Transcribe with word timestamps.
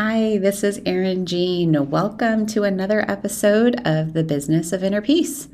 Hi, 0.00 0.38
this 0.38 0.62
is 0.62 0.80
Erin 0.86 1.26
Jean. 1.26 1.90
Welcome 1.90 2.46
to 2.46 2.62
another 2.62 3.04
episode 3.10 3.84
of 3.84 4.12
The 4.12 4.22
Business 4.22 4.72
of 4.72 4.84
Inner 4.84 5.02
Peace. 5.02 5.48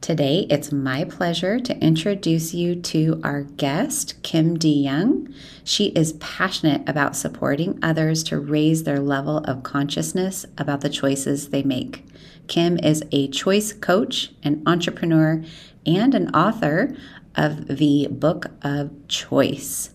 Today, 0.00 0.46
it's 0.48 0.70
my 0.70 1.02
pleasure 1.02 1.58
to 1.58 1.76
introduce 1.80 2.54
you 2.54 2.76
to 2.76 3.20
our 3.24 3.42
guest, 3.42 4.14
Kim 4.22 4.56
DeYoung. 4.56 5.34
She 5.64 5.86
is 5.86 6.12
passionate 6.12 6.88
about 6.88 7.16
supporting 7.16 7.76
others 7.82 8.22
to 8.22 8.38
raise 8.38 8.84
their 8.84 9.00
level 9.00 9.38
of 9.38 9.64
consciousness 9.64 10.46
about 10.56 10.82
the 10.82 10.90
choices 10.90 11.48
they 11.48 11.64
make. 11.64 12.06
Kim 12.46 12.78
is 12.78 13.02
a 13.10 13.26
choice 13.26 13.72
coach, 13.72 14.30
an 14.44 14.62
entrepreneur, 14.64 15.42
and 15.84 16.14
an 16.14 16.32
author 16.36 16.94
of 17.34 17.66
the 17.66 18.06
Book 18.12 18.52
of 18.62 18.92
Choice. 19.08 19.90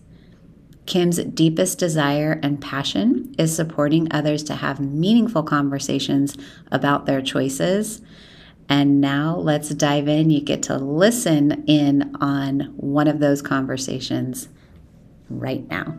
Kim's 0.86 1.16
deepest 1.16 1.78
desire 1.78 2.38
and 2.42 2.60
passion 2.60 3.34
is 3.38 3.56
supporting 3.56 4.06
others 4.10 4.42
to 4.44 4.54
have 4.54 4.80
meaningful 4.80 5.42
conversations 5.42 6.36
about 6.70 7.06
their 7.06 7.22
choices. 7.22 8.02
And 8.68 9.00
now 9.00 9.36
let's 9.36 9.70
dive 9.70 10.08
in. 10.08 10.28
You 10.28 10.42
get 10.42 10.62
to 10.64 10.76
listen 10.76 11.64
in 11.66 12.14
on 12.20 12.74
one 12.76 13.08
of 13.08 13.18
those 13.18 13.40
conversations 13.40 14.48
right 15.30 15.66
now. 15.70 15.98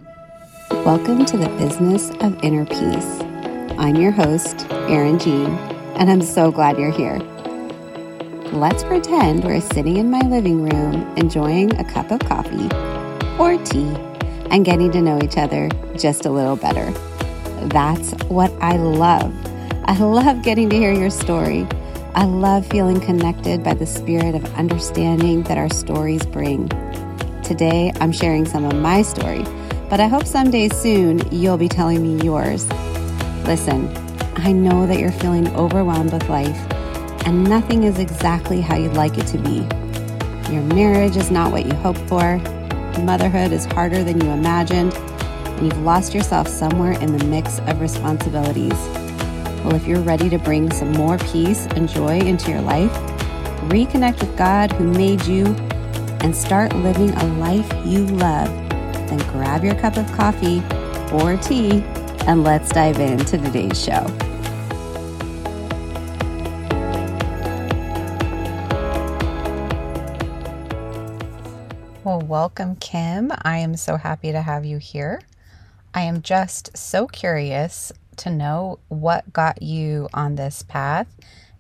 Welcome 0.69 1.25
to 1.25 1.37
the 1.37 1.49
Business 1.57 2.11
of 2.21 2.37
Inner 2.43 2.65
Peace. 2.65 3.21
I'm 3.79 3.95
your 3.95 4.11
host, 4.11 4.67
Erin 4.69 5.17
Jean, 5.17 5.47
and 5.97 6.11
I'm 6.11 6.21
so 6.21 6.51
glad 6.51 6.77
you're 6.77 6.91
here. 6.91 7.17
Let's 8.51 8.83
pretend 8.83 9.43
we're 9.43 9.61
sitting 9.61 9.97
in 9.97 10.11
my 10.11 10.21
living 10.21 10.61
room 10.61 11.11
enjoying 11.17 11.75
a 11.79 11.83
cup 11.83 12.11
of 12.11 12.19
coffee 12.19 12.69
or 13.39 13.57
tea 13.65 14.14
and 14.51 14.65
getting 14.65 14.91
to 14.91 15.01
know 15.01 15.19
each 15.21 15.37
other 15.37 15.69
just 15.97 16.25
a 16.25 16.29
little 16.29 16.55
better. 16.55 16.91
That's 17.67 18.11
what 18.25 18.51
I 18.61 18.77
love. 18.77 19.33
I 19.85 19.97
love 19.97 20.43
getting 20.43 20.69
to 20.69 20.75
hear 20.75 20.93
your 20.93 21.09
story. 21.09 21.67
I 22.15 22.25
love 22.25 22.65
feeling 22.67 22.99
connected 23.01 23.63
by 23.63 23.73
the 23.73 23.85
spirit 23.85 24.35
of 24.35 24.45
understanding 24.55 25.43
that 25.43 25.57
our 25.57 25.69
stories 25.69 26.25
bring. 26.25 26.69
Today, 27.43 27.91
I'm 27.99 28.11
sharing 28.11 28.45
some 28.45 28.65
of 28.65 28.75
my 28.75 29.01
story, 29.01 29.43
but 29.89 29.99
I 29.99 30.07
hope 30.07 30.25
someday 30.25 30.69
soon 30.69 31.21
you'll 31.31 31.57
be 31.57 31.67
telling 31.67 32.01
me 32.01 32.23
yours. 32.23 32.67
Listen, 33.43 33.87
I 34.37 34.51
know 34.51 34.87
that 34.87 34.99
you're 34.99 35.11
feeling 35.11 35.47
overwhelmed 35.55 36.13
with 36.13 36.29
life, 36.29 36.57
and 37.25 37.43
nothing 37.43 37.83
is 37.83 37.99
exactly 37.99 38.61
how 38.61 38.77
you'd 38.77 38.93
like 38.93 39.17
it 39.17 39.27
to 39.27 39.37
be. 39.37 39.67
Your 40.53 40.63
marriage 40.63 41.17
is 41.17 41.31
not 41.31 41.51
what 41.51 41.65
you 41.65 41.73
hoped 41.75 42.01
for 42.07 42.39
motherhood 42.99 43.51
is 43.51 43.65
harder 43.65 44.03
than 44.03 44.21
you 44.21 44.29
imagined, 44.31 44.93
and 44.93 45.65
you've 45.65 45.81
lost 45.81 46.13
yourself 46.13 46.47
somewhere 46.47 46.93
in 47.01 47.17
the 47.17 47.23
mix 47.25 47.59
of 47.59 47.81
responsibilities. 47.81 48.73
Well, 49.63 49.75
if 49.75 49.87
you're 49.87 50.01
ready 50.01 50.29
to 50.29 50.37
bring 50.37 50.71
some 50.71 50.91
more 50.91 51.17
peace 51.17 51.65
and 51.71 51.89
joy 51.89 52.19
into 52.19 52.51
your 52.51 52.61
life, 52.61 52.91
reconnect 53.69 54.19
with 54.19 54.37
God 54.37 54.71
who 54.73 54.85
made 54.91 55.25
you, 55.25 55.45
and 56.21 56.35
start 56.35 56.75
living 56.75 57.11
a 57.11 57.25
life 57.39 57.71
you 57.85 58.05
love, 58.07 58.47
then 59.07 59.19
grab 59.31 59.63
your 59.63 59.75
cup 59.75 59.97
of 59.97 60.11
coffee 60.13 60.63
or 61.11 61.37
tea 61.37 61.83
and 62.27 62.43
let's 62.43 62.69
dive 62.69 62.99
into 62.99 63.37
today's 63.37 63.81
show. 63.81 64.24
Welcome, 72.35 72.75
Kim. 72.75 73.31
I 73.43 73.59
am 73.59 73.77
so 73.77 73.95
happy 73.95 74.33
to 74.33 74.41
have 74.41 74.65
you 74.65 74.77
here. 74.77 75.21
I 75.93 76.01
am 76.01 76.21
just 76.21 76.75
so 76.75 77.07
curious 77.07 77.93
to 78.17 78.29
know 78.29 78.79
what 78.89 79.31
got 79.31 79.61
you 79.61 80.09
on 80.13 80.35
this 80.35 80.61
path 80.61 81.07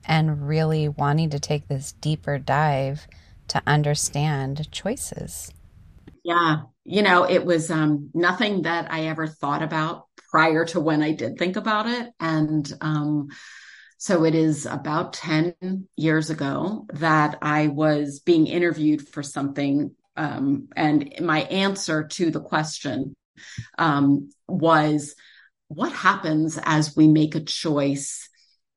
and 0.03 0.49
really 0.49 0.89
wanting 0.89 1.29
to 1.29 1.39
take 1.39 1.69
this 1.69 1.93
deeper 1.93 2.37
dive 2.37 3.07
to 3.47 3.61
understand 3.65 4.69
choices. 4.69 5.49
Yeah, 6.25 6.63
you 6.83 7.03
know, 7.03 7.23
it 7.23 7.45
was 7.45 7.71
um, 7.71 8.09
nothing 8.13 8.63
that 8.63 8.91
I 8.91 9.05
ever 9.05 9.27
thought 9.27 9.63
about 9.63 10.07
prior 10.29 10.65
to 10.65 10.81
when 10.81 11.01
I 11.01 11.13
did 11.13 11.37
think 11.37 11.55
about 11.55 11.87
it. 11.87 12.09
And 12.19 12.69
um, 12.81 13.29
so 13.97 14.25
it 14.25 14.35
is 14.35 14.65
about 14.65 15.13
10 15.13 15.87
years 15.95 16.29
ago 16.29 16.85
that 16.95 17.37
I 17.41 17.67
was 17.67 18.19
being 18.19 18.45
interviewed 18.45 19.07
for 19.07 19.23
something 19.23 19.95
um, 20.17 20.69
and 20.75 21.13
my 21.21 21.41
answer 21.41 22.07
to 22.07 22.31
the 22.31 22.41
question 22.41 23.15
um, 23.77 24.29
was 24.47 25.15
what 25.67 25.91
happens 25.91 26.59
as 26.63 26.95
we 26.95 27.07
make 27.07 27.35
a 27.35 27.41
choice 27.41 28.29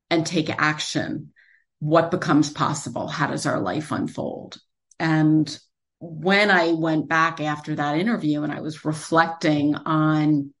and 0.09 0.25
take 0.25 0.49
action? 0.49 1.31
What 1.79 2.11
becomes 2.11 2.49
possible? 2.49 3.07
How 3.07 3.27
does 3.27 3.45
our 3.45 3.59
life 3.59 3.91
unfold? 3.91 4.57
And 4.99 5.57
when 5.99 6.49
I 6.49 6.73
went 6.73 7.07
back 7.07 7.41
after 7.41 7.75
that 7.75 7.97
interview 7.97 8.43
and 8.43 8.51
I 8.51 8.61
was 8.61 8.85
reflecting 8.85 9.75
on 9.75 10.53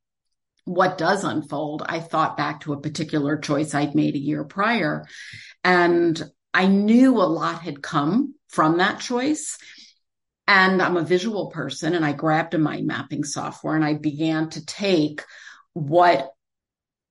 what 0.65 0.97
does 0.97 1.23
unfold, 1.23 1.83
I 1.85 1.99
thought 1.99 2.37
back 2.37 2.61
to 2.61 2.73
a 2.73 2.81
particular 2.81 3.37
choice 3.37 3.73
I'd 3.73 3.95
made 3.95 4.15
a 4.15 4.19
year 4.19 4.43
prior. 4.43 5.05
And 5.63 6.21
I 6.53 6.67
knew 6.67 7.17
a 7.17 7.23
lot 7.23 7.61
had 7.61 7.81
come 7.81 8.35
from 8.49 8.77
that 8.77 8.99
choice. 8.99 9.57
And 10.49 10.81
I'm 10.81 10.97
a 10.97 11.03
visual 11.03 11.51
person 11.51 11.93
and 11.93 12.03
I 12.03 12.11
grabbed 12.11 12.55
a 12.55 12.57
mind 12.57 12.87
mapping 12.87 13.23
software 13.23 13.75
and 13.75 13.85
I 13.85 13.93
began 13.93 14.49
to 14.49 14.65
take 14.65 15.23
what 15.73 16.31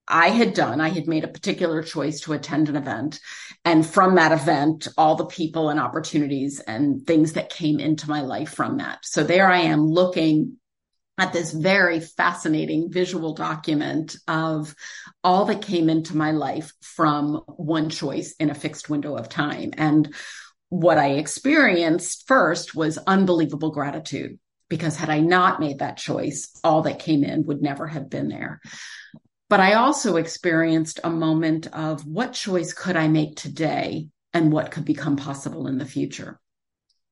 I 0.09 0.31
had 0.31 0.55
done. 0.55 0.81
I 0.81 0.89
had 0.89 1.07
made 1.07 1.23
a 1.23 1.29
particular 1.29 1.85
choice 1.85 2.23
to 2.23 2.33
attend 2.33 2.69
an 2.69 2.75
event. 2.75 3.21
And 3.65 3.87
from 3.87 4.17
that 4.17 4.33
event, 4.33 4.89
all 4.99 5.15
the 5.15 5.27
people 5.27 5.69
and 5.69 5.79
opportunities 5.79 6.59
and 6.59 7.07
things 7.07 7.35
that 7.35 7.49
came 7.49 7.79
into 7.79 8.09
my 8.09 8.23
life 8.23 8.51
from 8.51 8.79
that. 8.79 9.05
So 9.05 9.23
there 9.23 9.49
I 9.49 9.61
am 9.61 9.87
looking 9.87 10.57
at 11.17 11.33
this 11.33 11.53
very 11.53 12.01
fascinating 12.01 12.91
visual 12.91 13.35
document 13.35 14.17
of 14.27 14.75
all 15.23 15.45
that 15.45 15.63
came 15.63 15.89
into 15.89 16.17
my 16.17 16.33
life 16.33 16.73
from 16.81 17.35
one 17.47 17.89
choice 17.89 18.35
in 18.41 18.51
a 18.51 18.55
fixed 18.55 18.91
window 18.91 19.15
of 19.15 19.29
time. 19.29 19.71
And 19.77 20.13
what 20.69 20.99
I 20.99 21.13
experienced 21.13 22.27
first 22.27 22.75
was 22.75 22.99
unbelievable 22.99 23.71
gratitude 23.71 24.39
because 24.69 24.97
had 24.97 25.09
I 25.09 25.21
not 25.21 25.61
made 25.61 25.79
that 25.79 25.97
choice, 25.97 26.51
all 26.63 26.83
that 26.83 26.99
came 26.99 27.25
in 27.25 27.47
would 27.47 27.63
never 27.63 27.87
have 27.87 28.11
been 28.11 28.29
there. 28.29 28.61
But 29.49 29.61
I 29.61 29.75
also 29.75 30.17
experienced 30.17 31.01
a 31.03 31.11
moment 31.11 31.69
of 31.69 32.05
what 32.05 32.35
choice 32.35 32.75
could 32.75 32.97
I 32.97 33.09
make 33.09 33.37
today 33.37 34.09
and 34.35 34.53
what 34.53 34.71
could 34.71 34.85
become 34.85 35.17
possible 35.17 35.69
in 35.69 35.79
the 35.79 35.87
future. 35.87 36.39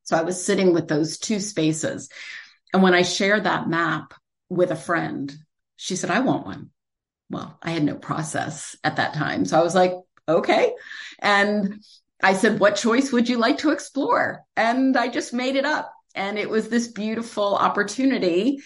So 0.04 0.16
I 0.16 0.22
was 0.22 0.44
sitting 0.44 0.74
with 0.74 0.86
those 0.86 1.18
two 1.18 1.40
spaces. 1.40 2.10
And 2.74 2.82
when 2.82 2.94
I 2.94 3.02
shared 3.02 3.44
that 3.44 3.68
map 3.68 4.12
with 4.50 4.70
a 4.70 4.76
friend, 4.76 5.34
she 5.76 5.96
said, 5.96 6.10
I 6.10 6.20
want 6.20 6.46
one. 6.46 6.70
Well, 7.30 7.58
I 7.62 7.70
had 7.70 7.82
no 7.82 7.96
process 7.96 8.76
at 8.84 8.96
that 8.96 9.14
time. 9.14 9.46
So 9.46 9.58
I 9.58 9.62
was 9.62 9.74
like, 9.74 9.94
okay. 10.28 10.74
And 11.18 11.82
I 12.22 12.34
said, 12.34 12.60
What 12.60 12.76
choice 12.76 13.12
would 13.12 13.28
you 13.28 13.38
like 13.38 13.58
to 13.58 13.70
explore? 13.70 14.42
And 14.56 14.96
I 14.96 15.08
just 15.08 15.32
made 15.32 15.56
it 15.56 15.64
up. 15.64 15.92
And 16.14 16.38
it 16.38 16.48
was 16.48 16.68
this 16.68 16.88
beautiful 16.88 17.54
opportunity 17.54 18.60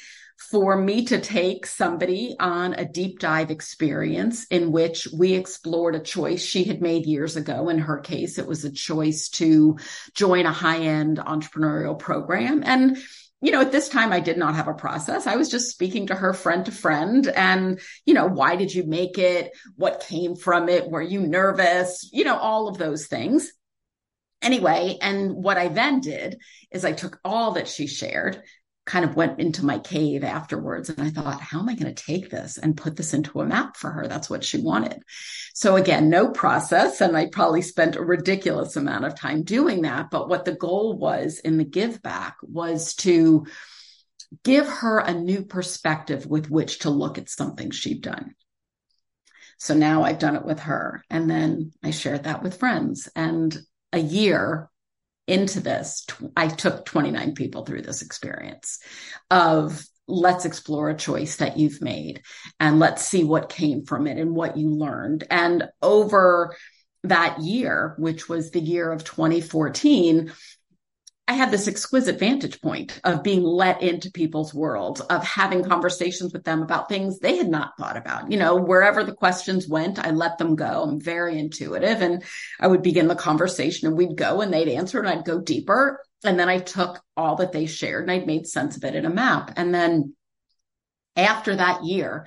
for 0.50 0.76
me 0.76 1.04
to 1.04 1.20
take 1.20 1.66
somebody 1.66 2.34
on 2.40 2.72
a 2.74 2.84
deep 2.84 3.18
dive 3.18 3.50
experience 3.50 4.46
in 4.46 4.72
which 4.72 5.06
we 5.12 5.34
explored 5.34 5.94
a 5.94 6.00
choice 6.00 6.42
she 6.42 6.64
had 6.64 6.80
made 6.80 7.04
years 7.06 7.36
ago. 7.36 7.68
In 7.68 7.78
her 7.78 7.98
case, 7.98 8.38
it 8.38 8.46
was 8.46 8.64
a 8.64 8.72
choice 8.72 9.28
to 9.30 9.76
join 10.14 10.46
a 10.46 10.52
high 10.52 10.80
end 10.80 11.18
entrepreneurial 11.18 11.98
program. 11.98 12.62
And 12.64 12.98
you 13.40 13.52
know, 13.52 13.60
at 13.60 13.72
this 13.72 13.88
time, 13.88 14.12
I 14.12 14.20
did 14.20 14.36
not 14.36 14.54
have 14.54 14.68
a 14.68 14.74
process. 14.74 15.26
I 15.26 15.36
was 15.36 15.48
just 15.48 15.70
speaking 15.70 16.08
to 16.08 16.14
her 16.14 16.34
friend 16.34 16.66
to 16.66 16.72
friend. 16.72 17.26
And, 17.26 17.80
you 18.04 18.12
know, 18.12 18.26
why 18.26 18.56
did 18.56 18.74
you 18.74 18.84
make 18.84 19.18
it? 19.18 19.52
What 19.76 20.04
came 20.06 20.36
from 20.36 20.68
it? 20.68 20.90
Were 20.90 21.02
you 21.02 21.20
nervous? 21.20 22.08
You 22.12 22.24
know, 22.24 22.36
all 22.36 22.68
of 22.68 22.76
those 22.76 23.06
things. 23.06 23.50
Anyway, 24.42 24.98
and 25.00 25.32
what 25.32 25.58
I 25.58 25.68
then 25.68 26.00
did 26.00 26.40
is 26.70 26.84
I 26.84 26.92
took 26.92 27.18
all 27.24 27.52
that 27.52 27.68
she 27.68 27.86
shared, 27.86 28.42
kind 28.86 29.04
of 29.04 29.14
went 29.14 29.38
into 29.38 29.64
my 29.64 29.78
cave 29.78 30.24
afterwards. 30.24 30.88
And 30.88 31.00
I 31.00 31.10
thought, 31.10 31.40
how 31.40 31.60
am 31.60 31.68
I 31.68 31.74
going 31.74 31.94
to 31.94 32.04
take 32.04 32.30
this 32.30 32.58
and 32.58 32.76
put 32.76 32.96
this 32.96 33.14
into 33.14 33.40
a 33.40 33.46
map 33.46 33.76
for 33.76 33.90
her? 33.90 34.08
That's 34.08 34.30
what 34.30 34.42
she 34.42 34.60
wanted. 34.60 35.02
So 35.54 35.76
again, 35.76 36.08
no 36.08 36.30
process. 36.30 37.00
And 37.00 37.16
I 37.16 37.26
probably 37.26 37.62
spent 37.62 37.96
a 37.96 38.02
ridiculous 38.02 38.76
amount 38.76 39.04
of 39.04 39.14
time 39.14 39.42
doing 39.42 39.82
that. 39.82 40.10
But 40.10 40.28
what 40.28 40.44
the 40.44 40.54
goal 40.54 40.96
was 40.96 41.38
in 41.38 41.58
the 41.58 41.64
give 41.64 42.02
back 42.02 42.36
was 42.42 42.94
to 42.96 43.46
give 44.44 44.68
her 44.68 44.98
a 44.98 45.12
new 45.12 45.44
perspective 45.44 46.26
with 46.26 46.50
which 46.50 46.80
to 46.80 46.90
look 46.90 47.18
at 47.18 47.28
something 47.28 47.70
she'd 47.70 48.02
done. 48.02 48.34
So 49.58 49.74
now 49.74 50.04
I've 50.04 50.18
done 50.18 50.36
it 50.36 50.44
with 50.44 50.60
her. 50.60 51.04
And 51.10 51.28
then 51.30 51.72
I 51.82 51.90
shared 51.90 52.24
that 52.24 52.42
with 52.42 52.58
friends. 52.58 53.08
And 53.14 53.56
a 53.92 53.98
year 53.98 54.70
into 55.30 55.60
this, 55.60 56.06
I 56.36 56.48
took 56.48 56.84
29 56.84 57.34
people 57.34 57.64
through 57.64 57.82
this 57.82 58.02
experience 58.02 58.80
of 59.30 59.84
let's 60.08 60.44
explore 60.44 60.90
a 60.90 60.96
choice 60.96 61.36
that 61.36 61.56
you've 61.56 61.80
made 61.80 62.22
and 62.58 62.80
let's 62.80 63.04
see 63.04 63.22
what 63.22 63.48
came 63.48 63.84
from 63.84 64.06
it 64.06 64.18
and 64.18 64.34
what 64.34 64.56
you 64.56 64.68
learned. 64.68 65.24
And 65.30 65.68
over 65.80 66.56
that 67.04 67.40
year, 67.40 67.94
which 67.96 68.28
was 68.28 68.50
the 68.50 68.60
year 68.60 68.90
of 68.90 69.04
2014, 69.04 70.32
I 71.30 71.34
had 71.34 71.52
this 71.52 71.68
exquisite 71.68 72.18
vantage 72.18 72.60
point 72.60 73.00
of 73.04 73.22
being 73.22 73.44
let 73.44 73.82
into 73.82 74.10
people's 74.10 74.52
worlds, 74.52 75.00
of 75.00 75.22
having 75.22 75.62
conversations 75.62 76.32
with 76.32 76.42
them 76.42 76.60
about 76.60 76.88
things 76.88 77.20
they 77.20 77.36
had 77.36 77.48
not 77.48 77.76
thought 77.78 77.96
about. 77.96 78.32
You 78.32 78.36
know, 78.36 78.56
wherever 78.56 79.04
the 79.04 79.14
questions 79.14 79.68
went, 79.68 80.04
I 80.04 80.10
let 80.10 80.38
them 80.38 80.56
go. 80.56 80.82
I'm 80.82 81.00
very 81.00 81.38
intuitive 81.38 82.02
and 82.02 82.24
I 82.58 82.66
would 82.66 82.82
begin 82.82 83.06
the 83.06 83.14
conversation 83.14 83.86
and 83.86 83.96
we'd 83.96 84.16
go 84.16 84.40
and 84.40 84.52
they'd 84.52 84.70
answer 84.70 84.98
and 84.98 85.08
I'd 85.08 85.24
go 85.24 85.40
deeper. 85.40 86.02
And 86.24 86.36
then 86.36 86.48
I 86.48 86.58
took 86.58 87.00
all 87.16 87.36
that 87.36 87.52
they 87.52 87.66
shared 87.66 88.02
and 88.02 88.10
I'd 88.10 88.26
made 88.26 88.48
sense 88.48 88.76
of 88.76 88.82
it 88.82 88.96
in 88.96 89.06
a 89.06 89.10
map. 89.10 89.52
And 89.54 89.72
then 89.72 90.16
after 91.14 91.54
that 91.54 91.84
year, 91.84 92.26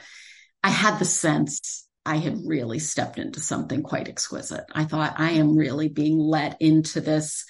I 0.64 0.70
had 0.70 0.98
the 0.98 1.04
sense 1.04 1.86
I 2.06 2.18
had 2.18 2.38
really 2.46 2.80
stepped 2.80 3.20
into 3.20 3.42
something 3.42 3.84
quite 3.84 4.08
exquisite. 4.08 4.64
I 4.72 4.86
thought 4.86 5.20
I 5.20 5.32
am 5.32 5.58
really 5.58 5.90
being 5.90 6.20
let 6.20 6.62
into 6.62 7.02
this 7.02 7.44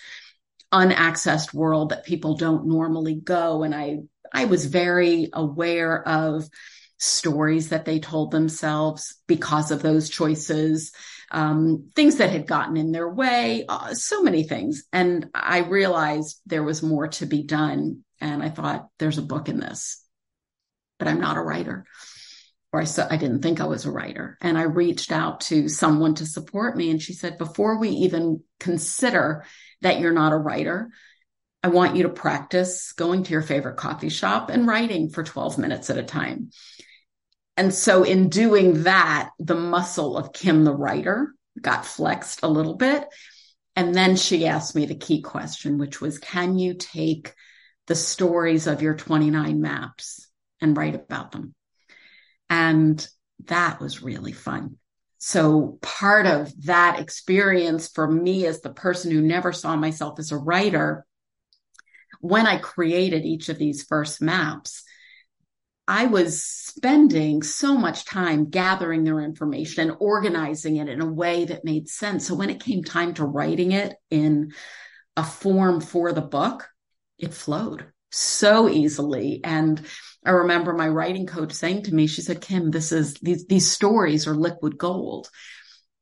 unaccessed 0.74 1.54
world 1.54 1.90
that 1.90 2.06
people 2.06 2.36
don't 2.36 2.68
normally 2.68 3.16
go. 3.16 3.64
And 3.64 3.74
I, 3.74 4.00
I 4.34 4.46
was 4.46 4.66
very 4.66 5.30
aware 5.32 6.06
of 6.08 6.50
stories 6.98 7.70
that 7.70 7.86
they 7.86 8.00
told 8.00 8.32
themselves 8.32 9.16
because 9.28 9.72
of 9.72 9.82
those 9.82 10.10
choices, 10.10 10.92
um, 11.32 11.90
things 11.96 12.18
that 12.18 12.32
had 12.32 12.48
gotten 12.48 12.78
in 12.78 12.92
their 12.92 13.10
way, 13.10 13.66
uh, 13.70 13.94
so 13.94 14.24
many 14.24 14.44
things. 14.44 14.84
And 14.92 15.30
I 15.34 15.60
realized 15.60 16.42
there 16.46 16.64
was 16.64 16.82
more 16.82 17.08
to 17.10 17.26
be 17.26 17.44
done. 17.44 18.04
And 18.20 18.42
I 18.42 18.50
thought, 18.50 18.88
there's 19.00 19.18
a 19.18 19.24
book 19.24 19.50
in 19.50 19.60
this, 19.60 20.02
but 20.98 21.08
I'm 21.08 21.20
not 21.20 21.38
a 21.38 21.42
writer. 21.42 21.86
Or 22.72 22.82
I, 22.82 22.86
I 23.10 23.18
didn't 23.18 23.42
think 23.42 23.60
I 23.60 23.66
was 23.66 23.86
a 23.86 23.92
writer. 23.92 24.38
And 24.42 24.58
I 24.58 24.64
reached 24.64 25.12
out 25.12 25.42
to 25.42 25.68
someone 25.68 26.16
to 26.16 26.26
support 26.26 26.76
me. 26.78 26.90
And 26.90 27.02
she 27.02 27.14
said, 27.14 27.38
before 27.38 27.78
we 27.78 27.90
even 27.90 28.42
consider 28.60 29.46
that 29.84 30.00
you're 30.00 30.12
not 30.12 30.34
a 30.34 30.38
writer. 30.38 30.90
I 31.62 31.70
want 31.70 31.96
you 31.96 32.04
to 32.04 32.10
practice 32.10 32.92
going 32.94 33.24
to 33.24 33.32
your 33.32 33.42
favorite 33.42 33.78
coffee 33.78 34.10
shop 34.10 34.50
and 34.50 34.68
writing 34.68 35.10
for 35.10 35.24
12 35.24 35.58
minutes 35.58 35.90
at 35.90 35.98
a 35.98 36.04
time. 36.04 36.50
And 37.56 37.74
so 37.74 38.04
in 38.04 38.30
doing 38.30 38.84
that, 38.84 39.30
the 39.40 39.56
muscle 39.56 40.18
of 40.18 40.34
Kim, 40.34 40.64
the 40.64 40.76
writer, 40.76 41.34
got 41.62 41.86
flexed 41.86 42.42
a 42.44 42.48
little 42.48 42.76
bit. 42.76 43.06
And 43.76 43.94
then 43.94 44.16
she 44.16 44.48
asked 44.48 44.76
me 44.76 44.86
the 44.86 44.96
key 44.96 45.22
question, 45.22 45.78
which 45.78 46.02
was, 46.02 46.18
can 46.18 46.58
you 46.58 46.74
take 46.74 47.34
the 47.88 47.96
stories 47.96 48.68
of 48.68 48.82
your 48.82 48.96
29 48.96 49.62
maps 49.62 50.28
and 50.62 50.76
write 50.76 50.96
about 50.96 51.32
them? 51.32 51.54
And 52.50 53.06
that 53.46 53.80
was 53.80 54.04
really 54.04 54.32
fun 54.32 54.78
so 55.26 55.80
part 55.82 56.26
of 56.26 56.52
that 56.66 57.00
experience 57.00 57.88
for 57.88 58.06
me 58.06 58.46
as 58.46 58.60
the 58.60 58.74
person 58.74 59.10
who 59.10 59.22
never 59.22 59.54
saw 59.54 59.74
myself 59.78 60.20
as 60.20 60.34
a 60.34 60.38
writer, 60.38 61.06
when 62.20 62.46
I 62.46 62.58
created 62.58 63.24
each 63.24 63.48
of 63.48 63.58
these 63.58 63.86
first 63.86 64.22
maps, 64.22 64.84
I 65.88 66.08
was 66.08 66.44
spending 66.44 67.42
so 67.42 67.78
much 67.78 68.04
time 68.04 68.50
gathering 68.50 69.06
their 69.06 69.22
information 69.22 69.88
and 69.88 69.98
organizing 70.02 70.76
it 70.76 70.90
in 70.90 71.00
a 71.00 71.10
way 71.10 71.46
that 71.46 71.64
made 71.64 71.88
sense. 71.88 72.28
So 72.28 72.36
when 72.36 72.50
it 72.50 72.60
came 72.60 72.84
time 72.84 73.14
to 73.14 73.26
writing 73.26 73.72
it 73.72 73.96
in 74.10 74.52
a 75.16 75.24
form 75.24 75.80
for 75.80 76.12
the 76.12 76.20
book, 76.20 76.68
it 77.18 77.34
flowed 77.34 77.93
so 78.14 78.70
easily. 78.70 79.42
And 79.44 79.82
I 80.26 80.32
remember 80.32 80.74
my 80.74 80.88
writing 80.88 81.28
coach 81.28 81.54
saying 81.54 81.84
to 81.84 81.94
me, 81.94 82.08
she 82.08 82.22
said, 82.22 82.42
Kim, 82.42 82.72
this 82.72 82.92
is 82.92 83.16
these, 83.16 83.46
these 83.46 83.70
stories 83.70 84.28
are 84.28 84.36
liquid 84.36 84.78
gold. 84.78 85.30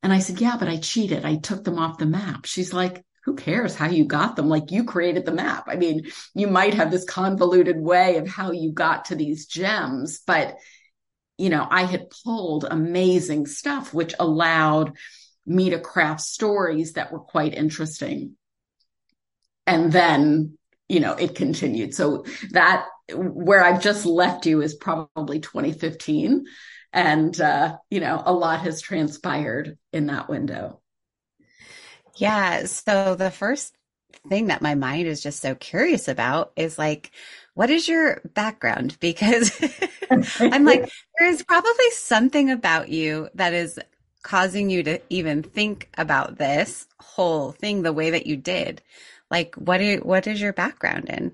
And 0.04 0.12
I 0.12 0.20
said, 0.20 0.42
yeah, 0.42 0.58
but 0.58 0.68
I 0.68 0.78
cheated. 0.78 1.26
I 1.26 1.38
took 1.38 1.64
them 1.64 1.78
off 1.78 1.98
the 1.98 2.06
map. 2.06 2.46
She's 2.46 2.74
like, 2.74 3.04
who 3.24 3.36
cares 3.36 3.76
how 3.76 3.88
you 3.88 4.06
got 4.06 4.36
them? 4.36 4.50
Like 4.50 4.72
you 4.72 4.84
created 4.84 5.26
the 5.26 5.32
map. 5.32 5.66
I 5.68 5.76
mean, 5.76 6.08
you 6.34 6.48
might 6.48 6.74
have 6.74 6.90
this 6.90 7.06
convoluted 7.06 7.80
way 7.80 8.18
of 8.18 8.28
how 8.28 8.52
you 8.52 8.72
got 8.72 9.06
to 9.06 9.16
these 9.16 9.46
gems, 9.46 10.22
but 10.26 10.58
you 11.38 11.50
know, 11.50 11.66
I 11.70 11.84
had 11.84 12.12
pulled 12.24 12.66
amazing 12.70 13.48
stuff, 13.48 13.94
which 13.94 14.14
allowed 14.20 14.94
me 15.46 15.72
to 15.72 15.80
craft 15.80 16.22
stories 16.22 16.94
that 16.94 17.12
were 17.12 17.20
quite 17.20 17.56
interesting. 17.56 18.36
And 19.66 19.92
then, 19.92 20.58
you 20.92 21.00
know, 21.00 21.14
it 21.14 21.36
continued. 21.36 21.96
So 21.96 22.26
that 22.52 22.86
where 23.14 23.64
I've 23.64 23.82
just 23.82 24.06
left 24.06 24.46
you 24.46 24.62
is 24.62 24.76
probably 24.76 25.40
2015. 25.40 26.46
And, 26.92 27.40
uh, 27.40 27.78
you 27.90 28.02
know, 28.02 28.22
a 28.26 28.34
lot 28.34 28.62
has 28.62 28.82
transpired 28.82 29.78
in 29.94 30.08
that 30.08 30.30
window. 30.30 30.82
Yeah. 32.18 32.66
So 32.66 33.16
the 33.16 33.32
first 33.32 33.74
thing 34.28 34.48
that 34.48 34.62
my 34.62 34.76
mind 34.76 35.08
is 35.08 35.24
just 35.24 35.40
so 35.40 35.56
curious 35.56 36.10
about 36.10 36.52
is 36.58 36.78
like, 36.78 37.12
what 37.54 37.70
is 37.70 37.88
your 37.88 38.22
background? 38.34 38.98
Because 39.00 39.58
I'm 40.40 40.66
like, 40.66 40.92
there's 41.18 41.44
probably 41.44 41.90
something 41.92 42.50
about 42.50 42.90
you 42.90 43.30
that 43.36 43.54
is 43.54 43.80
causing 44.24 44.70
you 44.70 44.84
to 44.84 45.02
even 45.10 45.42
think 45.42 45.90
about 45.98 46.38
this 46.38 46.86
whole 47.00 47.54
thing 47.54 47.82
the 47.82 47.94
way 47.94 48.12
that 48.12 48.28
you 48.28 48.36
did. 48.36 48.82
Like, 49.32 49.56
what, 49.56 49.78
do, 49.78 50.02
what 50.04 50.28
is 50.28 50.42
your 50.42 50.54
background 50.54 51.10
in? 51.10 51.32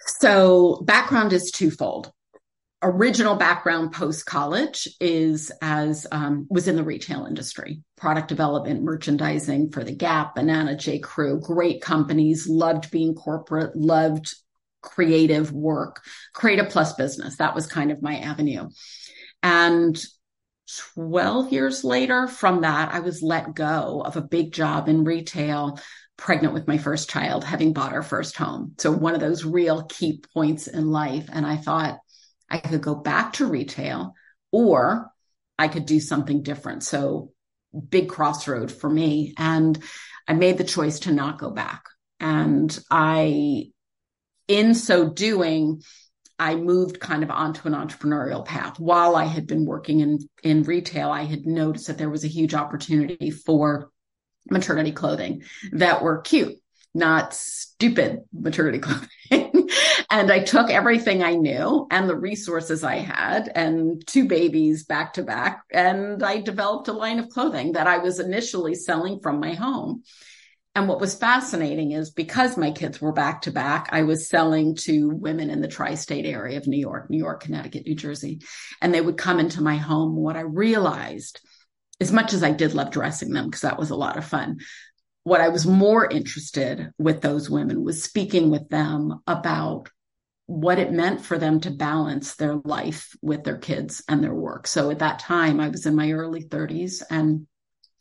So, 0.00 0.82
background 0.84 1.32
is 1.34 1.50
twofold. 1.50 2.10
Original 2.82 3.34
background 3.34 3.92
post 3.92 4.24
college 4.24 4.88
is 5.00 5.52
as 5.60 6.06
um, 6.12 6.46
was 6.48 6.68
in 6.68 6.76
the 6.76 6.84
retail 6.84 7.26
industry, 7.26 7.82
product 7.96 8.28
development, 8.28 8.82
merchandising 8.82 9.70
for 9.70 9.84
the 9.84 9.94
Gap, 9.94 10.36
Banana, 10.36 10.76
J. 10.76 11.00
Crew, 11.00 11.40
great 11.40 11.82
companies. 11.82 12.48
Loved 12.48 12.90
being 12.90 13.14
corporate, 13.14 13.76
loved 13.76 14.34
creative 14.80 15.52
work, 15.52 16.02
creative 16.32 16.70
plus 16.70 16.94
business. 16.94 17.36
That 17.36 17.54
was 17.54 17.66
kind 17.66 17.90
of 17.90 18.00
my 18.00 18.18
avenue. 18.18 18.68
And 19.42 20.00
12 20.94 21.52
years 21.52 21.84
later 21.84 22.28
from 22.28 22.62
that, 22.62 22.92
I 22.92 23.00
was 23.00 23.22
let 23.22 23.54
go 23.54 24.02
of 24.04 24.16
a 24.16 24.22
big 24.22 24.52
job 24.52 24.88
in 24.88 25.04
retail 25.04 25.80
pregnant 26.18 26.52
with 26.52 26.68
my 26.68 26.76
first 26.76 27.08
child, 27.08 27.44
having 27.44 27.72
bought 27.72 27.94
our 27.94 28.02
first 28.02 28.36
home. 28.36 28.74
So 28.76 28.90
one 28.90 29.14
of 29.14 29.20
those 29.20 29.44
real 29.44 29.84
key 29.84 30.20
points 30.34 30.66
in 30.66 30.90
life. 30.90 31.30
And 31.32 31.46
I 31.46 31.56
thought 31.56 31.98
I 32.50 32.58
could 32.58 32.82
go 32.82 32.96
back 32.96 33.34
to 33.34 33.46
retail 33.46 34.14
or 34.52 35.10
I 35.58 35.68
could 35.68 35.86
do 35.86 36.00
something 36.00 36.42
different. 36.42 36.82
So 36.82 37.32
big 37.88 38.08
crossroad 38.08 38.72
for 38.72 38.90
me. 38.90 39.32
And 39.38 39.78
I 40.26 40.34
made 40.34 40.58
the 40.58 40.64
choice 40.64 41.00
to 41.00 41.12
not 41.12 41.38
go 41.38 41.50
back. 41.50 41.84
And 42.20 42.76
I, 42.90 43.70
in 44.48 44.74
so 44.74 45.08
doing, 45.08 45.82
I 46.36 46.56
moved 46.56 46.98
kind 46.98 47.22
of 47.22 47.30
onto 47.30 47.68
an 47.68 47.74
entrepreneurial 47.74 48.44
path. 48.44 48.80
While 48.80 49.14
I 49.14 49.24
had 49.24 49.46
been 49.46 49.64
working 49.64 50.00
in, 50.00 50.18
in 50.42 50.64
retail, 50.64 51.10
I 51.10 51.24
had 51.24 51.46
noticed 51.46 51.86
that 51.86 51.98
there 51.98 52.10
was 52.10 52.24
a 52.24 52.28
huge 52.28 52.54
opportunity 52.54 53.30
for 53.30 53.90
maternity 54.50 54.92
clothing 54.92 55.42
that 55.72 56.02
were 56.02 56.20
cute, 56.20 56.56
not 56.94 57.34
stupid 57.34 58.20
maternity 58.32 58.78
clothing. 59.30 59.68
and 60.10 60.32
I 60.32 60.40
took 60.40 60.70
everything 60.70 61.22
I 61.22 61.34
knew 61.34 61.86
and 61.90 62.08
the 62.08 62.16
resources 62.16 62.82
I 62.82 62.96
had 62.96 63.50
and 63.54 64.04
two 64.06 64.26
babies 64.26 64.84
back 64.84 65.14
to 65.14 65.22
back. 65.22 65.62
And 65.72 66.22
I 66.22 66.40
developed 66.40 66.88
a 66.88 66.92
line 66.92 67.18
of 67.18 67.28
clothing 67.28 67.72
that 67.72 67.86
I 67.86 67.98
was 67.98 68.20
initially 68.20 68.74
selling 68.74 69.20
from 69.20 69.40
my 69.40 69.54
home. 69.54 70.02
And 70.74 70.86
what 70.86 71.00
was 71.00 71.16
fascinating 71.16 71.90
is 71.90 72.10
because 72.10 72.56
my 72.56 72.70
kids 72.70 73.00
were 73.00 73.12
back 73.12 73.42
to 73.42 73.50
back, 73.50 73.88
I 73.90 74.02
was 74.02 74.28
selling 74.28 74.76
to 74.82 75.08
women 75.08 75.50
in 75.50 75.60
the 75.60 75.66
tri 75.66 75.94
state 75.94 76.24
area 76.24 76.56
of 76.56 76.68
New 76.68 76.78
York, 76.78 77.10
New 77.10 77.18
York, 77.18 77.42
Connecticut, 77.42 77.84
New 77.84 77.96
Jersey. 77.96 78.40
And 78.80 78.94
they 78.94 79.00
would 79.00 79.18
come 79.18 79.40
into 79.40 79.60
my 79.60 79.76
home. 79.76 80.14
What 80.14 80.36
I 80.36 80.42
realized 80.42 81.40
as 82.00 82.12
much 82.12 82.32
as 82.32 82.42
I 82.42 82.52
did 82.52 82.74
love 82.74 82.90
dressing 82.90 83.32
them 83.32 83.46
because 83.46 83.62
that 83.62 83.78
was 83.78 83.90
a 83.90 83.96
lot 83.96 84.16
of 84.16 84.24
fun, 84.24 84.58
what 85.24 85.40
I 85.40 85.48
was 85.48 85.66
more 85.66 86.08
interested 86.08 86.90
with 86.98 87.20
those 87.20 87.50
women 87.50 87.84
was 87.84 88.02
speaking 88.02 88.50
with 88.50 88.68
them 88.68 89.20
about 89.26 89.90
what 90.46 90.78
it 90.78 90.92
meant 90.92 91.20
for 91.20 91.36
them 91.36 91.60
to 91.60 91.70
balance 91.70 92.36
their 92.36 92.56
life 92.64 93.14
with 93.20 93.44
their 93.44 93.58
kids 93.58 94.02
and 94.08 94.24
their 94.24 94.34
work. 94.34 94.66
So 94.66 94.90
at 94.90 95.00
that 95.00 95.18
time, 95.18 95.60
I 95.60 95.68
was 95.68 95.84
in 95.84 95.94
my 95.94 96.12
early 96.12 96.42
30s 96.42 97.02
and 97.10 97.46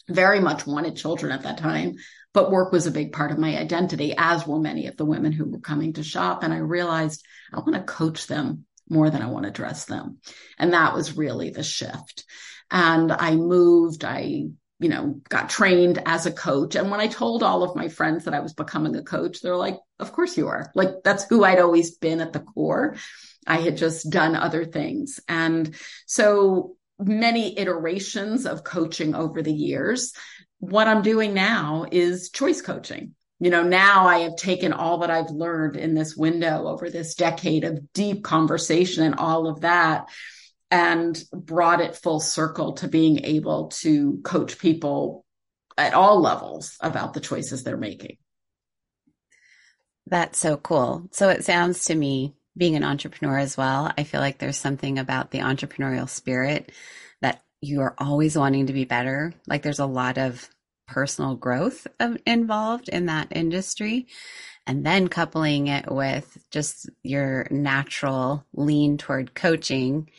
very 0.07 0.39
much 0.39 0.65
wanted 0.65 0.95
children 0.95 1.33
at 1.33 1.43
that 1.43 1.57
time, 1.57 1.95
but 2.33 2.51
work 2.51 2.71
was 2.71 2.87
a 2.87 2.91
big 2.91 3.11
part 3.11 3.31
of 3.31 3.37
my 3.37 3.57
identity, 3.57 4.13
as 4.17 4.47
were 4.47 4.59
many 4.59 4.87
of 4.87 4.95
the 4.95 5.03
women 5.03 5.33
who 5.33 5.43
were 5.43 5.59
coming 5.59 5.91
to 5.93 6.03
shop. 6.03 6.43
And 6.43 6.53
I 6.53 6.59
realized 6.59 7.25
I 7.53 7.59
want 7.59 7.73
to 7.73 7.81
coach 7.81 8.27
them 8.27 8.63
more 8.89 9.09
than 9.09 9.21
I 9.21 9.29
want 9.29 9.43
to 9.43 9.51
dress 9.51 9.83
them. 9.83 10.19
And 10.57 10.71
that 10.71 10.93
was 10.93 11.17
really 11.17 11.49
the 11.49 11.63
shift 11.63 12.23
and 12.71 13.11
I 13.11 13.35
moved. 13.35 14.03
I, 14.03 14.47
you 14.79 14.89
know, 14.89 15.19
got 15.29 15.49
trained 15.49 16.01
as 16.05 16.25
a 16.25 16.31
coach. 16.31 16.75
And 16.75 16.91
when 16.91 16.99
I 16.99 17.07
told 17.07 17.41
all 17.41 17.63
of 17.63 17.75
my 17.75 17.87
friends 17.87 18.25
that 18.25 18.33
I 18.33 18.41
was 18.41 18.53
becoming 18.53 18.95
a 18.95 19.03
coach, 19.03 19.41
they're 19.41 19.55
like, 19.55 19.79
of 19.99 20.11
course 20.11 20.37
you 20.37 20.47
are. 20.47 20.71
Like 20.75 20.89
that's 21.03 21.23
who 21.23 21.43
I'd 21.43 21.59
always 21.59 21.97
been 21.97 22.21
at 22.21 22.33
the 22.33 22.41
core. 22.41 22.95
I 23.47 23.57
had 23.57 23.77
just 23.77 24.09
done 24.09 24.35
other 24.35 24.65
things. 24.65 25.19
And 25.27 25.73
so 26.05 26.75
many 26.99 27.57
iterations 27.57 28.45
of 28.45 28.63
coaching 28.63 29.15
over 29.15 29.41
the 29.41 29.53
years. 29.53 30.13
What 30.59 30.87
I'm 30.87 31.01
doing 31.01 31.33
now 31.33 31.85
is 31.91 32.29
choice 32.29 32.61
coaching. 32.61 33.15
You 33.39 33.51
know, 33.51 33.61
now 33.63 34.07
I 34.07 34.19
have 34.19 34.35
taken 34.35 34.73
all 34.73 34.99
that 34.99 35.11
I've 35.11 35.29
learned 35.29 35.75
in 35.75 35.93
this 35.93 36.15
window 36.17 36.67
over 36.67 36.89
this 36.89 37.13
decade 37.13 37.63
of 37.63 37.93
deep 37.93 38.23
conversation 38.23 39.03
and 39.03 39.15
all 39.15 39.47
of 39.47 39.61
that 39.61 40.07
and 40.69 41.21
brought 41.31 41.81
it 41.81 41.95
full 41.95 42.19
circle 42.19 42.73
to 42.73 42.87
being 42.87 43.23
able 43.23 43.67
to 43.69 44.19
coach 44.23 44.59
people 44.59 45.25
at 45.77 45.93
all 45.93 46.19
levels 46.19 46.75
about 46.81 47.13
the 47.13 47.19
choices 47.19 47.63
they're 47.63 47.77
making. 47.77 48.17
That's 50.07 50.39
so 50.39 50.57
cool. 50.57 51.07
So 51.11 51.29
it 51.29 51.45
sounds 51.45 51.85
to 51.85 51.95
me, 51.95 52.33
being 52.57 52.75
an 52.75 52.83
entrepreneur 52.83 53.37
as 53.37 53.55
well, 53.55 53.91
I 53.97 54.03
feel 54.03 54.19
like 54.19 54.39
there's 54.39 54.57
something 54.57 54.97
about 54.97 55.31
the 55.31 55.39
entrepreneurial 55.39 56.09
spirit 56.09 56.71
that 57.21 57.43
you 57.61 57.81
are 57.81 57.93
always 57.97 58.37
wanting 58.37 58.67
to 58.67 58.73
be 58.73 58.85
better. 58.85 59.33
Like 59.45 59.61
there's 59.61 59.79
a 59.79 59.85
lot 59.85 60.17
of 60.17 60.49
personal 60.87 61.35
growth 61.35 61.85
involved 62.25 62.89
in 62.89 63.07
that 63.07 63.27
industry. 63.31 64.07
And 64.65 64.85
then 64.85 65.07
coupling 65.07 65.67
it 65.67 65.91
with 65.91 66.37
just 66.49 66.89
your 67.03 67.47
natural 67.51 68.45
lean 68.53 68.97
toward 68.97 69.35
coaching, 69.35 70.09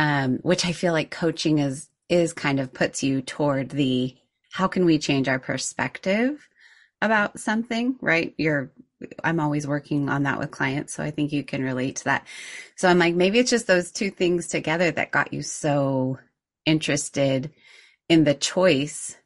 um, 0.00 0.38
which 0.38 0.64
I 0.64 0.72
feel 0.72 0.94
like 0.94 1.10
coaching 1.10 1.58
is 1.58 1.90
is 2.08 2.32
kind 2.32 2.58
of 2.58 2.72
puts 2.72 3.02
you 3.02 3.20
toward 3.20 3.68
the 3.68 4.16
how 4.50 4.66
can 4.66 4.86
we 4.86 4.98
change 4.98 5.28
our 5.28 5.38
perspective 5.38 6.48
about 7.02 7.38
something, 7.38 7.96
right? 8.00 8.34
You're 8.38 8.72
I'm 9.22 9.40
always 9.40 9.66
working 9.66 10.08
on 10.08 10.22
that 10.22 10.38
with 10.38 10.50
clients. 10.50 10.94
So 10.94 11.02
I 11.02 11.10
think 11.10 11.32
you 11.32 11.44
can 11.44 11.62
relate 11.62 11.96
to 11.96 12.04
that. 12.04 12.26
So 12.76 12.88
I'm 12.88 12.98
like, 12.98 13.14
maybe 13.14 13.38
it's 13.38 13.50
just 13.50 13.66
those 13.66 13.92
two 13.92 14.10
things 14.10 14.48
together 14.48 14.90
that 14.90 15.10
got 15.10 15.34
you 15.34 15.42
so 15.42 16.18
interested 16.64 17.52
in 18.08 18.24
the 18.24 18.34
choice 18.34 19.16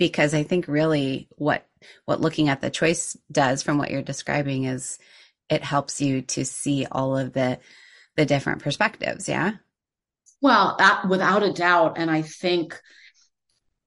because 0.00 0.34
I 0.34 0.42
think 0.42 0.66
really 0.66 1.28
what 1.36 1.64
what 2.06 2.20
looking 2.20 2.48
at 2.48 2.60
the 2.60 2.70
choice 2.70 3.16
does 3.30 3.62
from 3.62 3.78
what 3.78 3.92
you're 3.92 4.02
describing 4.02 4.64
is 4.64 4.98
it 5.48 5.62
helps 5.62 6.00
you 6.00 6.22
to 6.22 6.44
see 6.44 6.88
all 6.90 7.16
of 7.16 7.34
the 7.34 7.60
the 8.16 8.26
different 8.26 8.62
perspectives, 8.62 9.28
yeah? 9.28 9.52
Well, 10.44 10.76
without 11.08 11.42
a 11.42 11.54
doubt 11.54 11.96
and 11.96 12.10
I 12.10 12.20
think 12.20 12.78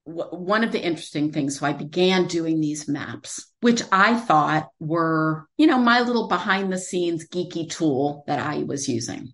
one 0.06 0.64
of 0.64 0.72
the 0.72 0.84
interesting 0.84 1.32
things, 1.32 1.60
so 1.60 1.68
I 1.68 1.74
began 1.74 2.26
doing 2.26 2.60
these 2.60 2.88
maps, 2.88 3.46
which 3.62 3.84
I 3.92 4.18
thought 4.18 4.70
were, 4.80 5.48
you 5.60 5.68
know, 5.68 5.78
my 5.78 6.00
little 6.02 6.28
behind 6.28 6.74
the 6.74 6.80
scenes 6.80 7.28
geeky 7.28 7.70
tool 7.70 8.24
that 8.26 8.40
I 8.40 8.64
was 8.64 8.90
using. 8.90 9.34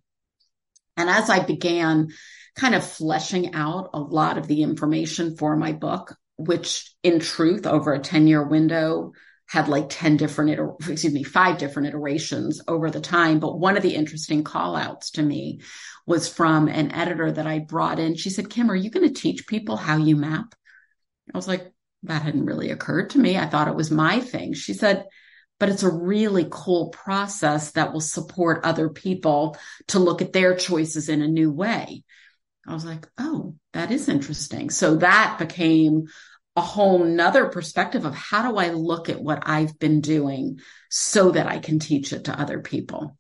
And 0.98 1.10
as 1.10 1.30
I 1.30 1.46
began 1.46 2.10
kind 2.58 2.76
of 2.76 2.86
fleshing 2.86 3.56
out 3.56 3.92
a 3.94 4.02
lot 4.02 4.38
of 4.38 4.48
the 4.48 4.62
information 4.62 5.38
for 5.38 5.56
my 5.56 5.72
book, 5.72 6.18
which 6.36 6.94
in 7.04 7.22
truth, 7.22 7.66
over 7.66 7.94
a 7.94 8.00
10 8.00 8.28
year 8.28 8.46
window, 8.46 9.14
had 9.48 9.70
like 9.70 9.86
10 9.88 10.18
different, 10.18 10.60
excuse 10.90 11.14
me, 11.14 11.24
five 11.24 11.58
different 11.58 11.88
iterations 11.88 12.62
over 12.68 12.90
the 12.90 13.00
time. 13.00 13.40
But 13.40 13.60
one 13.60 13.78
of 13.78 13.84
the 13.84 13.96
interesting 13.96 14.44
call 14.44 14.76
outs 14.76 15.12
to 15.12 15.22
me 15.22 15.62
was 16.06 16.28
from 16.28 16.68
an 16.68 16.92
editor 16.92 17.32
that 17.32 17.48
I 17.48 17.60
brought 17.60 18.00
in. 18.00 18.16
She 18.16 18.30
said, 18.30 18.50
Kim, 18.50 18.70
are 18.70 18.76
you 18.76 18.90
going 18.90 19.08
to 19.08 19.22
teach 19.22 19.48
people 19.48 19.78
how 19.78 19.98
you 19.98 20.16
map? 20.16 20.54
I 21.34 21.38
was 21.38 21.48
like, 21.48 21.72
that 22.04 22.22
hadn't 22.22 22.46
really 22.46 22.72
occurred 22.72 23.12
to 23.12 23.20
me. 23.20 23.38
I 23.38 23.48
thought 23.48 23.70
it 23.70 23.76
was 23.76 23.90
my 23.90 24.20
thing. 24.20 24.54
She 24.54 24.74
said, 24.74 25.06
but 25.60 25.70
it's 25.70 25.84
a 25.84 25.90
really 25.90 26.48
cool 26.50 26.90
process 26.90 27.72
that 27.72 27.94
will 27.94 28.02
support 28.02 28.66
other 28.66 28.90
people 28.90 29.56
to 29.88 30.00
look 30.00 30.22
at 30.22 30.34
their 30.34 30.56
choices 30.56 31.08
in 31.08 31.22
a 31.22 31.28
new 31.28 31.52
way. 31.52 32.04
I 32.68 32.74
was 32.74 32.84
like, 32.84 33.08
oh, 33.18 33.56
that 33.72 33.92
is 33.92 34.10
interesting. 34.10 34.70
So 34.70 34.98
that 34.98 35.38
became 35.40 36.08
a 36.56 36.62
whole 36.62 37.04
nother 37.04 37.48
perspective 37.48 38.06
of 38.06 38.14
how 38.14 38.52
do 38.52 38.58
I 38.58 38.70
look 38.70 39.10
at 39.10 39.22
what 39.22 39.44
I've 39.46 39.80
been 39.80 40.02
doing 40.02 40.60
so 40.90 41.32
that 41.32 41.48
I 41.48 41.60
can 41.60 41.80
teach 41.80 42.14
it 42.14 42.26
to 42.26 42.40
other 42.40 42.60
people. 42.60 43.18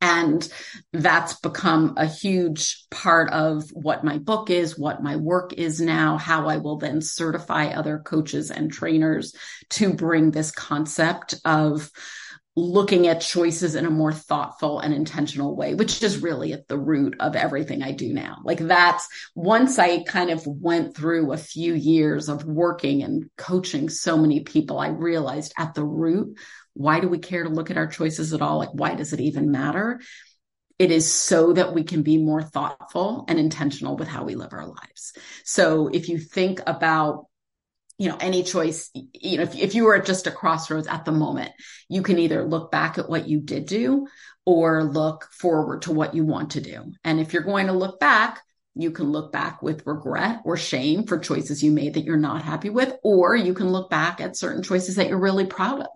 And 0.00 0.46
that's 0.92 1.40
become 1.40 1.94
a 1.96 2.06
huge 2.06 2.84
part 2.90 3.32
of 3.32 3.68
what 3.72 4.04
my 4.04 4.18
book 4.18 4.50
is, 4.50 4.78
what 4.78 5.02
my 5.02 5.16
work 5.16 5.54
is 5.54 5.80
now, 5.80 6.18
how 6.18 6.48
I 6.48 6.58
will 6.58 6.76
then 6.76 7.00
certify 7.00 7.68
other 7.68 7.98
coaches 7.98 8.50
and 8.50 8.70
trainers 8.70 9.34
to 9.70 9.94
bring 9.94 10.30
this 10.30 10.50
concept 10.50 11.34
of 11.44 11.90
looking 12.58 13.06
at 13.06 13.20
choices 13.20 13.74
in 13.74 13.84
a 13.84 13.90
more 13.90 14.12
thoughtful 14.12 14.80
and 14.80 14.94
intentional 14.94 15.54
way, 15.54 15.74
which 15.74 16.02
is 16.02 16.22
really 16.22 16.54
at 16.54 16.66
the 16.68 16.78
root 16.78 17.14
of 17.20 17.36
everything 17.36 17.82
I 17.82 17.92
do 17.92 18.14
now. 18.14 18.38
Like 18.44 18.58
that's 18.58 19.06
once 19.34 19.78
I 19.78 20.02
kind 20.04 20.30
of 20.30 20.46
went 20.46 20.96
through 20.96 21.32
a 21.32 21.38
few 21.38 21.74
years 21.74 22.30
of 22.30 22.44
working 22.44 23.02
and 23.02 23.30
coaching 23.36 23.90
so 23.90 24.16
many 24.16 24.40
people, 24.40 24.78
I 24.78 24.88
realized 24.88 25.52
at 25.58 25.74
the 25.74 25.84
root, 25.84 26.38
why 26.76 27.00
do 27.00 27.08
we 27.08 27.18
care 27.18 27.42
to 27.42 27.48
look 27.48 27.70
at 27.70 27.78
our 27.78 27.86
choices 27.86 28.32
at 28.32 28.42
all? 28.42 28.58
Like, 28.58 28.72
why 28.72 28.94
does 28.94 29.12
it 29.12 29.20
even 29.20 29.50
matter? 29.50 30.00
It 30.78 30.90
is 30.90 31.10
so 31.10 31.54
that 31.54 31.74
we 31.74 31.84
can 31.84 32.02
be 32.02 32.18
more 32.18 32.42
thoughtful 32.42 33.24
and 33.28 33.38
intentional 33.38 33.96
with 33.96 34.08
how 34.08 34.24
we 34.24 34.34
live 34.34 34.52
our 34.52 34.66
lives. 34.66 35.14
So 35.44 35.88
if 35.88 36.08
you 36.08 36.18
think 36.18 36.60
about 36.66 37.26
you 37.98 38.10
know 38.10 38.18
any 38.20 38.42
choice 38.42 38.90
you 38.94 39.38
know 39.38 39.44
if, 39.44 39.56
if 39.56 39.74
you 39.74 39.84
were 39.84 39.94
at 39.94 40.04
just 40.04 40.26
a 40.26 40.30
crossroads 40.30 40.86
at 40.86 41.06
the 41.06 41.12
moment 41.12 41.50
you 41.88 42.02
can 42.02 42.18
either 42.18 42.44
look 42.44 42.70
back 42.70 42.98
at 42.98 43.08
what 43.08 43.26
you 43.26 43.40
did 43.40 43.64
do 43.64 44.06
or 44.44 44.84
look 44.84 45.26
forward 45.32 45.80
to 45.80 45.92
what 45.92 46.14
you 46.14 46.22
want 46.22 46.50
to 46.50 46.60
do 46.60 46.92
and 47.04 47.20
if 47.20 47.32
you're 47.32 47.42
going 47.42 47.68
to 47.68 47.72
look 47.72 47.98
back 47.98 48.42
you 48.78 48.90
can 48.90 49.10
look 49.10 49.32
back 49.32 49.62
with 49.62 49.86
regret 49.86 50.40
or 50.44 50.56
shame 50.56 51.04
for 51.04 51.18
choices 51.18 51.62
you 51.62 51.70
made 51.70 51.94
that 51.94 52.04
you're 52.04 52.16
not 52.16 52.42
happy 52.42 52.68
with, 52.68 52.94
or 53.02 53.34
you 53.34 53.54
can 53.54 53.70
look 53.70 53.88
back 53.88 54.20
at 54.20 54.36
certain 54.36 54.62
choices 54.62 54.96
that 54.96 55.08
you're 55.08 55.18
really 55.18 55.46
proud 55.46 55.80
of. 55.80 55.86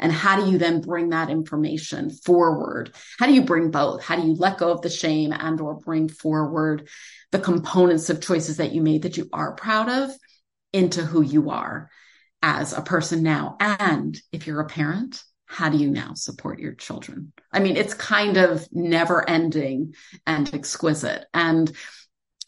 And 0.00 0.10
how 0.10 0.40
do 0.40 0.50
you 0.50 0.58
then 0.58 0.80
bring 0.80 1.10
that 1.10 1.30
information 1.30 2.10
forward? 2.10 2.92
How 3.18 3.26
do 3.26 3.32
you 3.32 3.42
bring 3.42 3.70
both? 3.70 4.02
How 4.02 4.16
do 4.16 4.26
you 4.26 4.34
let 4.34 4.58
go 4.58 4.72
of 4.72 4.82
the 4.82 4.90
shame 4.90 5.32
and 5.32 5.60
or 5.60 5.74
bring 5.74 6.08
forward 6.08 6.88
the 7.30 7.38
components 7.38 8.10
of 8.10 8.20
choices 8.20 8.56
that 8.56 8.72
you 8.72 8.82
made 8.82 9.02
that 9.02 9.16
you 9.16 9.28
are 9.32 9.54
proud 9.54 9.88
of 9.88 10.10
into 10.72 11.02
who 11.02 11.22
you 11.22 11.50
are 11.50 11.88
as 12.42 12.72
a 12.72 12.82
person 12.82 13.22
now? 13.22 13.56
And 13.60 14.20
if 14.32 14.48
you're 14.48 14.60
a 14.60 14.66
parent, 14.66 15.22
how 15.46 15.68
do 15.68 15.76
you 15.76 15.88
now 15.88 16.14
support 16.14 16.58
your 16.58 16.74
children? 16.74 17.32
I 17.52 17.60
mean, 17.60 17.76
it's 17.76 17.94
kind 17.94 18.38
of 18.38 18.66
never 18.72 19.28
ending 19.28 19.94
and 20.26 20.52
exquisite. 20.52 21.26
And 21.32 21.70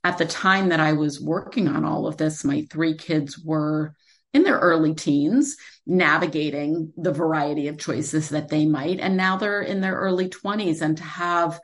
at 0.06 0.18
the 0.18 0.24
time 0.24 0.68
that 0.68 0.78
I 0.78 0.92
was 0.92 1.20
working 1.20 1.66
on 1.66 1.84
all 1.84 2.06
of 2.06 2.16
this, 2.16 2.44
my 2.44 2.64
three 2.70 2.96
kids 2.96 3.36
were 3.36 3.92
in 4.32 4.44
their 4.44 4.58
early 4.58 4.94
teens, 4.94 5.56
navigating 5.84 6.92
the 6.96 7.12
variety 7.12 7.66
of 7.66 7.76
choices 7.76 8.28
that 8.28 8.48
they 8.48 8.66
might. 8.66 9.00
And 9.00 9.16
now 9.16 9.36
they're 9.36 9.62
in 9.62 9.80
their 9.80 9.96
early 9.96 10.28
20s. 10.28 10.80
And 10.80 10.96
to 10.98 11.02
have 11.02 11.58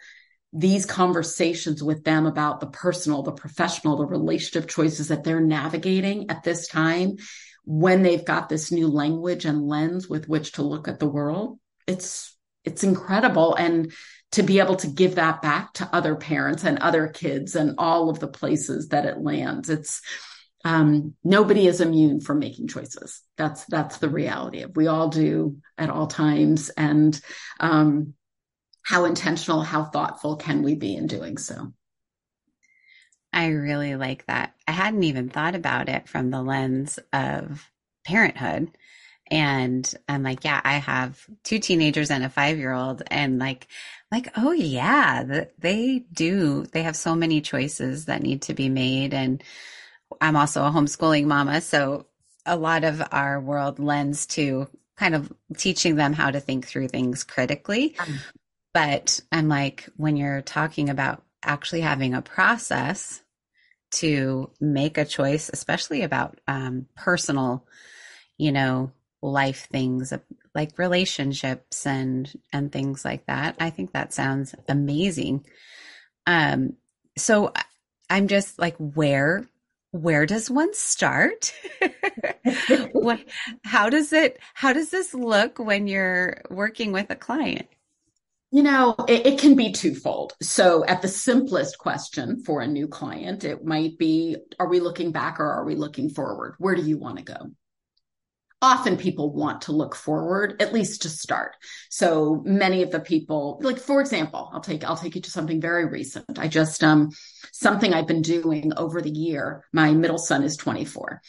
these 0.53 0.87
conversations 0.87 1.85
with 1.85 2.03
them 2.03 2.27
about 2.27 2.59
the 2.59 2.67
personal, 2.67 3.23
the 3.23 3.31
professional, 3.31 3.97
the 3.97 4.07
relationship 4.07 4.69
choices 4.69 5.07
that 5.09 5.23
they're 5.23 5.41
navigating 5.41 6.29
at 6.29 6.43
this 6.43 6.67
time, 6.67 7.19
when 7.65 8.03
they've 8.03 8.25
got 8.25 8.49
this 8.49 8.73
new 8.73 8.89
language 8.89 9.45
and 9.45 9.69
lens 9.69 10.09
with 10.09 10.29
which 10.29 10.51
to 10.53 10.63
look 10.63 10.89
at 10.89 10.99
the 10.99 11.09
world, 11.09 11.61
it's 11.87 12.37
it's 12.65 12.83
incredible. 12.83 13.55
And 13.55 13.93
to 14.33 14.43
be 14.43 14.59
able 14.59 14.77
to 14.77 14.87
give 14.87 15.17
that 15.17 15.43
back 15.43 15.75
to 15.75 15.89
other 15.93 16.17
parents 16.17 16.65
and 16.65 16.79
other 16.79 17.09
kids 17.09 17.55
and 17.55 17.75
all 17.79 18.11
of 18.11 18.19
the 18.19 18.29
places 18.29 18.89
that 18.89 19.05
it 19.07 19.19
lands. 19.19 19.71
It's 19.71 20.01
um, 20.65 21.15
nobody 21.25 21.67
is 21.67 21.81
immune 21.81 22.21
from 22.21 22.39
making 22.39 22.69
choices. 22.69 23.21
That's 23.37 23.65
that's 23.67 23.99
the 23.99 24.09
reality 24.09 24.63
of 24.63 24.77
we 24.77 24.87
all 24.87 25.09
do 25.09 25.59
at 25.77 25.91
all 25.91 26.07
times. 26.07 26.71
And 26.71 27.21
um, 27.61 28.15
how 28.83 29.05
intentional, 29.05 29.63
how 29.63 29.85
thoughtful 29.85 30.37
can 30.37 30.63
we 30.63 30.75
be 30.75 30.95
in 30.95 31.07
doing 31.07 31.37
so? 31.37 31.73
I 33.33 33.49
really 33.49 33.97
like 33.97 34.27
that. 34.27 34.55
I 34.69 34.73
hadn't 34.73 35.05
even 35.05 35.31
thought 35.31 35.55
about 35.55 35.89
it 35.89 36.09
from 36.09 36.31
the 36.31 36.43
lens 36.43 36.99
of 37.13 37.71
parenthood. 38.05 38.71
And 39.31 39.93
I'm 40.09 40.23
like, 40.23 40.45
yeah, 40.45 40.61
I 40.63 40.75
have 40.75 41.25
two 41.43 41.59
teenagers 41.59 42.11
and 42.11 42.25
a 42.25 42.29
five 42.29 42.59
year 42.59 42.73
old. 42.73 43.03
And 43.07 43.39
like, 43.39 43.67
like, 44.13 44.29
oh 44.37 44.53
yeah, 44.53 45.47
they 45.59 46.05
do. 46.13 46.67
They 46.67 46.83
have 46.83 46.97
so 46.97 47.15
many 47.15 47.41
choices 47.41 48.05
that 48.05 48.23
need 48.23 48.43
to 48.43 48.55
be 48.55 48.69
made. 48.69 49.15
And 49.15 49.43
I'm 50.21 50.37
also 50.37 50.65
a 50.65 50.71
homeschooling 50.71 51.25
mama. 51.25 51.63
So 51.63 52.07
a 52.45 52.57
lot 52.57 52.85
of 52.85 53.03
our 53.11 53.41
world 53.41 53.79
lends 53.79 54.27
to 54.27 54.69
kind 54.97 55.15
of 55.15 55.33
teaching 55.57 55.97
them 55.97 56.13
how 56.13 56.31
to 56.31 56.41
think 56.41 56.67
through 56.67 56.89
things 56.89 57.25
critically. 57.25 57.97
Um, 57.99 58.21
but 58.75 59.21
I'm 59.33 59.49
like, 59.49 59.89
when 59.97 60.17
you're 60.17 60.43
talking 60.43 60.91
about 60.91 61.23
actually 61.43 61.81
having 61.81 62.13
a 62.13 62.23
process 62.23 63.23
to 63.93 64.51
make 64.61 64.99
a 64.99 65.05
choice, 65.05 65.51
especially 65.53 66.03
about 66.03 66.39
um, 66.47 66.87
personal, 66.97 67.67
you 68.37 68.53
know, 68.53 68.93
life 69.23 69.69
things, 69.71 70.13
like 70.55 70.79
relationships 70.79 71.87
and 71.87 72.33
and 72.53 72.71
things 72.71 73.05
like 73.05 73.27
that. 73.27 73.57
I 73.61 73.71
think 73.71 73.93
that 73.93 74.13
sounds 74.13 74.55
amazing. 74.69 75.47
Um 76.27 76.75
so 77.17 77.53
I'm 78.11 78.29
just 78.29 78.59
like 78.59 78.77
where 78.79 79.49
where 79.93 80.25
does 80.27 80.51
one 80.51 80.73
start? 80.75 81.55
what 82.93 83.21
how 83.65 83.89
does 83.89 84.13
it 84.13 84.39
how 84.55 84.73
does 84.73 84.91
this 84.91 85.15
look 85.15 85.59
when 85.59 85.87
you're 85.87 86.43
working 86.51 86.93
with 86.93 87.11
a 87.11 87.17
client? 87.17 87.69
You 88.55 88.63
know, 88.63 88.95
it, 89.09 89.27
it, 89.27 89.39
can 89.39 89.57
be 89.57 89.73
twofold. 89.73 90.35
So, 90.43 90.85
at 90.85 91.01
the 91.01 91.09
simplest 91.09 91.79
question 91.79 92.43
for 92.45 92.61
a 92.61 92.67
new 92.67 92.87
client, 92.87 93.45
it 93.45 93.65
might 93.65 93.97
be 93.97 94.37
Are 94.61 94.69
we 94.69 94.79
looking 94.79 95.11
back 95.11 95.41
or 95.41 95.51
are 95.51 95.65
we 95.65 95.75
looking 95.75 96.11
forward? 96.11 96.57
Where 96.59 96.75
do 96.75 96.83
you 96.83 96.99
want 96.99 97.17
to 97.17 97.25
go? 97.25 97.51
Often 98.63 98.99
people 98.99 99.33
want 99.33 99.63
to 99.63 99.73
look 99.73 99.97
forward, 99.97 100.63
at 100.63 100.73
least 100.73 101.03
to 101.03 101.09
start. 101.09 101.57
So 101.91 102.41
many 102.45 102.83
of 102.83 102.93
the 102.93 103.01
people, 103.01 103.59
like 103.61 103.79
for 103.79 104.01
example, 104.01 104.51
I'll 104.53 104.61
take 104.61 104.85
I'll 104.85 104.97
take 104.97 105.17
you 105.17 105.21
to 105.21 105.31
something 105.31 105.61
very 105.61 105.85
recent. 105.85 106.39
I 106.39 106.47
just 106.47 106.85
um 106.85 107.11
something 107.53 107.93
I've 107.93 108.07
been 108.07 108.23
doing 108.23 108.73
over 108.77 109.03
the 109.03 109.11
year. 109.11 109.65
My 109.73 109.93
middle 109.93 110.19
son 110.19 110.45
is 110.45 110.57
24 110.57 111.21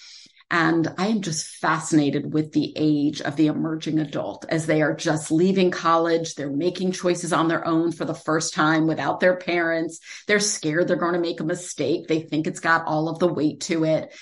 and 0.54 0.94
I 1.00 1.08
am 1.08 1.22
just 1.22 1.48
fascinated 1.56 2.32
with 2.32 2.52
the 2.52 2.74
age 2.76 3.22
of 3.22 3.36
the 3.36 3.48
emerging 3.48 3.98
adult 3.98 4.46
as 4.50 4.68
they 4.68 4.84
are 4.84 4.96
just 4.96 5.32
leaving 5.32 5.72
college. 5.72 6.36
They're 6.36 6.52
making 6.52 6.92
choices 6.92 7.34
on 7.34 7.48
their 7.48 7.66
own 7.68 7.92
for 7.92 8.06
the 8.06 8.14
first 8.14 8.54
time 8.54 8.86
without 8.86 9.20
their 9.20 9.36
parents. 9.36 10.00
They're 10.28 10.40
scared 10.40 10.88
they're 10.88 10.96
going 10.96 11.16
to 11.16 11.20
make 11.20 11.40
a 11.40 11.44
mistake. 11.44 12.08
They 12.08 12.22
think 12.22 12.46
it's 12.46 12.60
got 12.60 12.86
all 12.86 13.10
of 13.10 13.18
the 13.18 13.28
weight 13.28 13.62
to 13.62 13.84
it 13.84 14.14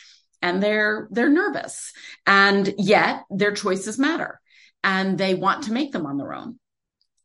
and 0.41 0.61
they're, 0.61 1.07
they're 1.11 1.29
nervous 1.29 1.93
and 2.25 2.73
yet 2.77 3.23
their 3.29 3.53
choices 3.53 3.97
matter 3.97 4.39
and 4.83 5.17
they 5.17 5.33
want 5.33 5.63
to 5.63 5.73
make 5.73 5.91
them 5.91 6.05
on 6.05 6.17
their 6.17 6.33
own. 6.33 6.57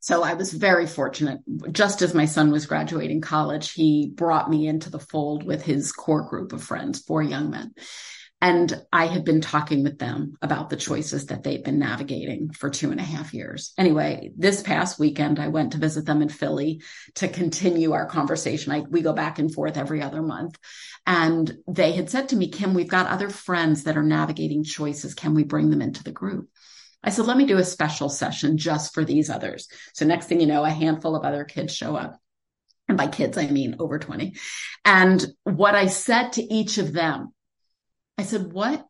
So 0.00 0.22
I 0.22 0.34
was 0.34 0.52
very 0.52 0.86
fortunate. 0.86 1.40
Just 1.72 2.00
as 2.00 2.14
my 2.14 2.26
son 2.26 2.52
was 2.52 2.66
graduating 2.66 3.22
college, 3.22 3.72
he 3.72 4.12
brought 4.14 4.48
me 4.48 4.68
into 4.68 4.88
the 4.88 5.00
fold 5.00 5.42
with 5.44 5.62
his 5.62 5.90
core 5.90 6.28
group 6.28 6.52
of 6.52 6.62
friends, 6.62 7.00
four 7.02 7.22
young 7.22 7.50
men. 7.50 7.72
And 8.42 8.82
I 8.92 9.06
had 9.06 9.24
been 9.24 9.40
talking 9.40 9.82
with 9.82 9.98
them 9.98 10.34
about 10.42 10.68
the 10.68 10.76
choices 10.76 11.26
that 11.26 11.42
they've 11.42 11.64
been 11.64 11.78
navigating 11.78 12.50
for 12.52 12.68
two 12.68 12.90
and 12.90 13.00
a 13.00 13.04
half 13.04 13.32
years. 13.32 13.72
Anyway, 13.78 14.30
this 14.36 14.62
past 14.62 14.98
weekend, 14.98 15.38
I 15.38 15.48
went 15.48 15.72
to 15.72 15.78
visit 15.78 16.04
them 16.04 16.20
in 16.20 16.28
Philly 16.28 16.82
to 17.14 17.28
continue 17.28 17.92
our 17.92 18.04
conversation. 18.04 18.72
I, 18.72 18.80
we 18.80 19.00
go 19.00 19.14
back 19.14 19.38
and 19.38 19.52
forth 19.52 19.78
every 19.78 20.02
other 20.02 20.20
month. 20.20 20.58
And 21.06 21.50
they 21.66 21.92
had 21.92 22.10
said 22.10 22.28
to 22.28 22.36
me, 22.36 22.50
Kim, 22.50 22.74
we've 22.74 22.88
got 22.88 23.06
other 23.06 23.30
friends 23.30 23.84
that 23.84 23.96
are 23.96 24.02
navigating 24.02 24.64
choices. 24.64 25.14
Can 25.14 25.34
we 25.34 25.44
bring 25.44 25.70
them 25.70 25.80
into 25.80 26.04
the 26.04 26.12
group? 26.12 26.50
I 27.02 27.10
said, 27.10 27.26
let 27.26 27.38
me 27.38 27.46
do 27.46 27.56
a 27.56 27.64
special 27.64 28.10
session 28.10 28.58
just 28.58 28.92
for 28.92 29.04
these 29.04 29.30
others. 29.30 29.68
So 29.94 30.04
next 30.04 30.26
thing 30.26 30.40
you 30.40 30.46
know, 30.46 30.64
a 30.64 30.70
handful 30.70 31.16
of 31.16 31.24
other 31.24 31.44
kids 31.44 31.74
show 31.74 31.96
up. 31.96 32.20
And 32.88 32.98
by 32.98 33.06
kids, 33.06 33.38
I 33.38 33.46
mean 33.46 33.76
over 33.78 33.98
20. 33.98 34.36
And 34.84 35.24
what 35.44 35.74
I 35.74 35.86
said 35.86 36.32
to 36.32 36.42
each 36.42 36.78
of 36.78 36.92
them 36.92 37.32
I 38.18 38.22
said, 38.22 38.52
What 38.52 38.86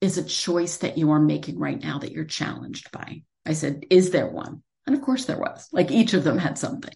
is 0.00 0.18
a 0.18 0.24
choice 0.24 0.78
that 0.78 0.98
you 0.98 1.10
are 1.12 1.20
making 1.20 1.58
right 1.58 1.80
now 1.80 1.98
that 1.98 2.12
you're 2.12 2.24
challenged 2.24 2.90
by? 2.92 3.22
I 3.44 3.52
said, 3.54 3.86
Is 3.90 4.10
there 4.10 4.28
one? 4.28 4.62
And 4.88 4.96
of 4.96 5.02
course 5.02 5.26
there 5.26 5.38
was, 5.38 5.68
like 5.70 5.90
each 5.90 6.14
of 6.14 6.24
them 6.24 6.38
had 6.38 6.58
something. 6.58 6.94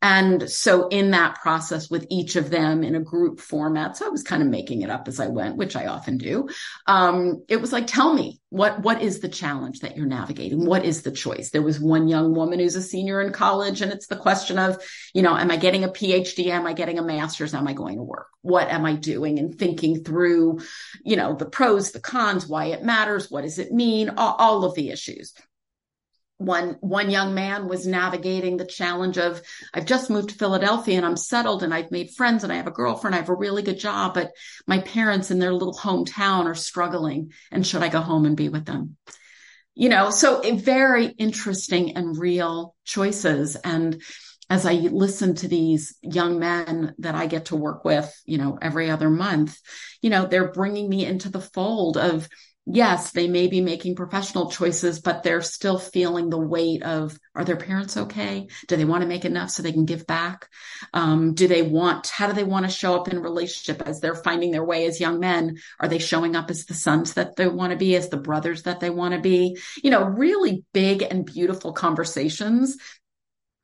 And 0.00 0.48
so 0.48 0.88
in 0.88 1.10
that 1.10 1.40
process 1.42 1.90
with 1.90 2.06
each 2.08 2.36
of 2.36 2.50
them 2.50 2.82
in 2.82 2.94
a 2.94 3.00
group 3.00 3.40
format, 3.40 3.96
so 3.96 4.06
I 4.06 4.10
was 4.10 4.22
kind 4.22 4.42
of 4.42 4.48
making 4.48 4.82
it 4.82 4.90
up 4.90 5.08
as 5.08 5.20
I 5.20 5.26
went, 5.26 5.56
which 5.56 5.74
I 5.74 5.86
often 5.86 6.18
do. 6.18 6.48
Um, 6.86 7.44
it 7.48 7.60
was 7.60 7.72
like, 7.72 7.88
tell 7.88 8.14
me 8.14 8.40
what, 8.48 8.80
what 8.80 9.02
is 9.02 9.20
the 9.20 9.28
challenge 9.28 9.80
that 9.80 9.96
you're 9.96 10.06
navigating? 10.06 10.64
What 10.64 10.84
is 10.84 11.02
the 11.02 11.10
choice? 11.10 11.50
There 11.50 11.62
was 11.62 11.80
one 11.80 12.06
young 12.06 12.32
woman 12.32 12.60
who's 12.60 12.76
a 12.76 12.82
senior 12.82 13.20
in 13.20 13.32
college 13.32 13.82
and 13.82 13.92
it's 13.92 14.06
the 14.06 14.16
question 14.16 14.58
of, 14.58 14.82
you 15.12 15.22
know, 15.22 15.36
am 15.36 15.50
I 15.50 15.56
getting 15.56 15.84
a 15.84 15.88
PhD? 15.88 16.46
Am 16.46 16.66
I 16.66 16.74
getting 16.74 17.00
a 17.00 17.02
master's? 17.02 17.54
Am 17.54 17.66
I 17.66 17.72
going 17.72 17.96
to 17.96 18.04
work? 18.04 18.28
What 18.42 18.68
am 18.68 18.86
I 18.86 18.94
doing? 18.94 19.40
And 19.40 19.58
thinking 19.58 20.04
through, 20.04 20.60
you 21.04 21.16
know, 21.16 21.34
the 21.34 21.46
pros, 21.46 21.90
the 21.90 22.00
cons, 22.00 22.46
why 22.46 22.66
it 22.66 22.84
matters. 22.84 23.30
What 23.30 23.42
does 23.42 23.58
it 23.58 23.72
mean? 23.72 24.10
all, 24.16 24.36
all 24.38 24.64
of 24.64 24.74
the 24.74 24.90
issues 24.90 25.34
one 26.44 26.76
one 26.80 27.10
young 27.10 27.34
man 27.34 27.68
was 27.68 27.86
navigating 27.86 28.56
the 28.56 28.66
challenge 28.66 29.18
of 29.18 29.42
I've 29.72 29.86
just 29.86 30.10
moved 30.10 30.30
to 30.30 30.34
Philadelphia 30.34 30.96
and 30.96 31.06
I'm 31.06 31.16
settled 31.16 31.62
and 31.62 31.72
I've 31.72 31.90
made 31.90 32.10
friends 32.10 32.44
and 32.44 32.52
I 32.52 32.56
have 32.56 32.66
a 32.66 32.72
girlfriend 32.72 33.14
I 33.14 33.18
have 33.18 33.28
a 33.28 33.34
really 33.34 33.62
good 33.62 33.78
job 33.78 34.14
but 34.14 34.32
my 34.66 34.80
parents 34.80 35.30
in 35.30 35.38
their 35.38 35.52
little 35.52 35.74
hometown 35.74 36.46
are 36.46 36.54
struggling 36.54 37.32
and 37.50 37.66
should 37.66 37.82
I 37.82 37.88
go 37.88 38.00
home 38.00 38.26
and 38.26 38.36
be 38.36 38.48
with 38.48 38.64
them? 38.64 38.96
You 39.74 39.88
know 39.88 40.10
so 40.10 40.42
very 40.56 41.06
interesting 41.06 41.96
and 41.96 42.18
real 42.18 42.74
choices. 42.84 43.56
And 43.56 44.02
as 44.50 44.66
I 44.66 44.74
listen 44.74 45.34
to 45.36 45.48
these 45.48 45.96
young 46.02 46.38
men 46.38 46.94
that 46.98 47.14
I 47.14 47.26
get 47.26 47.46
to 47.46 47.56
work 47.56 47.84
with 47.84 48.12
you 48.26 48.36
know 48.36 48.58
every 48.60 48.90
other 48.90 49.08
month 49.08 49.58
you 50.02 50.10
know 50.10 50.26
they're 50.26 50.52
bringing 50.52 50.90
me 50.90 51.06
into 51.06 51.30
the 51.30 51.40
fold 51.40 51.96
of 51.96 52.28
yes, 52.64 53.10
they 53.10 53.26
may 53.26 53.48
be 53.48 53.60
making 53.60 53.96
professional 53.96 54.50
choices, 54.50 55.00
but 55.00 55.22
they're 55.22 55.42
still 55.42 55.78
feeling 55.78 56.30
the 56.30 56.38
weight 56.38 56.82
of 56.82 57.18
are 57.34 57.44
their 57.44 57.56
parents 57.56 57.96
okay? 57.96 58.46
Do 58.68 58.76
they 58.76 58.84
want 58.84 59.02
to 59.02 59.08
make 59.08 59.24
enough 59.24 59.50
so 59.50 59.62
they 59.62 59.72
can 59.72 59.84
give 59.84 60.06
back? 60.06 60.48
Um, 60.94 61.34
do 61.34 61.48
they 61.48 61.62
want, 61.62 62.06
how 62.08 62.28
do 62.28 62.34
they 62.34 62.44
want 62.44 62.64
to 62.64 62.70
show 62.70 62.94
up 62.94 63.08
in 63.08 63.20
relationship 63.20 63.82
as 63.86 64.00
they're 64.00 64.14
finding 64.14 64.52
their 64.52 64.64
way 64.64 64.86
as 64.86 65.00
young 65.00 65.18
men? 65.18 65.56
Are 65.80 65.88
they 65.88 65.98
showing 65.98 66.36
up 66.36 66.50
as 66.50 66.66
the 66.66 66.74
sons 66.74 67.14
that 67.14 67.34
they 67.36 67.48
want 67.48 67.72
to 67.72 67.78
be, 67.78 67.96
as 67.96 68.10
the 68.10 68.16
brothers 68.16 68.62
that 68.62 68.78
they 68.78 68.90
want 68.90 69.14
to 69.14 69.20
be? 69.20 69.58
You 69.82 69.90
know, 69.90 70.04
really 70.04 70.64
big 70.72 71.02
and 71.02 71.26
beautiful 71.26 71.72
conversations. 71.72 72.76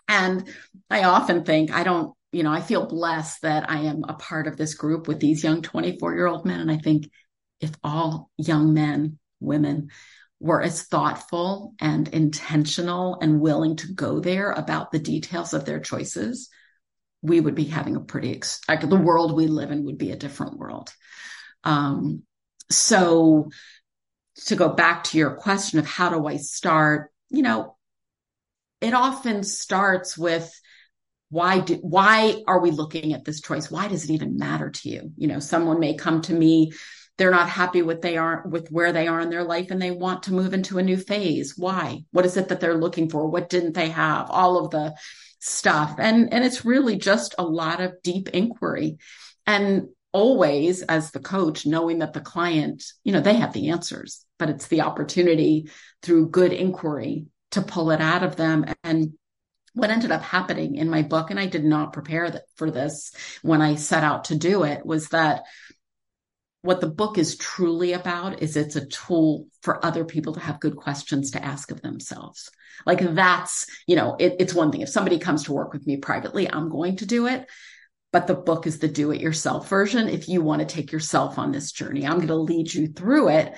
And 0.09 0.49
I 0.91 1.05
often 1.05 1.45
think, 1.45 1.71
I 1.71 1.85
don't, 1.85 2.15
you 2.33 2.43
know, 2.43 2.53
I 2.53 2.63
feel 2.63 2.87
blessed 2.87 3.43
that 3.43 3.71
I 3.71 3.83
am 3.83 4.05
a 4.09 4.15
part 4.15 4.49
of 4.49 4.57
this 4.57 4.75
group 4.75 5.07
with 5.07 5.21
these 5.21 5.45
young 5.45 5.63
24 5.63 6.15
year 6.15 6.27
old 6.27 6.45
men. 6.45 6.61
And 6.61 6.71
I 6.71 6.79
think 6.79 7.11
if 7.61 7.73
all 7.83 8.31
young 8.37 8.75
men, 8.75 9.19
women 9.41 9.91
were 10.41 10.63
as 10.63 10.83
thoughtful 10.83 11.75
and 11.81 12.09
intentional 12.09 13.19
and 13.21 13.41
willing 13.41 13.77
to 13.77 13.93
go 13.93 14.21
there 14.21 14.53
about 14.53 14.93
the 14.93 14.99
details 14.99 15.53
of 15.53 15.65
their 15.65 15.81
choices, 15.81 16.49
we 17.23 17.41
would 17.41 17.55
be 17.55 17.65
having 17.65 17.97
a 17.97 18.01
pretty, 18.01 18.41
like 18.69 18.89
the 18.89 18.97
world 18.97 19.35
we 19.35 19.49
live 19.49 19.71
in 19.71 19.85
would 19.85 19.99
be 19.99 20.13
a 20.13 20.17
different 20.17 20.57
world. 20.57 20.93
Um, 21.65 22.23
so 22.71 23.51
to 24.47 24.57
go 24.57 24.69
back 24.69 25.05
to 25.05 25.19
your 25.19 25.33
question 25.33 25.79
of 25.79 25.87
how 25.87 26.11
do 26.11 26.27
I 26.27 26.37
start, 26.37 27.11
you 27.29 27.43
know, 27.43 27.77
it 28.81 28.95
often 28.95 29.43
starts 29.43 30.17
with 30.17 30.49
why 31.31 31.61
do, 31.61 31.75
why 31.77 32.43
are 32.47 32.61
we 32.61 32.71
looking 32.71 33.13
at 33.13 33.25
this 33.25 33.41
choice? 33.41 33.71
Why 33.71 33.89
does 33.89 34.05
it 34.05 34.13
even 34.13 34.39
matter 34.39 34.71
to 34.71 34.89
you? 34.89 35.13
You 35.17 35.29
know, 35.29 35.41
someone 35.41 35.81
may 35.81 35.95
come 35.95 36.23
to 36.23 36.33
me 36.33 36.73
they're 37.19 37.31
not 37.33 37.49
happy 37.49 37.83
with 37.83 38.01
they 38.01 38.17
are 38.17 38.45
with 38.49 38.71
where 38.71 38.93
they 38.93 39.09
are 39.09 39.21
in 39.21 39.29
their 39.29 39.45
life 39.45 39.71
and 39.71 39.83
they 39.83 39.91
want 39.91 40.23
to 40.25 40.33
move 40.33 40.55
into 40.55 40.79
a 40.79 40.83
new 40.83 40.97
phase. 40.97 41.55
Why? 41.57 42.05
What 42.13 42.25
is 42.25 42.37
it 42.37 42.49
that 42.49 42.61
they're 42.61 42.79
looking 42.79 43.11
for? 43.11 43.29
What 43.29 43.51
didn't 43.51 43.75
they 43.75 43.91
have? 43.91 44.31
All 44.31 44.65
of 44.65 44.71
the 44.71 44.97
stuff. 45.41 45.97
And 45.99 46.33
and 46.33 46.45
it's 46.45 46.65
really 46.65 46.97
just 46.97 47.35
a 47.39 47.45
lot 47.45 47.81
of 47.81 48.01
deep 48.03 48.29
inquiry. 48.31 48.99
And 49.47 49.89
always 50.13 50.83
as 50.83 51.11
the 51.11 51.21
coach 51.21 51.67
knowing 51.67 51.99
that 51.99 52.15
the 52.15 52.21
client 52.21 52.83
you 53.05 53.13
know 53.13 53.21
they 53.21 53.35
have 53.35 53.53
the 53.53 53.69
answers 53.69 54.25
but 54.39 54.49
it's 54.49 54.69
the 54.69 54.81
opportunity 54.81 55.69
through 56.01 56.31
good 56.31 56.51
inquiry 56.51 57.27
to 57.51 57.61
pull 57.61 57.91
it 57.91 58.01
out 58.01 58.23
of 58.23 58.37
them. 58.37 58.65
And 58.83 59.13
what 59.75 59.91
ended 59.91 60.11
up 60.11 60.23
happening 60.23 60.77
in 60.77 60.91
my 60.91 61.03
book 61.03 61.31
and 61.31 61.39
i 61.39 61.47
did 61.47 61.65
not 61.65 61.93
prepare 61.93 62.41
for 62.57 62.71
this 62.71 63.13
when 63.43 63.63
i 63.63 63.75
set 63.75 64.03
out 64.03 64.25
to 64.25 64.35
do 64.35 64.65
it 64.65 64.85
was 64.85 65.09
that 65.09 65.43
what 66.63 66.81
the 66.81 66.89
book 66.89 67.19
is 67.19 67.37
truly 67.37 67.93
about 67.93 68.43
is 68.43 68.57
it's 68.57 68.77
a 68.77 68.87
tool 68.87 69.47
for 69.63 69.85
other 69.85 70.05
people 70.05 70.35
to 70.35 70.41
have 70.41 70.61
good 70.61 70.77
questions 70.77 71.31
to 71.33 71.45
ask 71.45 71.71
of 71.71 71.83
themselves. 71.83 72.51
Like 72.85 73.01
that's, 73.15 73.67
you 73.87 73.97
know, 73.97 74.17
it, 74.19 74.37
it's 74.41 74.55
one 74.55 74.73
thing. 74.73 74.81
If 74.81 74.89
somebody 74.89 75.19
comes 75.19 75.45
to 75.45 75.53
work 75.53 75.73
with 75.73 75.87
me 75.87 75.99
privately, 75.99 76.51
I'm 76.51 76.69
going 76.69 76.97
to 76.97 77.07
do 77.07 77.27
it. 77.27 77.47
But 78.11 78.27
the 78.27 78.35
book 78.35 78.67
is 78.67 78.79
the 78.79 78.89
do 78.89 79.11
it 79.13 79.21
yourself 79.21 79.69
version. 79.69 80.09
If 80.09 80.29
you 80.29 80.41
want 80.41 80.61
to 80.61 80.67
take 80.67 80.93
yourself 80.93 81.39
on 81.39 81.53
this 81.53 81.73
journey, 81.73 82.07
I'm 82.07 82.17
going 82.17 82.29
to 82.29 82.37
lead 82.37 82.73
you 82.73 82.89
through 82.89 83.29
it 83.31 83.55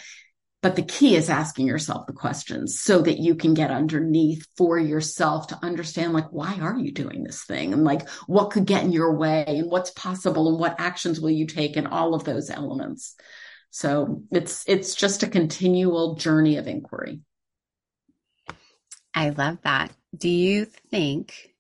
but 0.62 0.77
the 0.77 0.83
key 0.83 1.16
is 1.16 1.31
asking 1.31 1.66
yourself 1.66 2.07
the 2.07 2.12
questions 2.12 2.81
so 2.81 3.01
that 3.01 3.18
you 3.18 3.35
can 3.35 3.55
get 3.55 3.70
underneath 3.70 4.46
for 4.57 4.79
yourself 4.79 5.46
to 5.46 5.59
understand, 5.62 6.12
like, 6.12 6.31
why 6.31 6.59
are 6.61 6.77
you 6.77 6.92
doing 6.92 7.25
this 7.25 7.44
thing? 7.44 7.73
And 7.73 7.83
like, 7.83 8.09
what 8.27 8.51
could 8.51 8.66
get 8.66 8.85
in 8.85 8.92
your 8.92 9.14
way 9.14 9.44
and 9.46 9.70
what's 9.70 9.90
possible 9.92 10.51
and 10.51 10.59
what 10.59 10.79
actions 10.79 11.18
will 11.18 11.31
you 11.31 11.46
take 11.46 11.77
and 11.77 11.88
all 11.88 12.14
of 12.14 12.25
those 12.25 12.51
elements. 12.51 13.16
So 13.70 14.23
it's, 14.31 14.64
it's 14.66 14.94
just 14.94 15.23
a 15.23 15.29
continual 15.29 16.16
journey 16.16 16.59
of 16.59 16.66
inquiry. 16.66 17.20
I 19.14 19.31
love 19.31 19.59
that. 19.62 19.92
Do 20.14 20.29
you 20.29 20.66
think, 20.66 21.55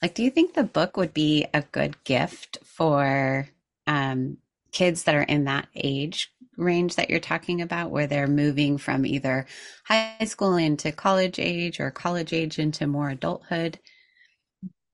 like, 0.00 0.14
do 0.14 0.22
you 0.22 0.30
think 0.30 0.54
the 0.54 0.64
book 0.64 0.96
would 0.96 1.12
be 1.12 1.46
a 1.52 1.60
good 1.60 2.02
gift 2.04 2.58
for, 2.64 3.48
um, 3.86 4.38
kids 4.72 5.04
that 5.04 5.14
are 5.14 5.22
in 5.22 5.44
that 5.44 5.68
age 5.74 6.32
range 6.56 6.96
that 6.96 7.08
you're 7.08 7.20
talking 7.20 7.62
about, 7.62 7.90
where 7.90 8.06
they're 8.06 8.26
moving 8.26 8.78
from 8.78 9.06
either 9.06 9.46
high 9.84 10.24
school 10.24 10.56
into 10.56 10.92
college 10.92 11.38
age 11.38 11.80
or 11.80 11.90
college 11.90 12.32
age 12.32 12.58
into 12.58 12.86
more 12.86 13.08
adulthood? 13.08 13.78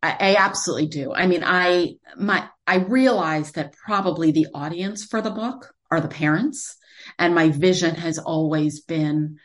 I, 0.03 0.17
I 0.21 0.37
absolutely 0.37 0.89
do. 0.89 1.13
I 1.13 1.27
mean, 1.27 1.43
I 1.45 1.95
my 2.17 2.49
I 2.67 2.77
realize 2.77 3.53
that 3.53 3.75
probably 3.75 4.31
the 4.31 4.49
audience 4.55 5.05
for 5.05 5.21
the 5.21 5.31
book 5.31 5.73
are 5.91 6.01
the 6.01 6.09
parents, 6.09 6.77
and 7.19 7.35
my 7.35 7.51
vision 7.51 7.95
has 7.95 8.19
always 8.19 8.81
been, 8.81 9.39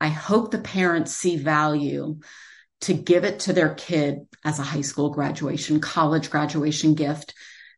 I 0.00 0.08
hope 0.08 0.50
the 0.50 0.58
parents 0.58 1.14
see 1.14 1.36
value 1.36 2.20
to 2.82 2.94
give 2.94 3.24
it 3.24 3.40
to 3.40 3.52
their 3.52 3.74
kid 3.74 4.20
as 4.44 4.58
a 4.58 4.62
high 4.62 4.80
school 4.80 5.10
graduation, 5.10 5.80
college 5.80 6.30
graduation 6.30 6.94
gift 6.94 7.34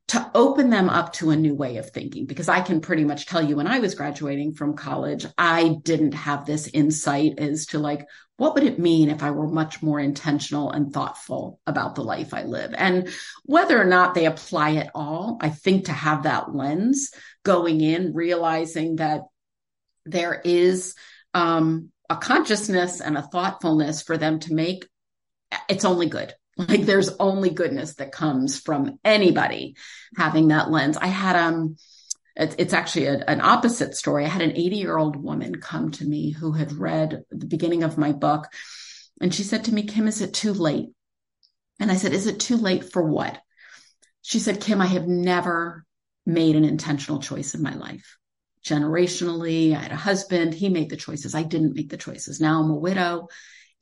to 0.09 0.31
open 0.35 0.69
them 0.69 0.91
up 0.91 1.12
to 1.15 1.31
a 1.31 1.37
new 1.37 1.55
way 1.55 1.79
of 1.79 1.91
thinking. 1.91 2.27
Because 2.27 2.49
I 2.49 2.61
can 2.61 2.81
pretty 2.81 3.05
much 3.05 3.27
tell 3.27 3.43
you 3.43 3.57
when 3.57 3.67
I 3.67 3.79
was 3.79 3.95
graduating 3.95 4.55
from 4.55 4.77
college, 4.77 5.27
I 5.38 5.77
didn't 5.83 6.12
have 6.12 6.45
this 6.45 6.69
insight 6.69 7.38
as 7.38 7.67
to 7.67 7.79
like, 7.79 8.07
what 8.37 8.55
would 8.55 8.65
it 8.65 8.79
mean 8.79 9.09
if 9.09 9.23
I 9.23 9.31
were 9.31 9.47
much 9.47 9.83
more 9.83 10.01
intentional 10.01 10.71
and 10.71 10.93
thoughtful 10.93 11.61
about 11.67 11.95
the 11.95 12.03
life 12.03 12.35
I 12.35 12.43
live? 12.43 12.75
And 12.77 13.09
whether 13.45 13.81
or 13.81 13.85
not 13.85 14.15
they 14.15 14.27
apply 14.27 14.71
it 14.71 14.91
all, 14.95 15.38
I 15.41 15.51
think 15.51 15.87
to 15.87 15.93
have 15.93 16.25
that 16.25 16.55
lens 16.55 17.11
going 17.45 17.81
in, 17.81 18.15
realizing 18.15 18.97
that 18.97 19.23
there 20.05 20.41
is 20.45 20.95
um, 21.35 21.91
a 22.11 22.17
consciousness 22.17 23.01
and 23.01 23.17
a 23.17 23.23
thoughtfulness 23.23 24.03
for 24.03 24.19
them 24.19 24.41
to 24.41 24.55
make, 24.55 24.87
it's 25.69 25.85
only 25.85 26.09
good. 26.09 26.35
Like 26.57 26.83
there's 26.83 27.17
only 27.19 27.51
goodness 27.51 27.95
that 27.95 28.12
comes 28.12 28.61
from 28.61 28.99
anybody 29.05 29.77
having 30.17 30.49
that 30.49 30.71
lens. 30.71 30.97
I 30.97 31.07
had 31.07 31.37
um 31.37 31.77
it's, 32.35 32.55
it's 32.59 32.73
actually 32.73 33.07
a, 33.07 33.25
an 33.27 33.41
opposite 33.41 33.95
story. 33.95 34.25
I 34.25 34.29
had 34.29 34.43
an 34.43 34.57
80 34.57 34.77
year 34.77 34.97
old 34.97 35.17
woman 35.17 35.57
come 35.57 35.91
to 35.93 36.05
me 36.05 36.31
who 36.31 36.53
had 36.53 36.73
read 36.73 37.25
the 37.31 37.47
beginning 37.47 37.83
of 37.83 37.99
my 37.99 38.12
book. 38.12 38.49
And 39.21 39.35
she 39.35 39.43
said 39.43 39.65
to 39.65 39.75
me, 39.75 39.83
Kim, 39.85 40.09
is 40.09 40.21
it 40.21 40.35
too 40.35 40.53
late? 40.53 40.91
And 41.79 41.91
I 41.91 41.97
said, 41.97 42.12
Is 42.12 42.27
it 42.27 42.41
too 42.41 42.57
late 42.57 42.93
for 42.93 43.03
what? 43.03 43.41
She 44.23 44.38
said, 44.38 44.61
Kim, 44.61 44.81
I 44.81 44.87
have 44.87 45.07
never 45.07 45.85
made 46.25 46.57
an 46.57 46.65
intentional 46.65 47.21
choice 47.21 47.55
in 47.55 47.62
my 47.62 47.75
life. 47.75 48.17
Generationally, 48.65 49.75
I 49.77 49.81
had 49.81 49.93
a 49.93 49.97
husband. 49.97 50.55
He 50.55 50.69
made 50.69 50.88
the 50.88 50.97
choices. 50.97 51.35
I 51.35 51.43
didn't 51.43 51.75
make 51.75 51.91
the 51.91 51.97
choices. 51.97 52.41
Now 52.41 52.61
I'm 52.61 52.71
a 52.71 52.77
widow 52.77 53.29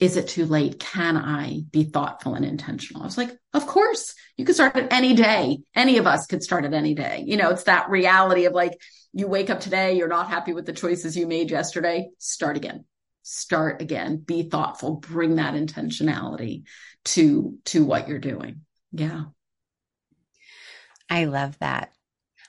is 0.01 0.17
it 0.17 0.29
too 0.29 0.47
late? 0.47 0.81
Can 0.81 1.19
I 1.19 1.61
be 1.71 1.85
thoughtful 1.85 2.35
and 2.35 2.45
intentional? 2.45 3.03
I 3.03 3.07
was 3.07 3.19
like, 3.19 3.37
of 3.53 3.67
course, 3.67 4.15
you 4.37 4.47
could 4.47 4.55
start 4.55 4.75
at 4.77 4.93
any 4.93 5.15
day. 5.15 5.59
Any 5.75 5.99
of 5.99 6.07
us 6.07 6.27
could 6.27 6.43
start 6.43 6.65
at 6.65 6.73
any 6.73 6.95
day. 6.95 7.23
You 7.27 7.37
know, 7.37 7.51
it's 7.51 7.65
that 7.65 7.91
reality 7.91 8.47
of 8.47 8.55
like, 8.55 8.81
you 9.13 9.27
wake 9.27 9.51
up 9.51 9.61
today, 9.61 9.97
you're 9.97 10.09
not 10.09 10.29
happy 10.29 10.55
with 10.55 10.65
the 10.65 10.73
choices 10.73 11.17
you 11.17 11.27
made 11.27 11.51
yesterday, 11.51 12.09
start 12.19 12.57
again. 12.57 12.87
Start 13.23 13.83
again. 13.83 14.17
Be 14.17 14.45
thoughtful. 14.45 14.97
Bring 14.97 15.37
that 15.37 15.55
intentionality 15.55 16.63
to 17.05 17.59
to 17.67 17.85
what 17.85 18.09
you're 18.09 18.19
doing. 18.19 18.63
Yeah. 18.93 19.25
I 21.11 21.27
love 21.27 21.59
that. 21.59 21.93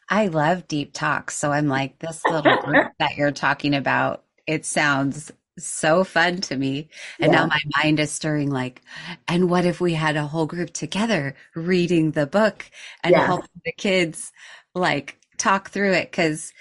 I 0.08 0.28
love 0.28 0.68
deep 0.68 0.94
talks. 0.94 1.36
So 1.36 1.52
I'm 1.52 1.68
like, 1.68 2.00
this 2.00 2.24
little 2.26 2.58
group 2.58 2.92
that 3.00 3.18
you're 3.18 3.32
talking 3.32 3.76
about, 3.76 4.24
it 4.48 4.66
sounds 4.66 5.32
so 5.66 6.04
fun 6.04 6.42
to 6.42 6.56
me. 6.56 6.90
And 7.20 7.32
yeah. 7.32 7.40
now 7.40 7.48
my 7.48 7.60
mind 7.82 8.00
is 8.00 8.12
stirring 8.12 8.50
like, 8.50 8.82
and 9.28 9.50
what 9.50 9.66
if 9.66 9.82
we 9.82 9.94
had 9.94 10.16
a 10.16 10.28
whole 10.28 10.46
group 10.46 10.72
together 10.72 11.36
reading 11.56 12.12
the 12.12 12.28
book 12.28 12.70
and 13.04 13.12
yeah. 13.12 13.26
helping 13.26 13.62
the 13.66 13.72
kids 13.72 14.32
like 14.74 15.18
talk 15.38 15.70
through 15.70 15.94
it? 15.94 16.12
Cause 16.12 16.54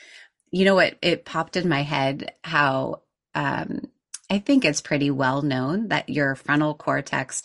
you 0.50 0.64
know 0.64 0.74
what? 0.74 0.96
It 1.02 1.24
popped 1.24 1.56
in 1.56 1.68
my 1.68 1.82
head 1.82 2.34
how, 2.42 3.02
um, 3.34 3.82
I 4.30 4.38
think 4.38 4.64
it's 4.64 4.80
pretty 4.80 5.10
well 5.10 5.42
known 5.42 5.88
that 5.88 6.08
your 6.08 6.36
frontal 6.36 6.74
cortex 6.74 7.42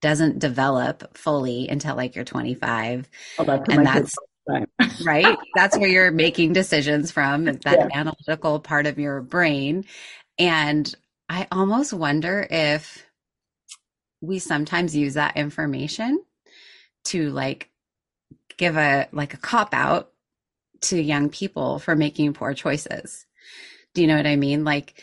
doesn't 0.00 0.38
develop 0.38 1.16
fully 1.16 1.68
until 1.68 1.96
like 1.96 2.14
you're 2.14 2.24
25. 2.24 3.08
Oh, 3.38 3.44
that's 3.44 3.68
and 3.68 3.86
that's 3.86 4.14
right. 5.04 5.36
That's 5.54 5.76
where 5.76 5.88
you're 5.88 6.10
making 6.10 6.52
decisions 6.52 7.10
from, 7.10 7.44
that 7.44 7.62
yeah. 7.64 7.88
analytical 7.92 8.60
part 8.60 8.86
of 8.86 8.98
your 8.98 9.20
brain. 9.20 9.84
And 10.38 10.92
I 11.28 11.46
almost 11.50 11.92
wonder 11.92 12.46
if 12.48 13.06
we 14.20 14.38
sometimes 14.38 14.96
use 14.96 15.14
that 15.14 15.36
information 15.36 16.22
to 17.04 17.30
like 17.30 17.70
give 18.56 18.76
a 18.76 19.08
like 19.12 19.34
a 19.34 19.38
cop 19.38 19.74
out 19.74 20.10
to 20.82 21.00
young 21.00 21.30
people 21.30 21.78
for 21.78 21.94
making 21.96 22.32
poor 22.32 22.54
choices. 22.54 23.26
Do 23.94 24.02
you 24.02 24.08
know 24.08 24.16
what 24.16 24.26
I 24.26 24.36
mean? 24.36 24.64
Like 24.64 25.02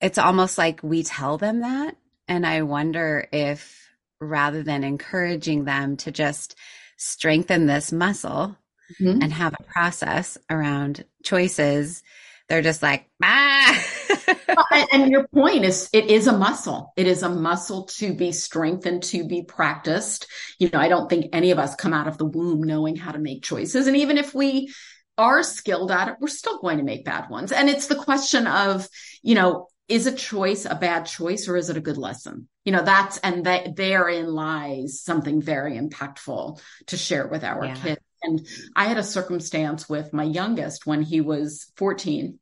it's 0.00 0.18
almost 0.18 0.58
like 0.58 0.82
we 0.82 1.02
tell 1.02 1.38
them 1.38 1.60
that 1.60 1.96
and 2.28 2.46
I 2.46 2.62
wonder 2.62 3.28
if 3.32 3.88
rather 4.20 4.62
than 4.62 4.84
encouraging 4.84 5.64
them 5.64 5.96
to 5.98 6.12
just 6.12 6.56
strengthen 6.96 7.66
this 7.66 7.92
muscle 7.92 8.56
mm-hmm. 9.00 9.20
and 9.22 9.32
have 9.32 9.54
a 9.58 9.64
process 9.64 10.38
around 10.48 11.04
choices, 11.24 12.02
they're 12.48 12.62
just 12.62 12.82
like, 12.82 13.06
ah. 13.22 13.84
and, 14.26 14.88
and 14.92 15.10
your 15.10 15.26
point 15.28 15.64
is, 15.64 15.88
it 15.92 16.06
is 16.06 16.26
a 16.26 16.36
muscle. 16.36 16.92
It 16.96 17.06
is 17.06 17.22
a 17.22 17.28
muscle 17.28 17.84
to 17.84 18.14
be 18.14 18.32
strengthened, 18.32 19.02
to 19.04 19.26
be 19.26 19.42
practiced. 19.42 20.26
You 20.58 20.70
know, 20.70 20.78
I 20.78 20.88
don't 20.88 21.08
think 21.08 21.26
any 21.32 21.50
of 21.50 21.58
us 21.58 21.74
come 21.74 21.92
out 21.92 22.08
of 22.08 22.18
the 22.18 22.24
womb 22.24 22.62
knowing 22.62 22.96
how 22.96 23.12
to 23.12 23.18
make 23.18 23.42
choices. 23.42 23.86
And 23.86 23.96
even 23.96 24.18
if 24.18 24.34
we 24.34 24.72
are 25.18 25.42
skilled 25.42 25.90
at 25.90 26.08
it, 26.08 26.16
we're 26.20 26.28
still 26.28 26.58
going 26.60 26.78
to 26.78 26.84
make 26.84 27.04
bad 27.04 27.28
ones. 27.30 27.52
And 27.52 27.68
it's 27.68 27.86
the 27.86 27.96
question 27.96 28.46
of, 28.46 28.88
you 29.22 29.34
know, 29.34 29.68
is 29.88 30.06
a 30.06 30.14
choice 30.14 30.64
a 30.64 30.74
bad 30.74 31.04
choice 31.04 31.48
or 31.48 31.56
is 31.56 31.68
it 31.68 31.76
a 31.76 31.80
good 31.80 31.98
lesson? 31.98 32.48
You 32.64 32.72
know, 32.72 32.82
that's, 32.82 33.18
and 33.18 33.44
that 33.44 33.76
therein 33.76 34.26
lies 34.26 35.02
something 35.02 35.42
very 35.42 35.78
impactful 35.78 36.60
to 36.86 36.96
share 36.96 37.26
with 37.26 37.44
our 37.44 37.66
yeah. 37.66 37.74
kids. 37.74 38.00
And 38.22 38.46
I 38.76 38.84
had 38.84 38.98
a 38.98 39.02
circumstance 39.02 39.88
with 39.88 40.12
my 40.12 40.22
youngest 40.22 40.86
when 40.86 41.02
he 41.02 41.20
was 41.20 41.70
14 41.76 42.38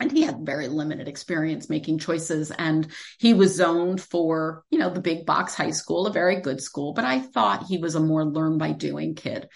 and 0.00 0.10
he 0.10 0.22
had 0.22 0.44
very 0.44 0.68
limited 0.68 1.08
experience 1.08 1.68
making 1.68 1.98
choices 1.98 2.50
and 2.50 2.88
he 3.18 3.34
was 3.34 3.54
zoned 3.54 4.00
for 4.00 4.64
you 4.70 4.78
know 4.78 4.90
the 4.90 5.00
big 5.00 5.26
box 5.26 5.54
high 5.54 5.70
school 5.70 6.06
a 6.06 6.12
very 6.12 6.40
good 6.40 6.60
school 6.60 6.92
but 6.92 7.04
i 7.04 7.20
thought 7.20 7.66
he 7.66 7.78
was 7.78 7.94
a 7.94 8.00
more 8.00 8.24
learn 8.24 8.58
by 8.58 8.72
doing 8.72 9.14
kid. 9.14 9.48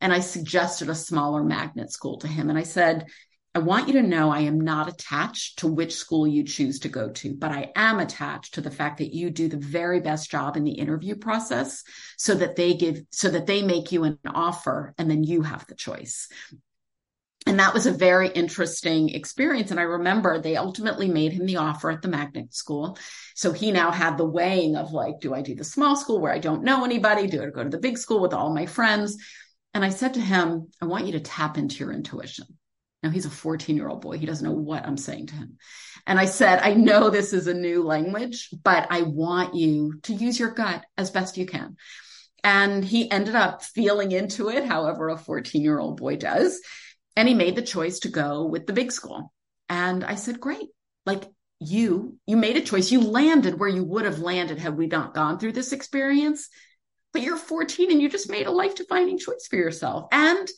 And 0.00 0.12
i 0.12 0.20
suggested 0.20 0.88
a 0.88 0.94
smaller 0.94 1.44
magnet 1.44 1.92
school 1.92 2.18
to 2.18 2.28
him 2.28 2.50
and 2.50 2.58
i 2.58 2.64
said 2.64 3.06
i 3.54 3.58
want 3.60 3.86
you 3.86 3.94
to 3.94 4.02
know 4.02 4.30
i 4.30 4.40
am 4.40 4.60
not 4.60 4.88
attached 4.88 5.60
to 5.60 5.68
which 5.68 5.94
school 5.94 6.26
you 6.26 6.42
choose 6.42 6.80
to 6.80 6.88
go 6.88 7.10
to 7.10 7.34
but 7.34 7.52
i 7.52 7.70
am 7.76 8.00
attached 8.00 8.54
to 8.54 8.60
the 8.60 8.70
fact 8.70 8.98
that 8.98 9.14
you 9.14 9.30
do 9.30 9.48
the 9.48 9.58
very 9.58 10.00
best 10.00 10.30
job 10.30 10.56
in 10.56 10.64
the 10.64 10.72
interview 10.72 11.14
process 11.14 11.84
so 12.16 12.34
that 12.34 12.56
they 12.56 12.74
give 12.74 13.02
so 13.10 13.28
that 13.28 13.46
they 13.46 13.62
make 13.62 13.92
you 13.92 14.02
an 14.04 14.18
offer 14.26 14.92
and 14.98 15.08
then 15.08 15.22
you 15.22 15.42
have 15.42 15.64
the 15.68 15.76
choice 15.76 16.28
and 17.46 17.58
that 17.58 17.74
was 17.74 17.86
a 17.86 17.92
very 17.92 18.28
interesting 18.28 19.08
experience. 19.10 19.70
And 19.70 19.80
I 19.80 19.84
remember 19.84 20.38
they 20.38 20.56
ultimately 20.56 21.08
made 21.08 21.32
him 21.32 21.46
the 21.46 21.56
offer 21.56 21.90
at 21.90 22.02
the 22.02 22.08
magnet 22.08 22.54
school. 22.54 22.98
So 23.34 23.52
he 23.52 23.72
now 23.72 23.90
had 23.90 24.16
the 24.16 24.24
weighing 24.24 24.76
of 24.76 24.92
like, 24.92 25.20
do 25.20 25.34
I 25.34 25.42
do 25.42 25.54
the 25.54 25.64
small 25.64 25.96
school 25.96 26.20
where 26.20 26.32
I 26.32 26.38
don't 26.38 26.62
know 26.62 26.84
anybody? 26.84 27.26
Do 27.26 27.42
I 27.42 27.50
go 27.50 27.64
to 27.64 27.68
the 27.68 27.78
big 27.78 27.98
school 27.98 28.20
with 28.20 28.32
all 28.32 28.54
my 28.54 28.66
friends? 28.66 29.16
And 29.74 29.84
I 29.84 29.88
said 29.88 30.14
to 30.14 30.20
him, 30.20 30.68
I 30.80 30.84
want 30.84 31.06
you 31.06 31.12
to 31.12 31.20
tap 31.20 31.58
into 31.58 31.76
your 31.76 31.92
intuition. 31.92 32.46
Now 33.02 33.10
he's 33.10 33.26
a 33.26 33.30
14 33.30 33.76
year 33.76 33.88
old 33.88 34.02
boy. 34.02 34.18
He 34.18 34.26
doesn't 34.26 34.46
know 34.46 34.54
what 34.54 34.86
I'm 34.86 34.96
saying 34.96 35.26
to 35.28 35.34
him. 35.34 35.56
And 36.06 36.20
I 36.20 36.26
said, 36.26 36.60
I 36.62 36.74
know 36.74 37.10
this 37.10 37.32
is 37.32 37.48
a 37.48 37.54
new 37.54 37.82
language, 37.82 38.50
but 38.62 38.86
I 38.90 39.02
want 39.02 39.54
you 39.54 39.98
to 40.04 40.14
use 40.14 40.38
your 40.38 40.50
gut 40.50 40.84
as 40.96 41.10
best 41.10 41.36
you 41.36 41.46
can. 41.46 41.76
And 42.44 42.84
he 42.84 43.10
ended 43.10 43.34
up 43.34 43.62
feeling 43.62 44.12
into 44.12 44.48
it, 44.48 44.64
however 44.64 45.08
a 45.08 45.16
14 45.16 45.62
year 45.62 45.80
old 45.80 45.96
boy 45.96 46.16
does 46.16 46.60
and 47.16 47.28
he 47.28 47.34
made 47.34 47.56
the 47.56 47.62
choice 47.62 48.00
to 48.00 48.08
go 48.08 48.44
with 48.44 48.66
the 48.66 48.72
big 48.72 48.92
school. 48.92 49.32
And 49.68 50.04
I 50.04 50.14
said, 50.14 50.40
great. 50.40 50.68
Like 51.06 51.24
you, 51.58 52.18
you 52.26 52.36
made 52.36 52.56
a 52.56 52.62
choice. 52.62 52.90
You 52.90 53.00
landed 53.00 53.58
where 53.58 53.68
you 53.68 53.84
would 53.84 54.04
have 54.04 54.18
landed 54.18 54.58
had 54.58 54.76
we 54.76 54.86
not 54.86 55.14
gone 55.14 55.38
through 55.38 55.52
this 55.52 55.72
experience. 55.72 56.48
But 57.12 57.22
you're 57.22 57.36
14 57.36 57.90
and 57.90 58.00
you 58.00 58.08
just 58.08 58.30
made 58.30 58.46
a 58.46 58.50
life 58.50 58.74
defining 58.74 59.18
choice 59.18 59.46
for 59.48 59.56
yourself. 59.56 60.06
And 60.12 60.48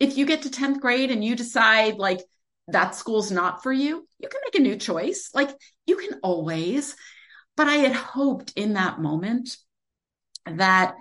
if 0.00 0.16
you 0.16 0.24
get 0.26 0.42
to 0.42 0.48
10th 0.48 0.80
grade 0.80 1.10
and 1.10 1.24
you 1.24 1.36
decide 1.36 1.96
like 1.96 2.20
that 2.68 2.94
school's 2.94 3.30
not 3.30 3.62
for 3.62 3.72
you, 3.72 4.06
you 4.18 4.28
can 4.28 4.40
make 4.44 4.54
a 4.54 4.62
new 4.62 4.76
choice. 4.76 5.30
Like 5.34 5.50
you 5.86 5.96
can 5.96 6.20
always. 6.22 6.96
But 7.56 7.68
I 7.68 7.76
had 7.76 7.92
hoped 7.92 8.52
in 8.56 8.74
that 8.74 9.00
moment 9.00 9.56
that 10.46 10.94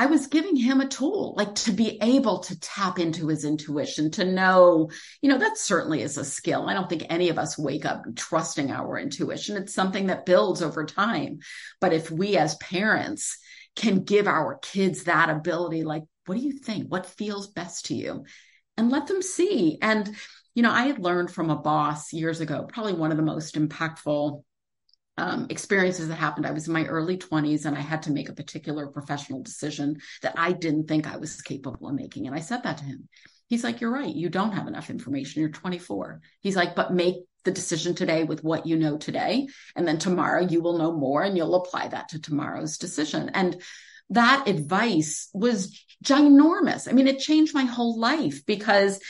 I 0.00 0.06
was 0.06 0.28
giving 0.28 0.56
him 0.56 0.80
a 0.80 0.88
tool, 0.88 1.34
like 1.36 1.54
to 1.56 1.72
be 1.72 1.98
able 2.00 2.38
to 2.40 2.58
tap 2.58 2.98
into 2.98 3.28
his 3.28 3.44
intuition, 3.44 4.10
to 4.12 4.24
know, 4.24 4.90
you 5.20 5.28
know, 5.28 5.38
that 5.38 5.58
certainly 5.58 6.00
is 6.00 6.16
a 6.16 6.24
skill. 6.24 6.68
I 6.68 6.74
don't 6.74 6.88
think 6.88 7.04
any 7.10 7.28
of 7.28 7.38
us 7.38 7.58
wake 7.58 7.84
up 7.84 8.04
trusting 8.16 8.70
our 8.70 8.98
intuition. 8.98 9.56
It's 9.56 9.74
something 9.74 10.06
that 10.06 10.24
builds 10.24 10.62
over 10.62 10.86
time. 10.86 11.40
But 11.80 11.92
if 11.92 12.10
we 12.10 12.38
as 12.38 12.54
parents 12.56 13.36
can 13.76 14.04
give 14.04 14.26
our 14.26 14.58
kids 14.62 15.04
that 15.04 15.28
ability, 15.28 15.84
like, 15.84 16.04
what 16.24 16.38
do 16.38 16.44
you 16.44 16.52
think? 16.52 16.90
What 16.90 17.06
feels 17.06 17.48
best 17.48 17.86
to 17.86 17.94
you? 17.94 18.24
and 18.80 18.90
let 18.90 19.06
them 19.06 19.20
see. 19.20 19.78
And, 19.82 20.16
you 20.54 20.62
know, 20.62 20.72
I 20.72 20.84
had 20.84 20.98
learned 20.98 21.30
from 21.30 21.50
a 21.50 21.56
boss 21.56 22.14
years 22.14 22.40
ago, 22.40 22.66
probably 22.66 22.94
one 22.94 23.10
of 23.10 23.18
the 23.18 23.22
most 23.22 23.54
impactful 23.54 24.42
um, 25.18 25.46
experiences 25.50 26.08
that 26.08 26.14
happened. 26.14 26.46
I 26.46 26.52
was 26.52 26.66
in 26.66 26.72
my 26.72 26.86
early 26.86 27.18
20s 27.18 27.64
and 27.66 27.76
I 27.76 27.80
had 27.80 28.02
to 28.04 28.12
make 28.12 28.28
a 28.28 28.34
particular 28.34 28.86
professional 28.86 29.42
decision 29.42 29.98
that 30.22 30.34
I 30.38 30.52
didn't 30.52 30.88
think 30.88 31.06
I 31.06 31.16
was 31.16 31.42
capable 31.42 31.88
of 31.88 31.94
making. 31.94 32.26
And 32.26 32.34
I 32.34 32.40
said 32.40 32.62
that 32.62 32.78
to 32.78 32.84
him. 32.84 33.08
He's 33.48 33.64
like, 33.64 33.80
You're 33.80 33.92
right. 33.92 34.14
You 34.14 34.28
don't 34.28 34.52
have 34.52 34.68
enough 34.68 34.90
information. 34.90 35.40
You're 35.40 35.50
24. 35.50 36.20
He's 36.40 36.56
like, 36.56 36.74
But 36.74 36.94
make 36.94 37.16
the 37.44 37.50
decision 37.50 37.94
today 37.94 38.24
with 38.24 38.44
what 38.44 38.66
you 38.66 38.76
know 38.76 38.96
today. 38.96 39.48
And 39.74 39.86
then 39.86 39.98
tomorrow 39.98 40.46
you 40.46 40.62
will 40.62 40.78
know 40.78 40.92
more 40.92 41.22
and 41.22 41.36
you'll 41.36 41.54
apply 41.56 41.88
that 41.88 42.10
to 42.10 42.20
tomorrow's 42.20 42.78
decision. 42.78 43.30
And 43.30 43.60
that 44.10 44.48
advice 44.48 45.28
was 45.32 45.84
ginormous. 46.04 46.88
I 46.88 46.92
mean, 46.92 47.06
it 47.06 47.18
changed 47.18 47.54
my 47.54 47.64
whole 47.64 47.98
life 47.98 48.44
because 48.44 49.00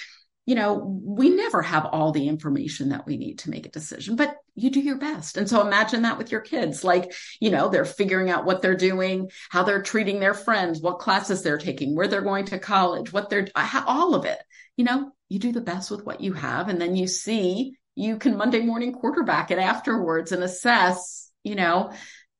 you 0.50 0.56
know, 0.56 0.98
we 1.04 1.30
never 1.30 1.62
have 1.62 1.86
all 1.86 2.10
the 2.10 2.26
information 2.26 2.88
that 2.88 3.06
we 3.06 3.16
need 3.16 3.38
to 3.38 3.50
make 3.50 3.66
a 3.66 3.70
decision, 3.70 4.16
but 4.16 4.34
you 4.56 4.68
do 4.68 4.80
your 4.80 4.98
best. 4.98 5.36
And 5.36 5.48
so 5.48 5.64
imagine 5.64 6.02
that 6.02 6.18
with 6.18 6.32
your 6.32 6.40
kids. 6.40 6.82
Like, 6.82 7.12
you 7.38 7.50
know, 7.50 7.68
they're 7.68 7.84
figuring 7.84 8.30
out 8.30 8.44
what 8.44 8.60
they're 8.60 8.74
doing, 8.74 9.30
how 9.48 9.62
they're 9.62 9.80
treating 9.80 10.18
their 10.18 10.34
friends, 10.34 10.80
what 10.80 10.98
classes 10.98 11.44
they're 11.44 11.56
taking, 11.56 11.94
where 11.94 12.08
they're 12.08 12.20
going 12.20 12.46
to 12.46 12.58
college, 12.58 13.12
what 13.12 13.30
they're, 13.30 13.46
all 13.86 14.16
of 14.16 14.24
it. 14.24 14.42
You 14.76 14.86
know, 14.86 15.12
you 15.28 15.38
do 15.38 15.52
the 15.52 15.60
best 15.60 15.88
with 15.88 16.04
what 16.04 16.20
you 16.20 16.32
have. 16.32 16.68
And 16.68 16.80
then 16.80 16.96
you 16.96 17.06
see, 17.06 17.76
you 17.94 18.16
can 18.16 18.36
Monday 18.36 18.62
morning 18.62 18.92
quarterback 18.92 19.52
it 19.52 19.58
afterwards 19.60 20.32
and 20.32 20.42
assess, 20.42 21.30
you 21.44 21.54
know, 21.54 21.92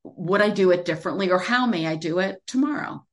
would 0.03 0.41
I 0.41 0.49
do 0.49 0.71
it 0.71 0.83
differently 0.83 1.31
or 1.31 1.39
how 1.39 1.65
may 1.65 1.87
I 1.87 1.95
do 1.95 2.19
it 2.19 2.41
tomorrow? 2.45 3.05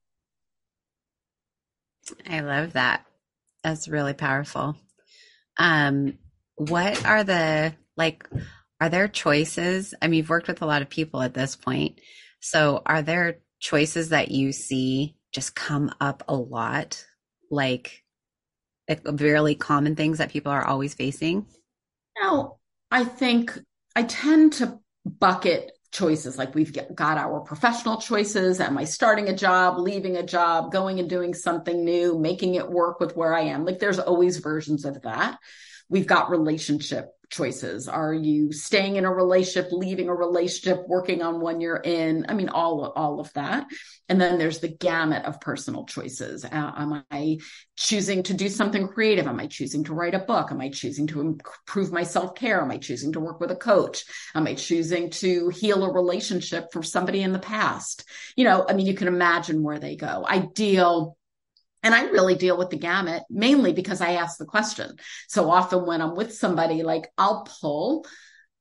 I 2.29 2.41
love 2.41 2.73
that. 2.73 3.07
That's 3.63 3.87
really 3.87 4.15
powerful. 4.15 4.75
Um, 5.59 6.19
what 6.57 7.05
are 7.05 7.25
the 7.25 7.75
like? 7.97 8.29
Are 8.81 8.89
there 8.89 9.09
choices? 9.09 9.95
I 10.01 10.07
mean, 10.07 10.19
you've 10.19 10.29
worked 10.29 10.49
with 10.49 10.63
a 10.63 10.67
lot 10.67 10.83
of 10.83 10.89
people 10.89 11.21
at 11.23 11.35
this 11.35 11.57
point, 11.57 12.01
so 12.41 12.83
are 12.87 13.03
there 13.03 13.39
choices 13.61 14.11
that 14.11 14.31
you 14.31 14.53
see 14.53 15.17
just 15.33 15.55
come 15.55 15.93
up 16.01 16.23
a 16.29 16.35
lot, 16.35 17.05
like 17.51 18.05
really 19.05 19.55
common 19.55 19.97
things 19.97 20.19
that 20.19 20.31
people 20.31 20.53
are 20.53 20.65
always 20.65 20.95
facing? 20.95 21.47
No, 22.21 22.59
I 22.91 23.05
think 23.05 23.59
I 23.95 24.05
tend 24.05 24.55
to 24.55 24.79
bucket 25.05 25.73
choices. 25.91 26.39
Like 26.39 26.55
we've 26.55 26.77
got 26.95 27.19
our 27.19 27.41
professional 27.41 27.99
choices. 27.99 28.61
Am 28.61 28.79
i 28.79 28.85
starting 28.85 29.29
a 29.29 29.37
job 29.37 29.79
leaving 29.79 30.17
a 30.17 30.23
job 30.23 30.71
going 30.73 31.01
and 31.01 31.09
doing 31.09 31.35
something 31.35 31.85
new 31.85 32.19
making 32.19 32.55
it 32.55 32.71
work 32.71 33.01
with 33.01 33.17
where 33.17 33.35
i 33.35 33.43
am? 33.43 33.65
Like 33.65 33.79
there's 33.79 33.99
always 33.99 34.39
versions 34.39 34.85
of 34.85 35.03
that. 35.03 35.39
We've 35.89 36.07
got 36.07 36.31
relationship 36.31 37.09
choices. 37.31 37.89
Are 37.89 38.15
you 38.15 38.53
staying 38.53 38.97
in 38.97 39.05
a 39.05 39.13
relationship, 39.13 39.71
leaving 39.73 40.09
a 40.09 40.15
relationship, 40.15 40.87
working 40.87 41.23
on 41.23 41.41
one 41.41 41.61
you're 41.61 41.77
in? 41.77 42.27
I 42.29 42.35
mean, 42.35 42.49
all, 42.49 42.93
all 42.97 43.21
of 43.21 43.33
that. 43.35 43.67
And 44.09 44.21
then 44.21 44.39
there's 44.39 44.61
the 44.61 44.69
gamut 44.69 45.27
of 45.27 45.41
personal 45.41 45.85
choices. 45.85 46.45
Uh, 46.45 46.49
am 46.51 47.05
I 47.11 47.39
choosing 47.77 48.23
to 48.25 48.35
do 48.35 48.49
something 48.49 48.89
creative? 48.89 49.27
Am 49.27 49.39
I 49.39 49.47
choosing 49.47 49.85
to 49.85 49.95
write 49.95 50.15
a 50.15 50.21
book? 50.21 50.51
Am 50.51 50.61
I 50.61 50.71
choosing 50.71 51.07
to 51.09 51.21
improve 51.21 51.93
my 51.93 52.05
self 52.05 52.35
care? 52.35 52.63
Am 52.63 52.71
I 52.71 52.79
choosing 52.79 53.13
to 53.13 53.21
work 53.21 53.41
with 53.41 53.51
a 53.51 53.57
coach? 53.57 54.05
Am 54.35 54.47
I 54.47 54.55
choosing 54.55 55.11
to 55.11 55.51
heal 55.51 55.85
a 55.85 55.93
relationship 55.93 56.73
from 56.73 56.83
somebody 56.83 57.23
in 57.23 57.33
the 57.33 57.39
past? 57.39 58.09
You 58.37 58.45
know, 58.45 58.65
I 58.67 58.73
mean, 58.73 58.87
you 58.87 58.95
can 58.95 59.09
imagine 59.09 59.63
where 59.63 59.79
they 59.79 59.97
go. 59.97 60.25
I 60.27 60.39
deal 60.55 61.18
and 61.83 61.95
I 61.95 62.05
really 62.05 62.35
deal 62.35 62.57
with 62.57 62.71
the 62.71 62.79
gamut 62.79 63.23
mainly 63.31 63.73
because 63.73 64.01
I 64.01 64.13
ask 64.13 64.39
the 64.39 64.45
question. 64.45 64.97
So 65.29 65.51
often 65.51 65.87
when 65.87 66.01
I'm 66.03 66.17
with 66.17 66.35
somebody, 66.35 66.83
like 66.83 67.09
I'll 67.17 67.47
pull 67.61 68.07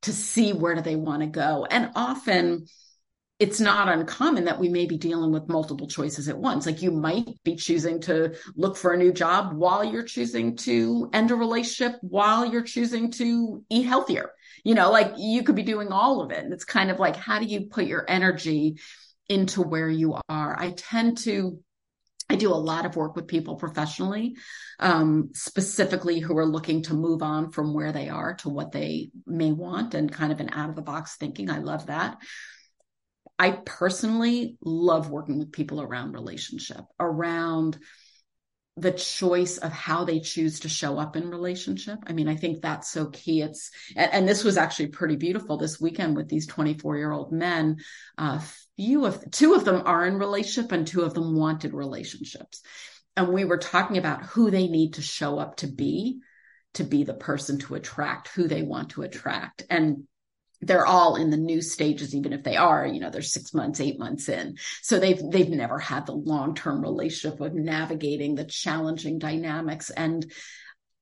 to 0.03 0.13
see 0.13 0.53
where 0.53 0.75
do 0.75 0.82
they 0.82 0.95
want 0.95 1.21
to 1.21 1.27
go. 1.27 1.65
And 1.69 1.91
often 1.95 2.67
it's 3.39 3.60
not 3.60 3.88
uncommon 3.88 4.45
that 4.45 4.60
we 4.60 4.67
may 4.67 4.88
be 4.88 4.97
dealing 4.97 5.32
with 5.32 5.47
multiple 5.47 5.88
choices 5.88 6.27
at 6.27 6.38
once. 6.38 6.65
Like 6.65 6.82
you 6.82 6.91
might 6.91 7.27
be 7.43 7.56
choosing 7.56 8.01
to 8.01 8.36
look 8.56 8.75
for 8.75 8.93
a 8.93 8.97
new 8.97 9.13
job 9.13 9.53
while 9.53 9.84
you're 9.84 10.03
choosing 10.03 10.56
to 10.58 11.10
end 11.13 11.30
a 11.30 11.36
relationship, 11.36 11.99
while 12.01 12.45
you're 12.45 12.63
choosing 12.63 13.12
to 13.12 13.63
eat 13.69 13.86
healthier. 13.86 14.32
You 14.63 14.73
know, 14.73 14.91
like 14.91 15.13
you 15.17 15.43
could 15.43 15.56
be 15.56 15.63
doing 15.63 15.91
all 15.91 16.21
of 16.21 16.32
it. 16.32 16.43
And 16.43 16.51
it's 16.51 16.65
kind 16.65 16.89
of 16.89 16.99
like, 16.99 17.15
how 17.15 17.38
do 17.39 17.45
you 17.45 17.67
put 17.67 17.86
your 17.86 18.06
energy 18.08 18.77
into 19.30 19.62
where 19.62 19.89
you 19.89 20.17
are? 20.30 20.60
I 20.60 20.71
tend 20.71 21.19
to 21.19 21.60
I 22.30 22.36
do 22.36 22.52
a 22.52 22.56
lot 22.56 22.86
of 22.86 22.96
work 22.96 23.16
with 23.16 23.28
people 23.28 23.56
professionally, 23.56 24.36
um, 24.80 25.30
specifically 25.34 26.20
who 26.20 26.38
are 26.38 26.46
looking 26.46 26.84
to 26.84 26.94
move 26.94 27.24
on 27.24 27.52
from 27.52 27.74
where 27.74 27.92
they 27.92 28.10
are 28.10 28.34
to 28.36 28.50
what 28.50 28.72
they 28.72 29.12
may 29.26 29.52
want 29.52 29.94
and 29.94 30.12
kind 30.12 30.32
of 30.32 30.40
an 30.40 30.50
out 30.52 30.70
of 30.70 30.76
the 30.76 30.82
box 30.82 31.16
thinking. 31.16 31.50
I 31.50 31.60
love 31.60 31.88
that. 31.88 32.18
I 33.40 33.52
personally 33.66 34.58
love 34.62 35.10
working 35.10 35.40
with 35.40 35.52
people 35.52 35.82
around 35.82 36.13
relationship, 36.13 36.82
around 37.00 37.78
the 38.78 38.92
choice 38.92 39.58
of 39.58 39.72
how 39.72 40.06
they 40.06 40.20
choose 40.20 40.60
to 40.60 40.70
show 40.70 41.00
up 41.00 41.16
in 41.16 41.30
relationship. 41.30 41.98
I 42.06 42.13
mean, 42.13 42.28
I 42.28 42.36
think 42.36 42.62
that's 42.62 42.90
so 42.90 43.08
key. 43.08 43.42
It's, 43.42 43.72
and, 43.96 44.13
and 44.13 44.30
this 44.30 44.44
was 44.44 44.56
actually 44.56 44.88
pretty 44.88 45.16
beautiful 45.16 45.58
this 45.58 45.82
weekend 45.82 46.16
with 46.16 46.30
these 46.30 46.46
24 46.46 46.98
year 46.98 47.12
old 47.12 47.32
men, 47.32 47.78
uh, 48.18 48.40
few 48.78 49.06
of 49.06 49.32
two 49.32 49.56
of 49.56 49.66
them 49.66 49.82
are 49.86 50.06
in 50.06 50.20
relationship 50.20 50.72
and 50.72 50.86
two 50.86 51.02
of 51.02 51.13
them 51.13 51.36
wanted 51.36 51.74
relationships 51.74 52.62
and 53.18 53.30
we 53.30 53.44
were 53.44 53.58
talking 53.58 53.98
about 53.98 54.24
who 54.24 54.52
they 54.52 54.68
need 54.68 54.94
to 54.94 55.02
show 55.02 55.40
up 55.40 55.58
to 55.58 55.68
be 55.68 56.20
to 56.76 56.84
be 56.84 57.04
the 57.04 57.16
person 57.16 57.58
to 57.58 57.74
attract 57.76 58.30
who 58.30 58.48
they 58.48 58.62
want 58.62 58.92
to 58.92 59.02
attract 59.02 59.63
and 59.70 60.04
they're 60.62 60.86
all 60.86 61.15
in 61.15 61.30
the 61.30 61.38
new 61.38 61.62
stages 61.62 62.15
even 62.15 62.34
if 62.34 62.43
they 62.43 62.56
are 62.56 62.86
you 62.86 63.00
know 63.00 63.10
they're 63.10 63.22
6 63.22 63.54
months 63.54 63.80
8 63.80 64.00
months 64.00 64.28
in 64.30 64.56
so 64.82 65.00
they've 65.00 65.22
they've 65.32 65.50
never 65.50 65.80
had 65.80 66.06
the 66.06 66.13
long-term 66.13 66.82
relationship 66.82 67.39
of 67.41 67.54
navigating 67.54 68.36
the 68.36 68.46
challenging 68.46 69.20
dynamics 69.20 69.89
and 69.89 70.32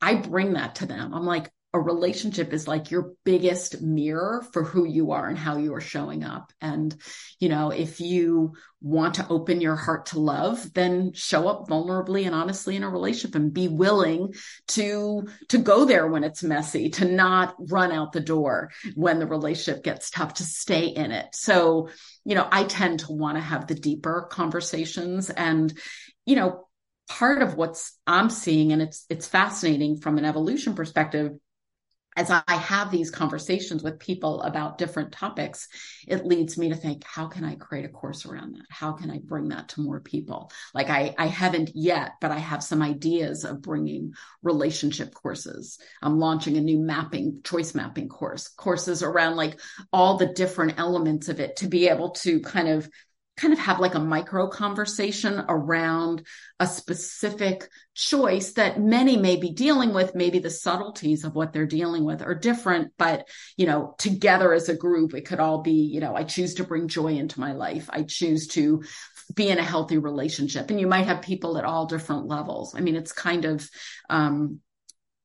I 0.01 0.15
bring 0.15 0.53
that 0.53 0.75
to 0.75 0.85
them. 0.85 1.13
I'm 1.13 1.25
like, 1.25 1.49
a 1.75 1.79
relationship 1.79 2.53
is 2.53 2.69
like 2.69 2.89
your 2.89 3.11
biggest 3.25 3.81
mirror 3.81 4.45
for 4.53 4.63
who 4.63 4.85
you 4.85 5.11
are 5.11 5.27
and 5.27 5.37
how 5.37 5.57
you 5.57 5.73
are 5.73 5.81
showing 5.81 6.23
up. 6.23 6.53
And, 6.61 6.95
you 7.37 7.49
know, 7.49 7.69
if 7.69 7.99
you 7.99 8.53
want 8.81 9.15
to 9.15 9.27
open 9.27 9.59
your 9.59 9.75
heart 9.75 10.05
to 10.07 10.19
love, 10.19 10.73
then 10.73 11.11
show 11.11 11.49
up 11.49 11.67
vulnerably 11.67 12.25
and 12.25 12.33
honestly 12.33 12.77
in 12.77 12.83
a 12.83 12.89
relationship 12.89 13.35
and 13.35 13.53
be 13.53 13.67
willing 13.67 14.33
to, 14.69 15.27
to 15.49 15.57
go 15.57 15.83
there 15.83 16.07
when 16.07 16.23
it's 16.23 16.43
messy, 16.43 16.91
to 16.91 17.03
not 17.03 17.55
run 17.59 17.91
out 17.91 18.13
the 18.13 18.21
door 18.21 18.71
when 18.95 19.19
the 19.19 19.27
relationship 19.27 19.83
gets 19.83 20.09
tough, 20.09 20.35
to 20.35 20.43
stay 20.43 20.87
in 20.87 21.11
it. 21.11 21.27
So, 21.33 21.89
you 22.23 22.35
know, 22.35 22.47
I 22.49 22.63
tend 22.63 23.01
to 23.01 23.11
want 23.11 23.35
to 23.35 23.41
have 23.41 23.67
the 23.67 23.75
deeper 23.75 24.29
conversations 24.31 25.29
and, 25.29 25.77
you 26.25 26.37
know, 26.37 26.61
part 27.07 27.43
of 27.43 27.55
what's 27.55 27.99
I'm 28.07 28.31
seeing, 28.31 28.71
and 28.71 28.81
it's 28.81 29.05
it's 29.09 29.27
fascinating 29.27 29.97
from 29.97 30.17
an 30.17 30.25
evolution 30.25 30.73
perspective, 30.73 31.33
as 32.15 32.31
I 32.31 32.43
have 32.47 32.91
these 32.91 33.11
conversations 33.11 33.83
with 33.83 33.99
people 33.99 34.41
about 34.43 34.77
different 34.77 35.11
topics, 35.11 35.67
it 36.07 36.25
leads 36.25 36.57
me 36.57 36.69
to 36.69 36.75
think, 36.75 37.03
how 37.03 37.27
can 37.27 37.43
I 37.43 37.55
create 37.55 37.85
a 37.85 37.89
course 37.89 38.25
around 38.25 38.55
that? 38.55 38.65
How 38.69 38.93
can 38.93 39.11
I 39.11 39.19
bring 39.23 39.49
that 39.49 39.69
to 39.69 39.81
more 39.81 39.99
people? 39.99 40.51
Like 40.73 40.89
I, 40.89 41.13
I 41.17 41.27
haven't 41.27 41.71
yet, 41.75 42.13
but 42.21 42.31
I 42.31 42.39
have 42.39 42.63
some 42.63 42.81
ideas 42.81 43.43
of 43.43 43.61
bringing 43.61 44.13
relationship 44.43 45.13
courses. 45.13 45.77
I'm 46.01 46.19
launching 46.19 46.55
a 46.55 46.61
new 46.61 46.79
mapping, 46.79 47.41
choice 47.43 47.75
mapping 47.75 48.07
course, 48.07 48.47
courses 48.47 49.03
around 49.03 49.35
like 49.35 49.59
all 49.91 50.17
the 50.17 50.27
different 50.27 50.79
elements 50.79 51.27
of 51.27 51.39
it 51.39 51.57
to 51.57 51.67
be 51.67 51.89
able 51.89 52.11
to 52.11 52.39
kind 52.39 52.69
of 52.69 52.89
kind 53.37 53.53
of 53.53 53.59
have 53.59 53.79
like 53.79 53.95
a 53.95 53.99
micro 53.99 54.47
conversation 54.47 55.43
around 55.49 56.25
a 56.59 56.67
specific 56.67 57.69
choice 57.93 58.53
that 58.53 58.79
many 58.79 59.17
may 59.17 59.35
be 59.35 59.51
dealing 59.51 59.93
with. 59.93 60.15
Maybe 60.15 60.39
the 60.39 60.49
subtleties 60.49 61.23
of 61.23 61.35
what 61.35 61.51
they're 61.51 61.65
dealing 61.65 62.05
with 62.05 62.21
are 62.21 62.35
different 62.35 62.93
but 62.97 63.27
you 63.57 63.65
know 63.65 63.95
together 63.97 64.53
as 64.53 64.69
a 64.69 64.75
group 64.75 65.13
it 65.13 65.25
could 65.25 65.39
all 65.39 65.61
be 65.61 65.71
you 65.71 65.99
know 65.99 66.15
i 66.15 66.23
choose 66.23 66.55
to 66.55 66.63
bring 66.63 66.87
joy 66.87 67.13
into 67.13 67.39
my 67.39 67.53
life. 67.53 67.89
I 67.91 68.03
choose 68.03 68.47
to 68.49 68.83
be 69.33 69.49
in 69.49 69.57
a 69.57 69.63
healthy 69.63 69.97
relationship. 69.97 70.69
And 70.69 70.79
you 70.79 70.87
might 70.87 71.07
have 71.07 71.21
people 71.21 71.57
at 71.57 71.65
all 71.65 71.87
different 71.87 72.27
levels. 72.27 72.75
I 72.75 72.81
mean 72.81 72.95
it's 72.95 73.11
kind 73.11 73.45
of 73.45 73.69
um 74.09 74.59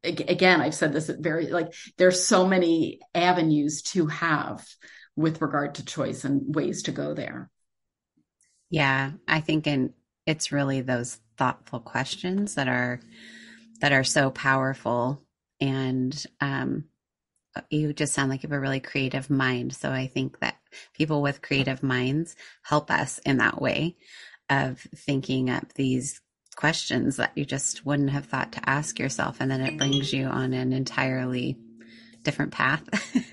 again 0.03 0.63
i've 0.63 0.75
said 0.75 0.95
this 0.95 1.11
at 1.11 1.19
very 1.19 1.49
like 1.49 1.75
there's 1.99 2.25
so 2.25 2.47
many 2.47 3.01
avenues 3.15 3.83
to 3.83 4.07
have 4.07 4.67
with 5.15 5.43
regard 5.43 5.75
to 5.75 5.85
choice 5.85 6.25
and 6.25 6.55
ways 6.55 6.85
to 6.85 6.93
go 6.93 7.13
there 7.13 7.51
yeah, 8.71 9.13
I 9.29 9.41
think 9.41 9.67
and 9.67 9.93
it's 10.27 10.53
really 10.53 10.81
those 10.81 11.19
thoughtful 11.37 11.81
questions 11.81 12.55
that 12.55 12.69
are 12.69 13.01
that 13.81 13.93
are 13.93 14.05
so 14.05 14.31
powerful 14.31 15.23
and 15.61 16.27
um 16.41 16.85
you 17.69 17.93
just 17.93 18.15
sound 18.15 18.31
like 18.31 18.43
you 18.43 18.49
have 18.49 18.57
a 18.57 18.61
really 18.61 18.81
creative 18.81 19.29
mind. 19.29 19.75
So 19.75 19.91
I 19.91 20.07
think 20.07 20.39
that 20.41 20.57
people 20.95 21.21
with 21.21 21.43
creative 21.43 21.83
minds 21.83 22.37
help 22.63 22.91
us 22.91 23.19
in 23.27 23.39
that 23.39 23.61
way 23.61 23.97
of 24.49 24.79
thinking 24.95 25.51
up 25.51 25.73
these 25.75 26.21
questions 26.57 27.17
that 27.17 27.33
you 27.37 27.45
just 27.45 27.85
wouldn't 27.85 28.11
have 28.11 28.27
thought 28.27 28.53
to 28.53 28.71
ask 28.71 28.99
yourself. 28.99 29.39
And 29.41 29.51
then 29.51 29.61
it 29.61 29.79
brings 29.79 30.13
you 30.13 30.27
on 30.27 30.53
an 30.53 30.73
entirely 30.73 31.57
different 32.23 32.53
path. 32.53 32.83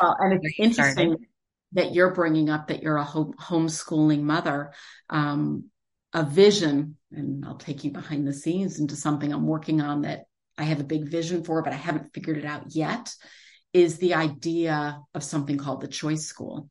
well, 0.00 0.16
and 0.18 0.40
it's 0.42 0.54
interesting 0.58 0.82
started. 0.82 1.26
That 1.72 1.94
you're 1.94 2.14
bringing 2.14 2.50
up 2.50 2.68
that 2.68 2.82
you're 2.82 2.96
a 2.96 3.04
home, 3.04 3.34
homeschooling 3.34 4.22
mother. 4.22 4.72
Um, 5.10 5.70
a 6.12 6.24
vision, 6.24 6.96
and 7.12 7.44
I'll 7.44 7.58
take 7.58 7.84
you 7.84 7.90
behind 7.90 8.26
the 8.26 8.32
scenes 8.32 8.80
into 8.80 8.96
something 8.96 9.30
I'm 9.30 9.46
working 9.46 9.82
on 9.82 10.02
that 10.02 10.24
I 10.56 10.62
have 10.62 10.80
a 10.80 10.84
big 10.84 11.10
vision 11.10 11.44
for, 11.44 11.62
but 11.62 11.74
I 11.74 11.76
haven't 11.76 12.14
figured 12.14 12.38
it 12.38 12.46
out 12.46 12.74
yet, 12.74 13.14
is 13.74 13.98
the 13.98 14.14
idea 14.14 15.00
of 15.14 15.22
something 15.22 15.58
called 15.58 15.82
the 15.82 15.88
choice 15.88 16.24
school. 16.24 16.70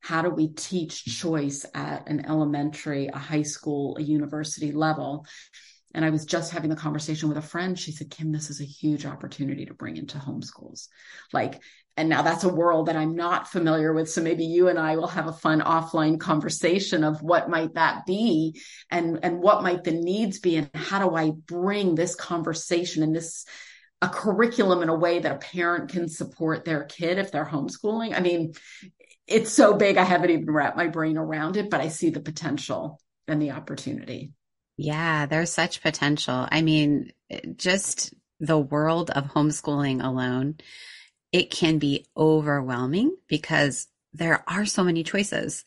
How 0.00 0.20
do 0.20 0.28
we 0.28 0.48
teach 0.48 1.04
choice 1.04 1.64
at 1.74 2.08
an 2.08 2.26
elementary, 2.26 3.06
a 3.06 3.16
high 3.16 3.44
school, 3.44 3.96
a 3.96 4.02
university 4.02 4.72
level? 4.72 5.24
And 5.94 6.04
I 6.04 6.10
was 6.10 6.26
just 6.26 6.52
having 6.52 6.70
the 6.70 6.76
conversation 6.76 7.28
with 7.28 7.38
a 7.38 7.42
friend. 7.42 7.78
She 7.78 7.92
said, 7.92 8.10
Kim, 8.10 8.32
this 8.32 8.50
is 8.50 8.60
a 8.60 8.64
huge 8.64 9.06
opportunity 9.06 9.66
to 9.66 9.74
bring 9.74 9.96
into 9.96 10.18
homeschools. 10.18 10.88
Like, 11.32 11.62
and 11.96 12.08
now 12.10 12.20
that's 12.20 12.44
a 12.44 12.52
world 12.52 12.86
that 12.86 12.96
I'm 12.96 13.16
not 13.16 13.48
familiar 13.48 13.94
with. 13.94 14.10
So 14.10 14.20
maybe 14.20 14.44
you 14.44 14.68
and 14.68 14.78
I 14.78 14.96
will 14.96 15.06
have 15.06 15.26
a 15.26 15.32
fun 15.32 15.62
offline 15.62 16.20
conversation 16.20 17.04
of 17.04 17.22
what 17.22 17.48
might 17.48 17.74
that 17.74 18.04
be 18.04 18.60
and, 18.90 19.20
and 19.22 19.40
what 19.40 19.62
might 19.62 19.84
the 19.84 19.92
needs 19.92 20.38
be 20.38 20.56
and 20.56 20.68
how 20.74 20.98
do 20.98 21.16
I 21.16 21.30
bring 21.30 21.94
this 21.94 22.14
conversation 22.14 23.02
and 23.02 23.16
this 23.16 23.46
a 24.02 24.08
curriculum 24.08 24.82
in 24.82 24.90
a 24.90 24.94
way 24.94 25.18
that 25.20 25.32
a 25.32 25.38
parent 25.38 25.90
can 25.90 26.08
support 26.08 26.64
their 26.64 26.84
kid 26.84 27.18
if 27.18 27.32
they're 27.32 27.46
homeschooling. 27.46 28.14
I 28.14 28.20
mean, 28.20 28.52
it's 29.26 29.50
so 29.50 29.74
big 29.74 29.96
I 29.96 30.04
haven't 30.04 30.30
even 30.30 30.50
wrapped 30.50 30.76
my 30.76 30.88
brain 30.88 31.16
around 31.16 31.56
it, 31.56 31.70
but 31.70 31.80
I 31.80 31.88
see 31.88 32.10
the 32.10 32.20
potential 32.20 33.00
and 33.26 33.40
the 33.40 33.52
opportunity. 33.52 34.32
Yeah, 34.76 35.26
there's 35.26 35.52
such 35.52 35.82
potential. 35.82 36.46
I 36.50 36.62
mean, 36.62 37.12
just 37.56 38.12
the 38.40 38.58
world 38.58 39.10
of 39.10 39.24
homeschooling 39.24 40.04
alone, 40.04 40.56
it 41.32 41.50
can 41.50 41.78
be 41.78 42.06
overwhelming 42.16 43.16
because 43.28 43.88
there 44.12 44.44
are 44.48 44.66
so 44.66 44.84
many 44.84 45.02
choices. 45.04 45.64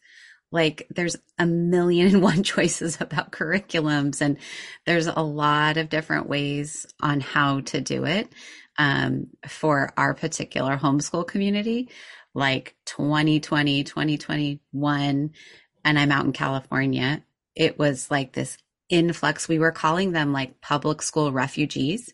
Like 0.52 0.88
there's 0.92 1.18
a 1.40 1.46
million 1.46 2.08
and 2.16 2.24
one 2.24 2.44
choices 2.46 3.00
about 3.02 3.32
curriculums, 3.32 4.22
and 4.22 4.38
there's 4.86 5.08
a 5.08 5.22
lot 5.22 5.78
of 5.78 5.90
different 5.90 6.30
ways 6.30 6.86
on 7.02 7.22
how 7.22 7.62
to 7.62 7.82
do 7.82 8.06
it 8.06 8.32
um, 8.78 9.28
for 9.48 9.92
our 9.98 10.14
particular 10.14 10.78
homeschool 10.78 11.28
community. 11.28 11.90
Like 12.36 12.76
2020, 12.86 13.84
2021, 13.84 15.32
and 15.86 16.00
I'm 16.00 16.12
out 16.12 16.26
in 16.26 16.34
California. 16.34 17.24
It 17.56 17.80
was 17.80 18.12
like 18.12 18.34
this 18.34 18.58
influx. 18.90 19.48
We 19.48 19.60
were 19.60 19.72
calling 19.72 20.12
them 20.12 20.34
like 20.34 20.62
public 20.62 21.02
school 21.02 21.32
refugees 21.32 22.14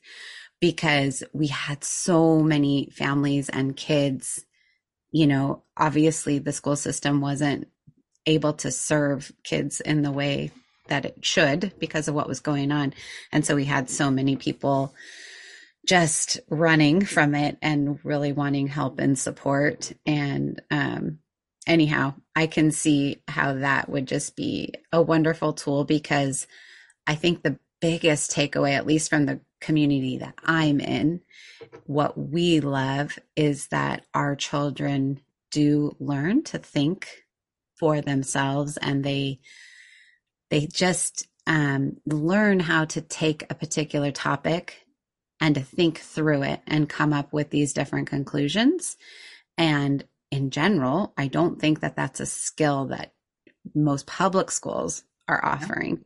because 0.59 1.23
we 1.33 1.47
had 1.47 1.83
so 1.83 2.41
many 2.41 2.89
families 2.91 3.49
and 3.49 3.75
kids. 3.75 4.45
You 5.11 5.27
know, 5.27 5.63
obviously 5.77 6.39
the 6.39 6.51
school 6.51 6.75
system 6.75 7.21
wasn't 7.21 7.67
able 8.25 8.53
to 8.53 8.71
serve 8.71 9.31
kids 9.43 9.79
in 9.81 10.01
the 10.01 10.11
way 10.11 10.51
that 10.87 11.05
it 11.05 11.25
should 11.25 11.73
because 11.79 12.07
of 12.07 12.15
what 12.15 12.27
was 12.27 12.39
going 12.39 12.71
on. 12.71 12.93
And 13.31 13.45
so 13.45 13.55
we 13.55 13.65
had 13.65 13.89
so 13.89 14.11
many 14.11 14.35
people 14.35 14.93
just 15.87 16.39
running 16.49 17.05
from 17.05 17.35
it 17.35 17.57
and 17.61 17.99
really 18.03 18.31
wanting 18.31 18.67
help 18.67 18.99
and 18.99 19.17
support. 19.17 19.91
And 20.05 20.61
um, 20.71 21.19
anyhow, 21.67 22.15
I 22.35 22.47
can 22.47 22.71
see 22.71 23.21
how 23.27 23.53
that 23.55 23.89
would 23.89 24.07
just 24.07 24.35
be 24.35 24.73
a 24.91 25.01
wonderful 25.01 25.53
tool 25.53 25.83
because 25.83 26.47
I 27.07 27.15
think 27.15 27.41
the 27.43 27.59
biggest 27.81 28.31
takeaway, 28.31 28.73
at 28.73 28.87
least 28.87 29.09
from 29.09 29.25
the 29.25 29.41
community 29.61 30.17
that 30.17 30.35
I'm 30.43 30.79
in, 30.79 31.21
what 31.85 32.17
we 32.17 32.59
love 32.59 33.17
is 33.35 33.67
that 33.67 34.05
our 34.13 34.35
children 34.35 35.21
do 35.51 35.95
learn 35.99 36.43
to 36.43 36.57
think 36.57 37.25
for 37.77 38.01
themselves 38.01 38.77
and 38.77 39.03
they 39.03 39.39
they 40.49 40.67
just 40.67 41.27
um, 41.47 41.97
learn 42.05 42.59
how 42.59 42.85
to 42.85 43.01
take 43.01 43.43
a 43.49 43.55
particular 43.55 44.11
topic 44.11 44.85
and 45.41 45.55
to 45.55 45.61
think 45.61 45.99
through 45.99 46.43
it 46.43 46.61
and 46.67 46.87
come 46.87 47.13
up 47.13 47.33
with 47.33 47.49
these 47.49 47.73
different 47.73 48.07
conclusions. 48.07 48.97
And 49.57 50.03
in 50.31 50.49
general 50.49 51.13
i 51.17 51.27
don't 51.27 51.59
think 51.59 51.81
that 51.81 51.95
that's 51.95 52.19
a 52.19 52.25
skill 52.25 52.85
that 52.85 53.13
most 53.73 54.05
public 54.07 54.51
schools 54.51 55.03
are 55.27 55.43
offering 55.43 56.03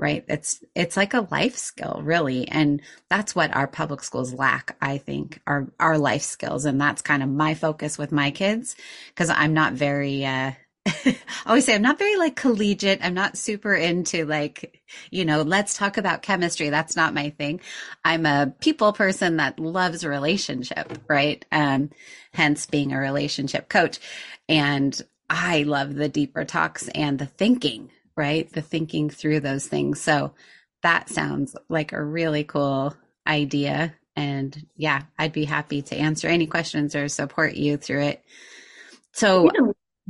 right? 0.00 0.24
It's 0.28 0.64
it's 0.74 0.96
like 0.96 1.12
a 1.12 1.28
life 1.30 1.56
skill 1.56 2.00
really. 2.02 2.48
And 2.48 2.80
that's 3.10 3.34
what 3.34 3.54
our 3.54 3.66
public 3.66 4.02
schools 4.02 4.32
lack 4.32 4.76
i 4.80 4.98
think 4.98 5.40
are 5.46 5.70
our 5.78 5.98
life 5.98 6.22
skills. 6.22 6.64
And 6.64 6.80
that's 6.80 7.02
kind 7.02 7.22
of 7.22 7.28
my 7.28 7.54
focus 7.54 7.98
with 7.98 8.10
my 8.10 8.30
kids 8.30 8.74
because 9.08 9.30
i'm 9.30 9.52
not 9.54 9.74
very 9.74 10.24
uh 10.24 10.52
I 10.86 11.16
always 11.46 11.66
say 11.66 11.74
I'm 11.74 11.82
not 11.82 11.98
very 11.98 12.16
like 12.16 12.36
collegiate. 12.36 13.00
I'm 13.02 13.14
not 13.14 13.36
super 13.36 13.74
into 13.74 14.24
like, 14.24 14.80
you 15.10 15.24
know, 15.24 15.42
let's 15.42 15.76
talk 15.76 15.98
about 15.98 16.22
chemistry. 16.22 16.70
That's 16.70 16.96
not 16.96 17.14
my 17.14 17.30
thing. 17.30 17.60
I'm 18.04 18.24
a 18.26 18.52
people 18.60 18.92
person 18.92 19.36
that 19.36 19.58
loves 19.58 20.04
relationship, 20.04 20.98
right? 21.08 21.44
Um, 21.52 21.90
hence 22.32 22.66
being 22.66 22.92
a 22.92 22.98
relationship 22.98 23.68
coach. 23.68 23.98
And 24.48 25.00
I 25.28 25.62
love 25.64 25.94
the 25.94 26.08
deeper 26.08 26.44
talks 26.44 26.88
and 26.88 27.18
the 27.18 27.26
thinking, 27.26 27.90
right? 28.16 28.50
The 28.50 28.62
thinking 28.62 29.10
through 29.10 29.40
those 29.40 29.68
things. 29.68 30.00
So 30.00 30.32
that 30.82 31.08
sounds 31.10 31.56
like 31.68 31.92
a 31.92 32.02
really 32.02 32.44
cool 32.44 32.96
idea. 33.26 33.94
And 34.16 34.66
yeah, 34.76 35.02
I'd 35.18 35.32
be 35.32 35.44
happy 35.44 35.82
to 35.82 35.96
answer 35.96 36.26
any 36.26 36.46
questions 36.46 36.96
or 36.96 37.08
support 37.08 37.54
you 37.54 37.76
through 37.76 38.02
it. 38.02 38.24
So, 39.12 39.50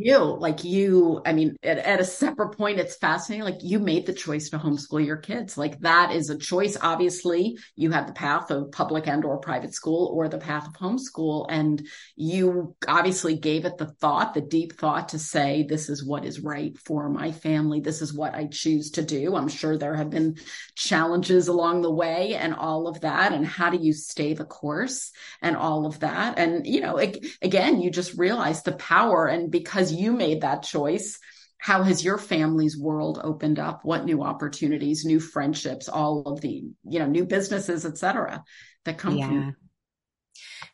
you 0.01 0.19
like 0.19 0.65
you 0.65 1.21
i 1.27 1.33
mean 1.33 1.57
at, 1.63 1.79
at, 1.79 2.01
a 2.01 2.05
separate 2.05 2.57
point 2.57 2.79
it's 2.79 2.97
fascinating 2.97 3.45
like 3.45 3.63
you 3.63 3.79
made 3.79 4.07
the 4.07 4.13
choice 4.13 4.51
to 4.51 4.59
homeschool 4.59 5.05
your 5.05 5.17
kids. 5.17 5.57
Like 5.57 5.81
that 5.81 6.13
is 6.13 6.31
a 6.31 6.39
choice. 6.39 6.77
Obviously 6.81 7.59
you 7.77 7.91
have 7.91 8.07
the 8.07 8.13
path 8.13 8.51
of 8.51 8.73
public 8.73 9.07
and 9.07 9.25
or 9.25 9.39
private 9.39 9.75
school 9.75 10.11
or 10.15 10.29
the 10.29 10.39
path 10.39 10.67
of 10.67 10.75
homeschool 10.75 11.47
and 11.49 11.87
you 12.17 12.77
obviously 12.87 13.37
gave 13.37 13.65
it 13.65 13.79
the 13.79 13.87
thought 13.87 14.35
the 14.35 14.41
deep 14.41 14.79
thought 14.79 15.11
to 15.11 15.19
say 15.19 15.65
this 15.69 15.89
is 15.89 16.05
what 16.05 16.25
is 16.25 16.41
right 16.41 16.79
for 16.79 17.09
my 17.09 17.33
family. 17.33 17.81
This 17.81 18.03
is 18.03 18.13
what 18.13 18.35
i 18.35 18.47
choose 18.47 18.93
to 18.93 19.03
do. 19.03 19.37
I'm 19.37 19.49
sure 19.49 19.77
there 19.77 19.97
have 19.97 20.11
been 20.11 20.37
challenges 20.75 21.49
along 21.49 21.83
the 21.83 21.91
way 21.91 22.35
and 22.35 22.55
all 22.55 22.89
of 22.89 23.01
that 23.03 23.33
and 23.33 23.47
how 23.47 23.71
do 23.71 23.79
you 23.79 23.93
stay 23.93 24.35
the 24.35 24.45
course 24.45 25.13
and 25.43 25.57
all 25.57 25.87
of 25.87 26.01
that? 26.01 26.39
And 26.39 26.67
you 26.67 26.81
know 26.81 26.97
it, 26.99 27.25
again 27.43 27.81
you 27.81 27.91
just 27.91 28.19
realize 28.19 28.63
the 28.63 28.73
power 28.73 29.27
and 29.27 29.51
because 29.51 29.90
because 29.91 30.03
you 30.03 30.13
made 30.13 30.43
that 30.43 30.63
choice 30.63 31.19
how 31.59 31.83
has 31.83 32.03
your 32.03 32.17
family's 32.17 32.79
world 32.79 33.21
opened 33.23 33.59
up 33.59 33.85
what 33.85 34.05
new 34.05 34.23
opportunities 34.23 35.05
new 35.05 35.21
friendships 35.21 35.89
all 35.89 36.23
of 36.27 36.41
the 36.41 36.65
you 36.85 36.99
know 36.99 37.07
new 37.07 37.25
businesses 37.25 37.85
etc 37.85 38.43
that 38.85 38.99
come 38.99 39.17
yeah. 39.17 39.27
from 39.27 39.57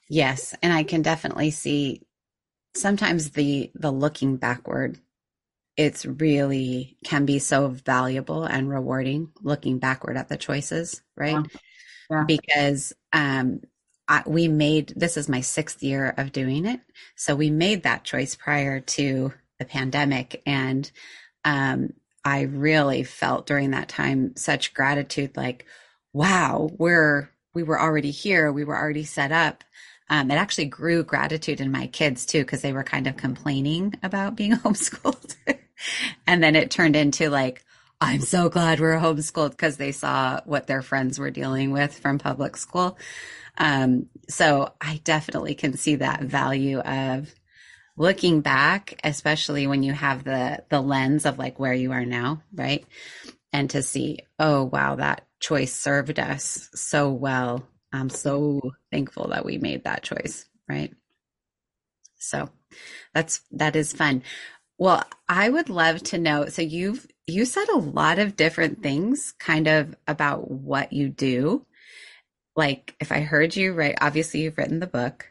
yes 0.08 0.54
and 0.62 0.72
i 0.72 0.82
can 0.82 1.02
definitely 1.02 1.50
see 1.50 2.02
sometimes 2.74 3.30
the 3.30 3.70
the 3.74 3.90
looking 3.90 4.36
backward 4.36 4.98
it's 5.76 6.06
really 6.06 6.96
can 7.04 7.26
be 7.26 7.38
so 7.38 7.68
valuable 7.68 8.44
and 8.44 8.70
rewarding 8.70 9.30
looking 9.42 9.78
backward 9.78 10.16
at 10.16 10.28
the 10.28 10.36
choices 10.36 11.02
right 11.16 11.32
yeah. 11.32 11.60
Yeah. 12.08 12.24
because 12.24 12.92
um 13.12 13.60
I, 14.08 14.22
we 14.26 14.48
made 14.48 14.92
this 14.96 15.16
is 15.16 15.28
my 15.28 15.40
sixth 15.40 15.82
year 15.82 16.14
of 16.16 16.32
doing 16.32 16.64
it. 16.64 16.80
So 17.16 17.34
we 17.34 17.50
made 17.50 17.82
that 17.82 18.04
choice 18.04 18.34
prior 18.34 18.80
to 18.80 19.32
the 19.58 19.64
pandemic. 19.64 20.42
And 20.46 20.90
um, 21.44 21.92
I 22.24 22.42
really 22.42 23.02
felt 23.02 23.46
during 23.46 23.70
that 23.70 23.88
time 23.88 24.36
such 24.36 24.74
gratitude 24.74 25.36
like, 25.36 25.66
wow, 26.12 26.70
we're, 26.78 27.30
we 27.54 27.62
were 27.62 27.80
already 27.80 28.10
here. 28.10 28.52
We 28.52 28.64
were 28.64 28.76
already 28.76 29.04
set 29.04 29.32
up. 29.32 29.64
Um, 30.08 30.30
it 30.30 30.34
actually 30.34 30.66
grew 30.66 31.02
gratitude 31.02 31.60
in 31.60 31.72
my 31.72 31.88
kids 31.88 32.26
too, 32.26 32.40
because 32.40 32.62
they 32.62 32.72
were 32.72 32.84
kind 32.84 33.06
of 33.06 33.16
complaining 33.16 33.94
about 34.02 34.36
being 34.36 34.52
homeschooled. 34.56 35.34
and 36.26 36.42
then 36.42 36.54
it 36.54 36.70
turned 36.70 36.96
into 36.96 37.28
like, 37.28 37.64
I'm 38.00 38.20
so 38.20 38.48
glad 38.50 38.78
we're 38.78 38.98
homeschooled 38.98 39.50
because 39.50 39.78
they 39.78 39.92
saw 39.92 40.40
what 40.44 40.66
their 40.66 40.82
friends 40.82 41.18
were 41.18 41.30
dealing 41.30 41.70
with 41.70 41.98
from 41.98 42.18
public 42.18 42.56
school. 42.56 42.98
Um, 43.56 44.06
so 44.28 44.72
I 44.80 45.00
definitely 45.02 45.54
can 45.54 45.76
see 45.76 45.96
that 45.96 46.22
value 46.22 46.80
of 46.80 47.34
looking 47.96 48.42
back, 48.42 49.00
especially 49.02 49.66
when 49.66 49.82
you 49.82 49.92
have 49.94 50.24
the 50.24 50.62
the 50.68 50.80
lens 50.80 51.24
of 51.24 51.38
like 51.38 51.58
where 51.58 51.72
you 51.72 51.92
are 51.92 52.04
now, 52.04 52.42
right? 52.54 52.84
And 53.52 53.70
to 53.70 53.82
see, 53.82 54.20
oh 54.38 54.64
wow, 54.64 54.96
that 54.96 55.26
choice 55.40 55.72
served 55.74 56.18
us 56.18 56.68
so 56.74 57.10
well. 57.10 57.66
I'm 57.92 58.10
so 58.10 58.60
thankful 58.92 59.28
that 59.28 59.46
we 59.46 59.56
made 59.56 59.84
that 59.84 60.02
choice, 60.02 60.46
right? 60.68 60.92
So 62.18 62.50
that's 63.14 63.40
that 63.52 63.76
is 63.76 63.92
fun. 63.92 64.22
Well, 64.78 65.04
I 65.28 65.48
would 65.48 65.70
love 65.70 66.02
to 66.04 66.18
know. 66.18 66.46
So 66.46 66.60
you've 66.62 67.06
you 67.26 67.44
said 67.44 67.68
a 67.68 67.78
lot 67.78 68.18
of 68.18 68.36
different 68.36 68.82
things 68.82 69.34
kind 69.38 69.66
of 69.66 69.94
about 70.06 70.50
what 70.50 70.92
you 70.92 71.08
do. 71.08 71.66
Like, 72.54 72.94
if 73.00 73.12
I 73.12 73.20
heard 73.20 73.56
you 73.56 73.72
right, 73.72 73.96
obviously 74.00 74.42
you've 74.42 74.56
written 74.56 74.80
the 74.80 74.86
book, 74.86 75.28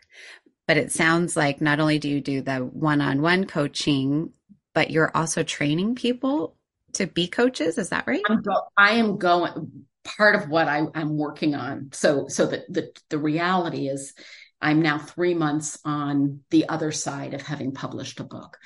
but 0.68 0.78
it 0.78 0.92
sounds 0.92 1.38
like 1.38 1.62
not 1.62 1.80
only 1.80 2.00
do 2.00 2.10
you 2.10 2.22
do 2.22 2.42
the 2.42 2.58
one 2.58 3.02
on 3.02 3.22
one 3.22 3.46
coaching, 3.46 4.34
but 4.74 4.92
you're 4.92 5.16
also 5.16 5.42
training 5.44 5.96
people 5.96 6.56
to 6.94 7.08
be 7.08 7.28
coaches. 7.28 7.78
Is 7.78 7.90
that 7.90 8.08
right? 8.08 8.24
I'm 8.30 8.42
go- 8.42 8.68
I 8.78 8.92
am 8.92 9.18
going 9.18 9.86
part 10.04 10.36
of 10.36 10.50
what 10.50 10.68
I, 10.68 10.84
am 10.94 11.18
working 11.18 11.56
on. 11.56 11.90
So, 11.94 12.28
so 12.28 12.46
the, 12.46 12.64
the, 12.70 12.92
the 13.10 13.18
reality 13.18 13.88
is 13.88 14.14
I'm 14.62 14.82
now 14.82 15.00
three 15.00 15.34
months 15.34 15.80
on 15.84 16.42
the 16.52 16.70
other 16.70 16.92
side 16.92 17.34
of 17.34 17.42
having 17.42 17.72
published 17.72 18.20
a 18.20 18.24
book. 18.24 18.58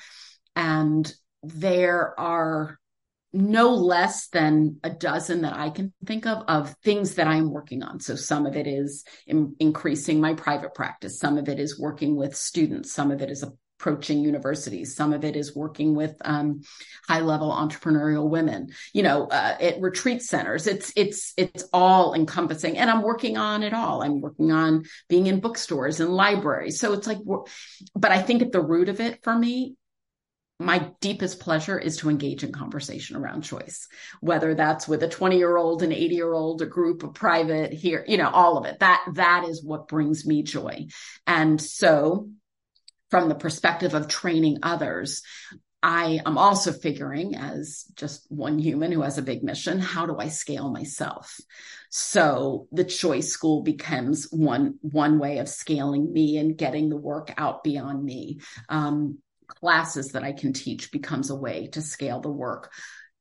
And 0.54 1.10
there 1.42 2.18
are 2.18 2.79
no 3.32 3.74
less 3.74 4.28
than 4.28 4.78
a 4.82 4.90
dozen 4.90 5.42
that 5.42 5.56
I 5.56 5.70
can 5.70 5.92
think 6.04 6.26
of 6.26 6.44
of 6.48 6.74
things 6.82 7.14
that 7.14 7.28
I'm 7.28 7.50
working 7.50 7.82
on. 7.82 8.00
So 8.00 8.16
some 8.16 8.46
of 8.46 8.56
it 8.56 8.66
is 8.66 9.04
in, 9.26 9.54
increasing 9.60 10.20
my 10.20 10.34
private 10.34 10.74
practice. 10.74 11.18
Some 11.18 11.38
of 11.38 11.48
it 11.48 11.60
is 11.60 11.78
working 11.78 12.16
with 12.16 12.36
students. 12.36 12.92
Some 12.92 13.10
of 13.10 13.22
it 13.22 13.30
is 13.30 13.44
approaching 13.80 14.18
universities. 14.18 14.94
Some 14.94 15.14
of 15.14 15.24
it 15.24 15.36
is 15.36 15.56
working 15.56 15.94
with 15.94 16.14
um, 16.22 16.60
high 17.08 17.20
level 17.20 17.50
entrepreneurial 17.50 18.28
women, 18.28 18.72
you 18.92 19.02
know, 19.02 19.26
uh, 19.28 19.56
at 19.58 19.80
retreat 19.80 20.22
centers. 20.22 20.66
It's, 20.66 20.92
it's, 20.96 21.32
it's 21.38 21.64
all 21.72 22.12
encompassing 22.12 22.76
and 22.76 22.90
I'm 22.90 23.02
working 23.02 23.38
on 23.38 23.62
it 23.62 23.72
all. 23.72 24.02
I'm 24.02 24.20
working 24.20 24.52
on 24.52 24.84
being 25.08 25.28
in 25.28 25.40
bookstores 25.40 26.00
and 26.00 26.12
libraries. 26.12 26.78
So 26.78 26.92
it's 26.92 27.06
like, 27.06 27.18
but 27.94 28.12
I 28.12 28.20
think 28.20 28.42
at 28.42 28.52
the 28.52 28.60
root 28.60 28.90
of 28.90 29.00
it 29.00 29.22
for 29.22 29.34
me 29.34 29.76
my 30.60 30.90
deepest 31.00 31.40
pleasure 31.40 31.78
is 31.78 31.96
to 31.96 32.10
engage 32.10 32.44
in 32.44 32.52
conversation 32.52 33.16
around 33.16 33.42
choice, 33.42 33.88
whether 34.20 34.54
that's 34.54 34.86
with 34.86 35.02
a 35.02 35.08
20 35.08 35.38
year 35.38 35.56
old, 35.56 35.82
an 35.82 35.90
80 35.90 36.14
year 36.14 36.32
old, 36.32 36.60
a 36.60 36.66
group, 36.66 37.02
a 37.02 37.08
private 37.08 37.72
here, 37.72 38.04
you 38.06 38.18
know, 38.18 38.28
all 38.28 38.58
of 38.58 38.66
it. 38.66 38.78
That, 38.78 39.02
that 39.14 39.46
is 39.48 39.64
what 39.64 39.88
brings 39.88 40.26
me 40.26 40.42
joy. 40.42 40.88
And 41.26 41.60
so 41.60 42.28
from 43.10 43.30
the 43.30 43.34
perspective 43.34 43.94
of 43.94 44.06
training 44.06 44.58
others, 44.62 45.22
I 45.82 46.20
am 46.26 46.36
also 46.36 46.72
figuring 46.72 47.36
as 47.36 47.86
just 47.94 48.26
one 48.30 48.58
human 48.58 48.92
who 48.92 49.00
has 49.00 49.16
a 49.16 49.22
big 49.22 49.42
mission, 49.42 49.78
how 49.80 50.04
do 50.04 50.18
I 50.18 50.28
scale 50.28 50.70
myself? 50.70 51.40
So 51.88 52.68
the 52.70 52.84
choice 52.84 53.30
school 53.30 53.62
becomes 53.62 54.28
one, 54.30 54.78
one 54.82 55.18
way 55.18 55.38
of 55.38 55.48
scaling 55.48 56.12
me 56.12 56.36
and 56.36 56.56
getting 56.56 56.90
the 56.90 56.98
work 56.98 57.32
out 57.38 57.64
beyond 57.64 58.04
me. 58.04 58.40
Um, 58.68 59.20
classes 59.50 60.12
that 60.12 60.24
I 60.24 60.32
can 60.32 60.52
teach 60.52 60.90
becomes 60.90 61.30
a 61.30 61.36
way 61.36 61.68
to 61.72 61.82
scale 61.82 62.20
the 62.20 62.30
work. 62.30 62.72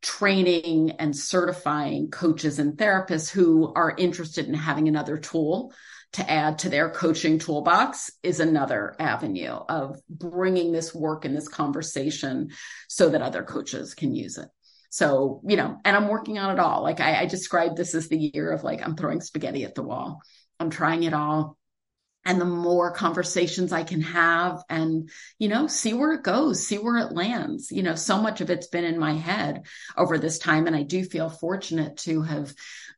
Training 0.01 0.91
and 0.91 1.15
certifying 1.15 2.09
coaches 2.09 2.59
and 2.59 2.77
therapists 2.77 3.29
who 3.29 3.73
are 3.73 3.93
interested 3.97 4.47
in 4.47 4.53
having 4.53 4.87
another 4.87 5.17
tool 5.17 5.73
to 6.13 6.29
add 6.29 6.59
to 6.59 6.69
their 6.69 6.89
coaching 6.89 7.37
toolbox 7.37 8.09
is 8.23 8.39
another 8.39 8.95
avenue 8.97 9.53
of 9.69 9.99
bringing 10.09 10.71
this 10.71 10.95
work 10.95 11.25
and 11.25 11.35
this 11.35 11.47
conversation 11.47 12.49
so 12.87 13.09
that 13.09 13.21
other 13.21 13.43
coaches 13.43 13.93
can 13.93 14.15
use 14.15 14.37
it. 14.37 14.47
So, 14.89 15.41
you 15.45 15.55
know, 15.55 15.77
and 15.85 15.95
I'm 15.95 16.07
working 16.07 16.39
on 16.39 16.51
it 16.51 16.59
all. 16.59 16.81
Like 16.81 16.99
I, 16.99 17.21
I 17.21 17.25
described 17.25 17.77
this 17.77 17.93
as 17.93 18.07
the 18.07 18.17
year 18.17 18.51
of 18.51 18.63
like, 18.63 18.81
I'm 18.81 18.95
throwing 18.95 19.21
spaghetti 19.21 19.63
at 19.65 19.75
the 19.75 19.83
wall. 19.83 20.21
I'm 20.59 20.71
trying 20.71 21.03
it 21.03 21.13
all 21.13 21.58
and 22.25 22.39
the 22.39 22.45
more 22.45 22.91
conversations 22.91 23.71
I 23.71 23.83
can 23.83 24.01
have 24.01 24.61
and, 24.69 25.09
you 25.37 25.47
know, 25.47 25.67
see 25.67 25.93
where 25.93 26.11
it 26.13 26.23
goes, 26.23 26.67
see 26.67 26.77
where 26.77 26.97
it 26.97 27.13
lands. 27.13 27.71
You 27.71 27.81
know, 27.81 27.95
so 27.95 28.21
much 28.21 28.41
of 28.41 28.49
it's 28.49 28.67
been 28.67 28.83
in 28.83 28.99
my 28.99 29.13
head 29.13 29.63
over 29.97 30.17
this 30.17 30.37
time. 30.37 30.67
And 30.67 30.75
I 30.75 30.83
do 30.83 31.03
feel 31.03 31.29
fortunate 31.29 31.97
to 31.97 32.21
have, 32.21 32.53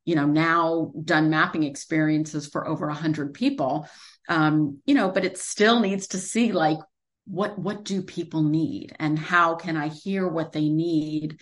you 0.06 0.16
know, 0.16 0.26
now 0.26 0.92
done 1.04 1.30
mapping 1.30 1.64
experiences 1.64 2.48
for 2.48 2.68
over 2.68 2.90
a 2.90 2.96
hundred 2.96 3.34
people. 3.34 3.88
Um, 4.28 4.80
you 4.86 4.96
know, 4.96 5.10
but 5.10 5.26
it 5.26 5.38
still 5.38 5.80
needs 5.80 6.08
to 6.08 6.18
see 6.18 6.52
like, 6.52 6.80
what, 7.26 7.58
what 7.58 7.86
do 7.86 8.02
people 8.02 8.42
need 8.42 8.96
and 9.00 9.18
how 9.18 9.56
can 9.56 9.78
I 9.78 9.90
hear 9.90 10.28
what 10.28 10.52
they 10.52 10.68
need 10.68 11.40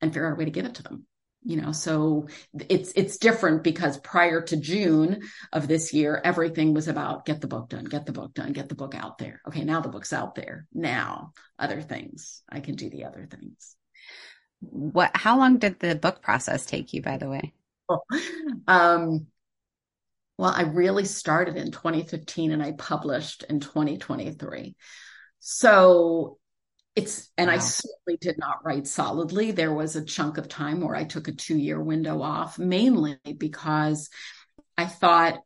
and 0.00 0.12
figure 0.12 0.28
out 0.28 0.34
a 0.34 0.36
way 0.36 0.44
to 0.44 0.50
give 0.50 0.64
it 0.64 0.76
to 0.76 0.82
them? 0.82 1.06
You 1.44 1.60
know 1.60 1.72
so 1.72 2.28
it's 2.68 2.92
it's 2.94 3.16
different 3.16 3.64
because 3.64 3.98
prior 3.98 4.42
to 4.42 4.56
june 4.56 5.22
of 5.52 5.66
this 5.66 5.92
year 5.92 6.20
everything 6.24 6.72
was 6.72 6.88
about 6.88 7.24
get 7.24 7.40
the 7.40 7.48
book 7.48 7.68
done 7.68 7.84
get 7.84 8.06
the 8.06 8.12
book 8.12 8.32
done 8.34 8.52
get 8.52 8.68
the 8.68 8.74
book 8.74 8.94
out 8.94 9.18
there. 9.18 9.40
Okay 9.48 9.64
now 9.64 9.80
the 9.80 9.88
book's 9.88 10.12
out 10.12 10.34
there. 10.34 10.66
Now 10.72 11.32
other 11.58 11.80
things 11.80 12.42
i 12.48 12.60
can 12.60 12.76
do 12.76 12.90
the 12.90 13.04
other 13.04 13.26
things. 13.30 13.76
What 14.60 15.10
how 15.14 15.38
long 15.38 15.58
did 15.58 15.80
the 15.80 15.94
book 15.94 16.22
process 16.22 16.64
take 16.64 16.92
you 16.92 17.02
by 17.02 17.18
the 17.18 17.28
way? 17.28 17.52
Um 18.66 19.26
well 20.38 20.52
i 20.54 20.62
really 20.62 21.04
started 21.04 21.56
in 21.56 21.70
2015 21.70 22.52
and 22.52 22.62
i 22.62 22.72
published 22.72 23.44
in 23.48 23.60
2023 23.60 24.74
so 25.38 26.38
it's 26.94 27.30
and 27.36 27.48
wow. 27.48 27.54
i 27.54 27.58
certainly 27.58 28.18
did 28.20 28.38
not 28.38 28.64
write 28.64 28.86
solidly 28.86 29.50
there 29.50 29.72
was 29.72 29.96
a 29.96 30.04
chunk 30.04 30.38
of 30.38 30.48
time 30.48 30.80
where 30.80 30.96
i 30.96 31.04
took 31.04 31.28
a 31.28 31.32
two 31.32 31.56
year 31.56 31.80
window 31.80 32.20
off 32.20 32.58
mainly 32.58 33.18
because 33.38 34.10
i 34.76 34.84
thought 34.84 35.38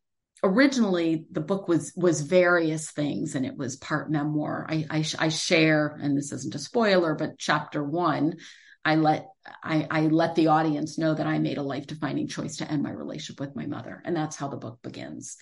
originally 0.43 1.25
the 1.31 1.41
book 1.41 1.69
was 1.69 1.93
was 1.97 2.21
various 2.21 2.91
things 2.91 3.35
and 3.35 3.47
it 3.47 3.57
was 3.57 3.77
part 3.77 4.11
memoir 4.11 4.67
i 4.69 4.87
i, 4.91 5.05
I 5.19 5.29
share 5.29 5.99
and 6.01 6.17
this 6.17 6.33
isn't 6.33 6.55
a 6.55 6.59
spoiler 6.59 7.15
but 7.15 7.39
chapter 7.39 7.83
one 7.83 8.37
I 8.85 8.95
let 8.95 9.27
I, 9.65 9.87
I, 9.91 10.01
let 10.03 10.37
the 10.37 10.47
audience 10.47 10.97
know 10.97 11.13
that 11.13 11.27
I 11.27 11.41
made 11.41 11.59
a 11.59 11.63
life 11.63 11.89
defining 11.89 12.29
choice 12.29 12.59
to 12.59 12.71
end 12.71 12.85
my 12.85 12.93
relationship 12.93 13.41
with 13.41 13.57
my 13.57 13.67
mother, 13.67 14.01
and 14.05 14.15
that's 14.15 14.37
how 14.37 14.47
the 14.47 14.57
book 14.57 14.79
begins. 14.81 15.37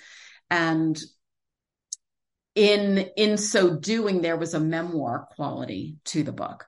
And 0.50 0.98
in 2.55 2.98
in 3.16 3.36
so 3.36 3.76
doing 3.76 4.20
there 4.22 4.36
was 4.36 4.55
a 4.55 4.61
memoir 4.61 5.28
quality 5.34 5.96
to 6.07 6.22
the 6.22 6.32
book. 6.32 6.66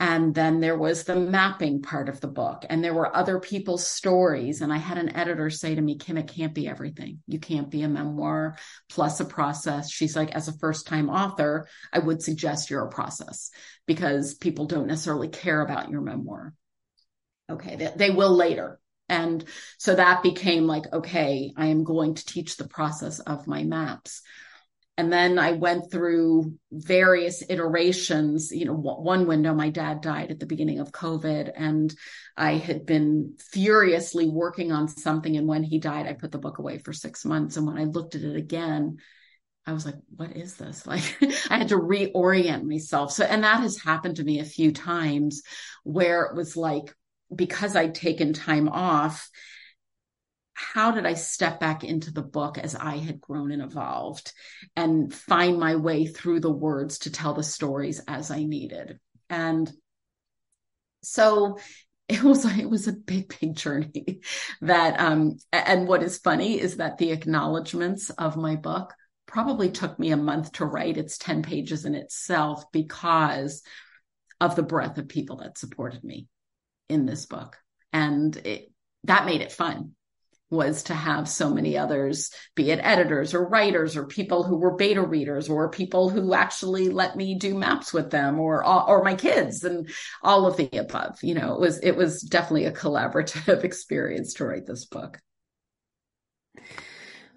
And 0.00 0.34
then 0.34 0.58
there 0.60 0.76
was 0.76 1.04
the 1.04 1.14
mapping 1.14 1.80
part 1.80 2.08
of 2.08 2.20
the 2.20 2.28
book. 2.28 2.66
And 2.68 2.82
there 2.82 2.92
were 2.92 3.14
other 3.16 3.38
people's 3.38 3.86
stories. 3.86 4.60
And 4.60 4.72
i 4.72 4.76
had 4.76 4.98
an 4.98 5.16
editor 5.16 5.48
say 5.50 5.74
to 5.74 5.80
me 5.80 5.96
kim 5.96 6.18
it 6.18 6.28
can't 6.28 6.54
be 6.54 6.68
everything. 6.68 7.20
You 7.26 7.38
can't 7.38 7.70
be 7.70 7.82
a 7.82 7.88
memoir 7.88 8.56
plus 8.90 9.20
a 9.20 9.24
process. 9.24 9.90
She's 9.90 10.16
like 10.16 10.32
as 10.32 10.48
a 10.48 10.58
first 10.58 10.86
time 10.86 11.08
author 11.08 11.68
i 11.92 11.98
would 11.98 12.22
suggest 12.22 12.70
you're 12.70 12.84
a 12.84 12.90
process 12.90 13.50
because 13.86 14.34
people 14.34 14.66
don't 14.66 14.88
necessarily 14.88 15.28
care 15.28 15.60
about 15.60 15.90
your 15.90 16.02
memoir. 16.02 16.52
Okay 17.50 17.76
they, 17.76 17.92
they 17.96 18.10
will 18.10 18.34
later. 18.34 18.80
And 19.08 19.44
so 19.78 19.94
that 19.94 20.22
became 20.22 20.66
like 20.66 20.92
okay 20.92 21.52
i 21.56 21.66
am 21.66 21.84
going 21.84 22.14
to 22.14 22.26
teach 22.26 22.56
the 22.56 22.68
process 22.68 23.20
of 23.20 23.46
my 23.46 23.62
maps 23.62 24.22
and 24.96 25.12
then 25.12 25.38
I 25.40 25.52
went 25.52 25.90
through 25.90 26.54
various 26.70 27.42
iterations. 27.48 28.52
You 28.52 28.66
know, 28.66 28.74
one 28.74 29.26
window, 29.26 29.52
my 29.52 29.70
dad 29.70 30.00
died 30.00 30.30
at 30.30 30.38
the 30.38 30.46
beginning 30.46 30.78
of 30.78 30.92
COVID, 30.92 31.50
and 31.56 31.92
I 32.36 32.52
had 32.52 32.86
been 32.86 33.34
furiously 33.38 34.28
working 34.28 34.70
on 34.70 34.86
something. 34.86 35.36
And 35.36 35.48
when 35.48 35.64
he 35.64 35.78
died, 35.78 36.06
I 36.06 36.12
put 36.12 36.30
the 36.30 36.38
book 36.38 36.58
away 36.58 36.78
for 36.78 36.92
six 36.92 37.24
months. 37.24 37.56
And 37.56 37.66
when 37.66 37.76
I 37.76 37.84
looked 37.84 38.14
at 38.14 38.22
it 38.22 38.36
again, 38.36 38.98
I 39.66 39.72
was 39.72 39.84
like, 39.84 39.96
what 40.14 40.36
is 40.36 40.56
this? 40.56 40.86
Like, 40.86 41.02
I 41.50 41.58
had 41.58 41.68
to 41.68 41.78
reorient 41.78 42.62
myself. 42.62 43.10
So, 43.10 43.24
and 43.24 43.42
that 43.42 43.60
has 43.60 43.78
happened 43.78 44.16
to 44.16 44.24
me 44.24 44.38
a 44.38 44.44
few 44.44 44.70
times 44.70 45.42
where 45.82 46.22
it 46.22 46.36
was 46.36 46.56
like, 46.56 46.94
because 47.34 47.74
I'd 47.74 47.96
taken 47.96 48.32
time 48.32 48.68
off, 48.68 49.28
how 50.54 50.92
did 50.92 51.04
I 51.04 51.14
step 51.14 51.60
back 51.60 51.84
into 51.84 52.12
the 52.12 52.22
book 52.22 52.58
as 52.58 52.74
I 52.74 52.96
had 52.96 53.20
grown 53.20 53.52
and 53.52 53.62
evolved 53.62 54.32
and 54.76 55.12
find 55.12 55.58
my 55.58 55.76
way 55.76 56.06
through 56.06 56.40
the 56.40 56.52
words 56.52 57.00
to 57.00 57.10
tell 57.10 57.34
the 57.34 57.42
stories 57.42 58.00
as 58.08 58.30
I 58.30 58.44
needed? 58.44 58.98
And 59.28 59.70
so 61.02 61.58
it 62.08 62.22
was 62.22 62.44
it 62.44 62.68
was 62.68 62.86
a 62.86 62.92
big 62.92 63.34
big 63.40 63.56
journey 63.56 64.20
that 64.60 65.00
um 65.00 65.36
and 65.52 65.88
what 65.88 66.02
is 66.02 66.18
funny 66.18 66.60
is 66.60 66.76
that 66.76 66.98
the 66.98 67.12
acknowledgments 67.12 68.10
of 68.10 68.36
my 68.36 68.56
book 68.56 68.92
probably 69.26 69.70
took 69.70 69.98
me 69.98 70.12
a 70.12 70.16
month 70.16 70.52
to 70.52 70.64
write. 70.64 70.96
It's 70.96 71.18
10 71.18 71.42
pages 71.42 71.84
in 71.84 71.94
itself 71.94 72.70
because 72.72 73.62
of 74.40 74.54
the 74.54 74.62
breadth 74.62 74.98
of 74.98 75.08
people 75.08 75.38
that 75.38 75.58
supported 75.58 76.04
me 76.04 76.28
in 76.88 77.06
this 77.06 77.26
book. 77.26 77.56
And 77.92 78.36
it, 78.36 78.70
that 79.04 79.26
made 79.26 79.40
it 79.40 79.50
fun 79.50 79.92
was 80.54 80.84
to 80.84 80.94
have 80.94 81.28
so 81.28 81.50
many 81.50 81.76
others, 81.76 82.30
be 82.54 82.70
it 82.70 82.80
editors 82.82 83.34
or 83.34 83.46
writers 83.46 83.96
or 83.96 84.06
people 84.06 84.44
who 84.44 84.56
were 84.56 84.76
beta 84.76 85.02
readers 85.02 85.48
or 85.48 85.70
people 85.70 86.08
who 86.08 86.32
actually 86.34 86.88
let 86.88 87.16
me 87.16 87.34
do 87.34 87.54
maps 87.54 87.92
with 87.92 88.10
them 88.10 88.38
or 88.38 88.64
or 88.64 89.02
my 89.02 89.14
kids 89.14 89.64
and 89.64 89.90
all 90.22 90.46
of 90.46 90.56
the 90.56 90.70
above. 90.78 91.22
You 91.22 91.34
know, 91.34 91.54
it 91.54 91.60
was 91.60 91.78
it 91.80 91.96
was 91.96 92.22
definitely 92.22 92.66
a 92.66 92.72
collaborative 92.72 93.64
experience 93.64 94.34
to 94.34 94.46
write 94.46 94.66
this 94.66 94.86
book. 94.86 95.20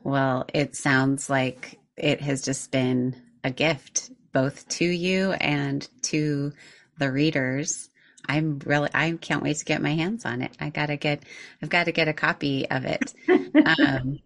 Well, 0.04 0.46
it 0.54 0.76
sounds 0.76 1.30
like 1.30 1.80
it 1.98 2.22
has 2.22 2.42
just 2.42 2.72
been 2.72 3.16
a 3.44 3.52
gift 3.52 4.12
both 4.32 4.68
to 4.70 4.86
you 4.86 5.32
and 5.34 5.88
to 6.04 6.54
the 6.98 7.12
readers. 7.12 7.90
I'm 8.28 8.60
really, 8.66 8.90
I 8.94 9.18
can't 9.20 9.44
wait 9.44 9.58
to 9.58 9.66
get 9.66 9.82
my 9.82 9.94
hands 9.94 10.26
on 10.26 10.42
it. 10.42 10.52
I 10.60 10.70
gotta 10.70 10.98
get, 10.98 11.24
I've 11.62 11.70
got 11.70 11.86
to 11.86 11.92
get 11.92 12.08
a 12.08 12.14
copy 12.14 12.70
of 12.70 12.86
it. 12.86 13.14
um, 13.80 14.20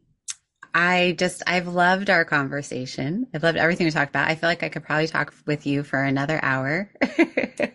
I 0.74 1.16
just, 1.18 1.44
I've 1.48 1.68
loved 1.68 2.10
our 2.10 2.24
conversation. 2.24 3.28
I've 3.34 3.44
loved 3.44 3.58
everything 3.58 3.86
we 3.86 3.92
talked 3.92 4.12
about. 4.12 4.30
I 4.30 4.36
feel 4.36 4.50
like 4.50 4.64
I 4.64 4.70
could 4.70 4.84
probably 4.84 5.08
talk 5.08 5.34
with 5.46 5.66
you 5.66 5.84
for 5.84 6.02
another 6.02 6.40
hour. 6.42 6.90
uh, 7.20 7.68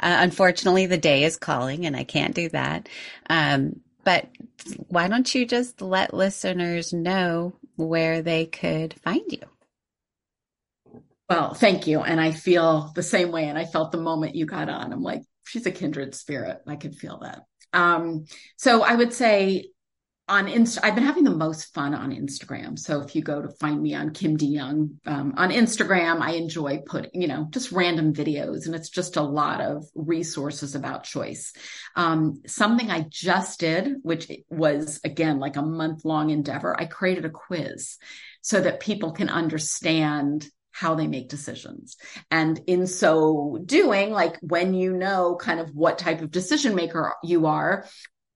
unfortunately, 0.00 0.86
the 0.86 0.98
day 0.98 1.24
is 1.24 1.36
calling 1.36 1.86
and 1.86 1.96
I 1.96 2.04
can't 2.04 2.34
do 2.34 2.48
that. 2.48 2.88
Um, 3.30 3.80
but 4.02 4.28
why 4.88 5.08
don't 5.08 5.32
you 5.34 5.46
just 5.46 5.80
let 5.80 6.14
listeners 6.14 6.92
know 6.92 7.54
where 7.76 8.22
they 8.22 8.46
could 8.46 8.94
find 9.02 9.30
you? 9.30 9.42
Well, 11.28 11.54
thank 11.54 11.86
you. 11.86 12.00
And 12.00 12.20
I 12.20 12.30
feel 12.32 12.92
the 12.94 13.02
same 13.02 13.30
way. 13.30 13.44
And 13.44 13.58
I 13.58 13.64
felt 13.64 13.92
the 13.92 13.98
moment 13.98 14.36
you 14.36 14.46
got 14.46 14.68
on. 14.68 14.92
I'm 14.92 15.02
like, 15.02 15.22
she's 15.46 15.66
a 15.66 15.70
kindred 15.70 16.14
spirit. 16.14 16.58
I 16.66 16.76
could 16.76 16.96
feel 16.96 17.20
that. 17.22 17.42
Um, 17.72 18.26
so 18.56 18.82
I 18.82 18.94
would 18.94 19.12
say 19.12 19.70
on 20.28 20.46
Insta, 20.46 20.80
I've 20.82 20.96
been 20.96 21.04
having 21.04 21.22
the 21.22 21.30
most 21.30 21.72
fun 21.72 21.94
on 21.94 22.10
Instagram. 22.10 22.76
So 22.76 23.00
if 23.00 23.14
you 23.14 23.22
go 23.22 23.40
to 23.40 23.48
find 23.48 23.80
me 23.80 23.94
on 23.94 24.10
Kim 24.12 24.36
DeYoung 24.36 24.96
um, 25.06 25.34
on 25.36 25.50
Instagram, 25.50 26.20
I 26.20 26.32
enjoy 26.32 26.82
putting, 26.84 27.22
you 27.22 27.28
know, 27.28 27.46
just 27.50 27.70
random 27.70 28.12
videos, 28.12 28.66
and 28.66 28.74
it's 28.74 28.88
just 28.88 29.16
a 29.16 29.22
lot 29.22 29.60
of 29.60 29.84
resources 29.94 30.74
about 30.74 31.04
choice. 31.04 31.52
Um, 31.94 32.42
something 32.46 32.90
I 32.90 33.06
just 33.08 33.60
did, 33.60 33.98
which 34.02 34.30
was 34.50 35.00
again 35.04 35.38
like 35.38 35.56
a 35.56 35.62
month 35.62 36.04
long 36.04 36.30
endeavor, 36.30 36.74
I 36.76 36.86
created 36.86 37.24
a 37.24 37.30
quiz 37.30 37.96
so 38.42 38.60
that 38.60 38.80
people 38.80 39.12
can 39.12 39.28
understand 39.28 40.48
how 40.76 40.94
they 40.94 41.06
make 41.06 41.30
decisions. 41.30 41.96
And 42.30 42.60
in 42.66 42.86
so 42.86 43.58
doing, 43.64 44.10
like 44.10 44.36
when 44.42 44.74
you 44.74 44.92
know 44.92 45.38
kind 45.40 45.58
of 45.58 45.74
what 45.74 45.98
type 45.98 46.20
of 46.20 46.30
decision 46.30 46.74
maker 46.74 47.14
you 47.24 47.46
are, 47.46 47.86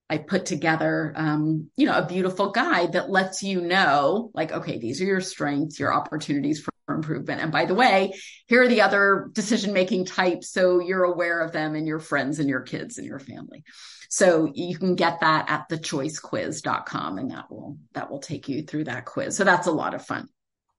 I 0.09 0.18
put 0.18 0.47
together, 0.47 1.12
um, 1.16 1.70
you 1.76 1.86
know, 1.86 1.99
a 1.99 2.07
beautiful 2.07 2.51
guide 2.51 2.93
that 2.93 3.11
lets 3.11 3.43
you 3.43 3.61
know, 3.61 4.30
like, 4.32 4.53
okay, 4.53 4.78
these 4.78 5.03
are 5.03 5.05
your 5.05 5.20
strengths, 5.20 5.78
your 5.78 5.93
opportunities 5.93 6.61
for 6.61 6.72
improvement. 6.88 7.43
And 7.43 7.53
by 7.53 7.66
the 7.66 7.74
way, 7.74 8.14
here 8.47 8.62
are 8.62 8.68
the 8.68 8.80
other 8.80 9.28
decision 9.32 9.74
making 9.74 10.07
types. 10.07 10.51
So 10.51 10.80
you're 10.80 11.05
aware 11.05 11.43
of 11.43 11.53
them 11.53 11.74
and 11.74 11.86
your 11.86 12.01
friends 12.01 12.38
and 12.38 12.49
your 12.49 12.62
kids 12.62 12.97
and 12.97 13.07
your 13.07 13.20
family. 13.20 13.64
So 14.09 14.51
you 14.53 14.78
can 14.78 14.97
get 14.97 15.20
that 15.20 15.51
at 15.51 15.68
thechoicequiz.com 15.68 17.18
and 17.18 17.30
that 17.30 17.51
will, 17.51 17.76
that 17.93 18.11
will 18.11 18.18
take 18.18 18.49
you 18.49 18.62
through 18.62 18.84
that 18.84 19.05
quiz. 19.05 19.36
So 19.36 19.45
that's 19.45 19.68
a 19.68 19.72
lot 19.72 19.95
of 19.95 20.05
fun. 20.05 20.26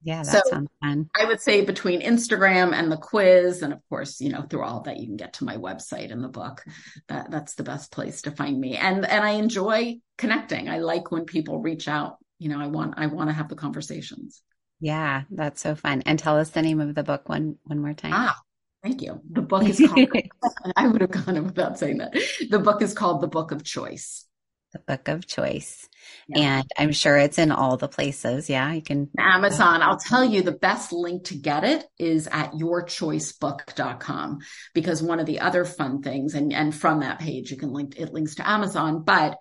Yeah, 0.03 0.23
that 0.23 0.45
so 0.45 0.49
sounds 0.49 0.69
fun. 0.81 1.09
I 1.15 1.25
would 1.25 1.41
say 1.41 1.63
between 1.63 2.01
Instagram 2.01 2.73
and 2.73 2.91
the 2.91 2.97
quiz, 2.97 3.61
and 3.61 3.71
of 3.71 3.79
course, 3.89 4.19
you 4.19 4.29
know, 4.29 4.41
through 4.41 4.63
all 4.63 4.81
that, 4.81 4.97
you 4.97 5.05
can 5.05 5.17
get 5.17 5.33
to 5.33 5.43
my 5.43 5.57
website 5.57 6.11
and 6.11 6.23
the 6.23 6.29
book. 6.29 6.63
That 7.07 7.29
that's 7.29 7.55
the 7.55 7.63
best 7.63 7.91
place 7.91 8.23
to 8.23 8.31
find 8.31 8.59
me. 8.59 8.77
And 8.77 9.05
and 9.05 9.23
I 9.23 9.31
enjoy 9.31 9.99
connecting. 10.17 10.69
I 10.69 10.79
like 10.79 11.11
when 11.11 11.25
people 11.25 11.59
reach 11.59 11.87
out. 11.87 12.17
You 12.39 12.49
know, 12.49 12.59
I 12.59 12.67
want 12.67 12.95
I 12.97 13.07
want 13.07 13.29
to 13.29 13.33
have 13.33 13.49
the 13.49 13.55
conversations. 13.55 14.41
Yeah, 14.79 15.23
that's 15.29 15.61
so 15.61 15.75
fun. 15.75 16.01
And 16.05 16.17
tell 16.17 16.37
us 16.37 16.49
the 16.49 16.63
name 16.63 16.81
of 16.81 16.95
the 16.95 17.03
book 17.03 17.29
one 17.29 17.57
one 17.63 17.79
more 17.79 17.93
time. 17.93 18.13
Ah, 18.13 18.39
thank 18.81 19.01
you. 19.03 19.21
The 19.29 19.43
book 19.43 19.63
is 19.63 19.79
called. 19.79 20.09
I 20.75 20.87
would 20.87 21.01
have 21.01 21.11
gone 21.11 21.43
without 21.45 21.77
saying 21.77 21.99
that. 21.99 22.13
The 22.49 22.59
book 22.59 22.81
is 22.81 22.95
called 22.95 23.21
The 23.21 23.27
Book 23.27 23.51
of 23.51 23.63
Choice. 23.63 24.25
The 24.71 24.79
Book 24.79 25.07
of 25.07 25.27
Choice. 25.27 25.87
Yeah. 26.27 26.59
And 26.59 26.67
I'm 26.77 26.91
sure 26.91 27.17
it's 27.17 27.37
in 27.37 27.51
all 27.51 27.77
the 27.77 27.87
places. 27.87 28.49
Yeah, 28.49 28.71
you 28.73 28.81
can. 28.81 29.09
Amazon. 29.17 29.81
I'll 29.81 29.99
tell 29.99 30.23
you 30.23 30.41
the 30.41 30.51
best 30.51 30.91
link 30.91 31.25
to 31.25 31.35
get 31.35 31.63
it 31.63 31.85
is 31.99 32.27
at 32.27 32.53
yourchoicebook.com 32.53 34.39
because 34.73 35.03
one 35.03 35.19
of 35.19 35.25
the 35.25 35.39
other 35.41 35.65
fun 35.65 36.01
things, 36.01 36.33
and, 36.33 36.53
and 36.53 36.73
from 36.73 37.01
that 37.01 37.19
page, 37.19 37.51
you 37.51 37.57
can 37.57 37.71
link, 37.71 37.95
it 37.97 38.13
links 38.13 38.35
to 38.35 38.49
Amazon, 38.49 39.03
but 39.03 39.37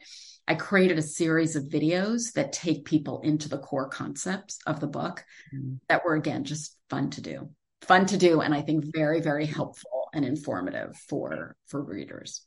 I 0.51 0.55
created 0.55 0.99
a 0.99 1.03
series 1.03 1.55
of 1.55 1.65
videos 1.65 2.33
that 2.33 2.53
take 2.53 2.85
people 2.85 3.21
into 3.21 3.49
the 3.49 3.59
core 3.59 3.89
concepts 3.89 4.59
of 4.67 4.81
the 4.81 4.89
book 4.89 5.25
mm-hmm. 5.55 5.77
that 5.89 6.05
were, 6.05 6.15
again, 6.15 6.43
just 6.43 6.77
fun 6.89 7.11
to 7.11 7.21
do. 7.21 7.51
Fun 7.83 8.07
to 8.07 8.17
do. 8.17 8.41
And 8.41 8.53
I 8.53 8.63
think 8.63 8.85
very, 8.93 9.21
very 9.21 9.47
helpful 9.47 10.09
and 10.13 10.25
informative 10.25 10.97
for, 11.09 11.57
for 11.67 11.81
readers. 11.81 12.45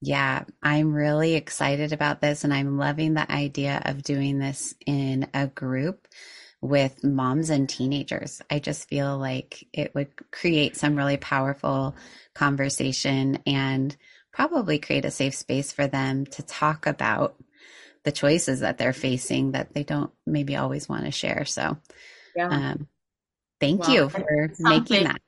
Yeah, 0.00 0.44
I'm 0.62 0.92
really 0.92 1.34
excited 1.34 1.92
about 1.92 2.20
this 2.20 2.44
and 2.44 2.52
I'm 2.52 2.78
loving 2.78 3.14
the 3.14 3.30
idea 3.30 3.80
of 3.84 4.02
doing 4.02 4.38
this 4.38 4.74
in 4.84 5.28
a 5.32 5.46
group 5.46 6.06
with 6.60 7.02
moms 7.02 7.50
and 7.50 7.68
teenagers. 7.68 8.42
I 8.50 8.58
just 8.58 8.88
feel 8.88 9.16
like 9.16 9.66
it 9.72 9.94
would 9.94 10.08
create 10.30 10.76
some 10.76 10.96
really 10.96 11.16
powerful 11.16 11.94
conversation 12.34 13.38
and 13.46 13.96
probably 14.32 14.78
create 14.78 15.04
a 15.04 15.10
safe 15.10 15.34
space 15.34 15.72
for 15.72 15.86
them 15.86 16.26
to 16.26 16.42
talk 16.42 16.86
about 16.86 17.36
the 18.04 18.12
choices 18.12 18.60
that 18.60 18.78
they're 18.78 18.92
facing 18.92 19.52
that 19.52 19.74
they 19.74 19.82
don't 19.82 20.12
maybe 20.26 20.56
always 20.56 20.88
want 20.88 21.04
to 21.04 21.10
share. 21.10 21.44
So, 21.44 21.78
yeah. 22.34 22.48
Um, 22.48 22.88
thank 23.60 23.80
well, 23.80 23.90
you 23.90 24.08
for 24.10 24.50
making 24.60 25.04
that 25.04 25.20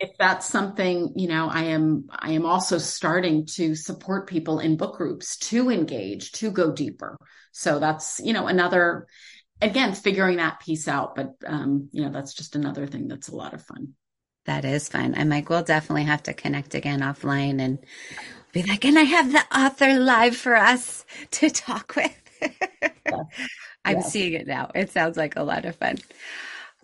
if 0.00 0.16
that's 0.18 0.46
something 0.46 1.12
you 1.14 1.28
know 1.28 1.48
i 1.48 1.64
am 1.64 2.08
i 2.10 2.32
am 2.32 2.46
also 2.46 2.78
starting 2.78 3.44
to 3.44 3.74
support 3.74 4.26
people 4.26 4.58
in 4.58 4.76
book 4.76 4.96
groups 4.96 5.36
to 5.36 5.70
engage 5.70 6.32
to 6.32 6.50
go 6.50 6.72
deeper. 6.72 7.16
So 7.52 7.78
that's 7.78 8.20
you 8.24 8.32
know 8.32 8.46
another 8.46 9.06
again 9.60 9.94
figuring 9.94 10.38
that 10.38 10.60
piece 10.60 10.88
out 10.88 11.14
but 11.14 11.34
um 11.46 11.90
you 11.92 12.02
know 12.02 12.10
that's 12.10 12.32
just 12.32 12.56
another 12.56 12.86
thing 12.86 13.08
that's 13.08 13.28
a 13.28 13.36
lot 13.36 13.52
of 13.52 13.62
fun. 13.62 13.94
That 14.46 14.64
is 14.64 14.88
fun. 14.88 15.14
I'm 15.16 15.28
like 15.28 15.50
we'll 15.50 15.62
definitely 15.62 16.04
have 16.04 16.22
to 16.24 16.32
connect 16.32 16.74
again 16.74 17.00
offline 17.00 17.60
and 17.60 17.78
be 18.52 18.62
like 18.62 18.84
and 18.84 18.98
i 18.98 19.02
have 19.02 19.30
the 19.30 19.44
author 19.56 19.98
live 19.98 20.34
for 20.34 20.56
us 20.56 21.04
to 21.32 21.50
talk 21.50 21.94
with? 21.94 22.16
Yeah. 23.10 23.22
i'm 23.84 23.96
yeah. 23.96 24.02
seeing 24.02 24.32
it 24.34 24.46
now. 24.46 24.70
It 24.72 24.92
sounds 24.92 25.16
like 25.16 25.34
a 25.34 25.42
lot 25.42 25.64
of 25.64 25.74
fun 25.74 25.96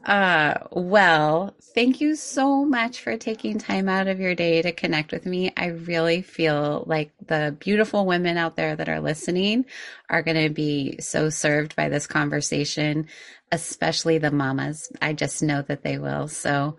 uh, 0.06 0.54
well, 0.70 1.52
thank 1.74 2.00
you 2.00 2.14
so 2.14 2.64
much 2.64 3.00
for 3.00 3.16
taking 3.16 3.58
time 3.58 3.88
out 3.88 4.06
of 4.06 4.20
your 4.20 4.36
day 4.36 4.62
to 4.62 4.70
connect 4.70 5.10
with 5.10 5.26
me. 5.26 5.52
I 5.56 5.66
really 5.66 6.22
feel 6.22 6.84
like 6.86 7.10
the 7.26 7.56
beautiful 7.58 8.06
women 8.06 8.38
out 8.38 8.54
there 8.54 8.76
that 8.76 8.88
are 8.88 9.00
listening 9.00 9.66
are 10.08 10.22
going 10.22 10.40
to 10.40 10.54
be 10.54 10.98
so 11.00 11.28
served 11.28 11.74
by 11.74 11.88
this 11.88 12.06
conversation, 12.06 13.08
especially 13.50 14.18
the 14.18 14.30
mamas. 14.30 14.92
I 15.02 15.12
just 15.12 15.42
know 15.42 15.62
that 15.62 15.82
they 15.82 15.98
will. 15.98 16.28
So, 16.28 16.76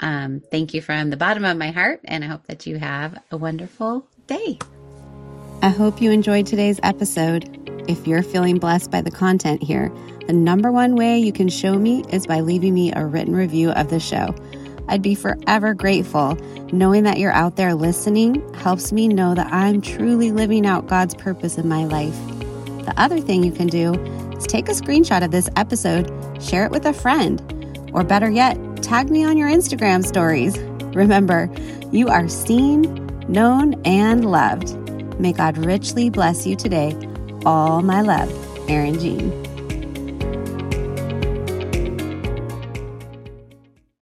um, 0.00 0.40
thank 0.50 0.72
you 0.72 0.80
from 0.80 1.10
the 1.10 1.18
bottom 1.18 1.44
of 1.44 1.58
my 1.58 1.72
heart, 1.72 2.00
and 2.04 2.24
I 2.24 2.28
hope 2.28 2.46
that 2.46 2.64
you 2.64 2.78
have 2.78 3.22
a 3.30 3.36
wonderful 3.36 4.06
day. 4.26 4.58
I 5.60 5.68
hope 5.68 6.00
you 6.00 6.10
enjoyed 6.10 6.46
today's 6.46 6.80
episode. 6.82 7.58
If 7.86 8.06
you're 8.06 8.22
feeling 8.22 8.56
blessed 8.56 8.90
by 8.90 9.02
the 9.02 9.10
content 9.10 9.62
here, 9.62 9.92
the 10.30 10.36
number 10.36 10.70
one 10.70 10.94
way 10.94 11.18
you 11.18 11.32
can 11.32 11.48
show 11.48 11.76
me 11.76 12.04
is 12.10 12.24
by 12.24 12.38
leaving 12.38 12.72
me 12.72 12.92
a 12.92 13.04
written 13.04 13.34
review 13.34 13.70
of 13.72 13.90
the 13.90 13.98
show. 13.98 14.32
I'd 14.86 15.02
be 15.02 15.16
forever 15.16 15.74
grateful. 15.74 16.38
Knowing 16.70 17.02
that 17.02 17.18
you're 17.18 17.32
out 17.32 17.56
there 17.56 17.74
listening 17.74 18.40
helps 18.54 18.92
me 18.92 19.08
know 19.08 19.34
that 19.34 19.52
I'm 19.52 19.80
truly 19.80 20.30
living 20.30 20.66
out 20.66 20.86
God's 20.86 21.16
purpose 21.16 21.58
in 21.58 21.68
my 21.68 21.84
life. 21.84 22.14
The 22.86 22.94
other 22.96 23.18
thing 23.18 23.42
you 23.42 23.50
can 23.50 23.66
do 23.66 23.94
is 24.36 24.46
take 24.46 24.68
a 24.68 24.72
screenshot 24.72 25.24
of 25.24 25.32
this 25.32 25.50
episode, 25.56 26.08
share 26.40 26.64
it 26.64 26.70
with 26.70 26.86
a 26.86 26.92
friend, 26.92 27.90
or 27.92 28.04
better 28.04 28.30
yet, 28.30 28.56
tag 28.84 29.10
me 29.10 29.24
on 29.24 29.36
your 29.36 29.48
Instagram 29.48 30.06
stories. 30.06 30.56
Remember, 30.94 31.50
you 31.90 32.06
are 32.06 32.28
seen, 32.28 32.84
known, 33.26 33.82
and 33.84 34.30
loved. 34.30 34.78
May 35.18 35.32
God 35.32 35.58
richly 35.58 36.08
bless 36.08 36.46
you 36.46 36.54
today. 36.54 36.96
All 37.44 37.82
my 37.82 38.00
love, 38.00 38.30
Erin 38.70 39.00
Jean. 39.00 39.39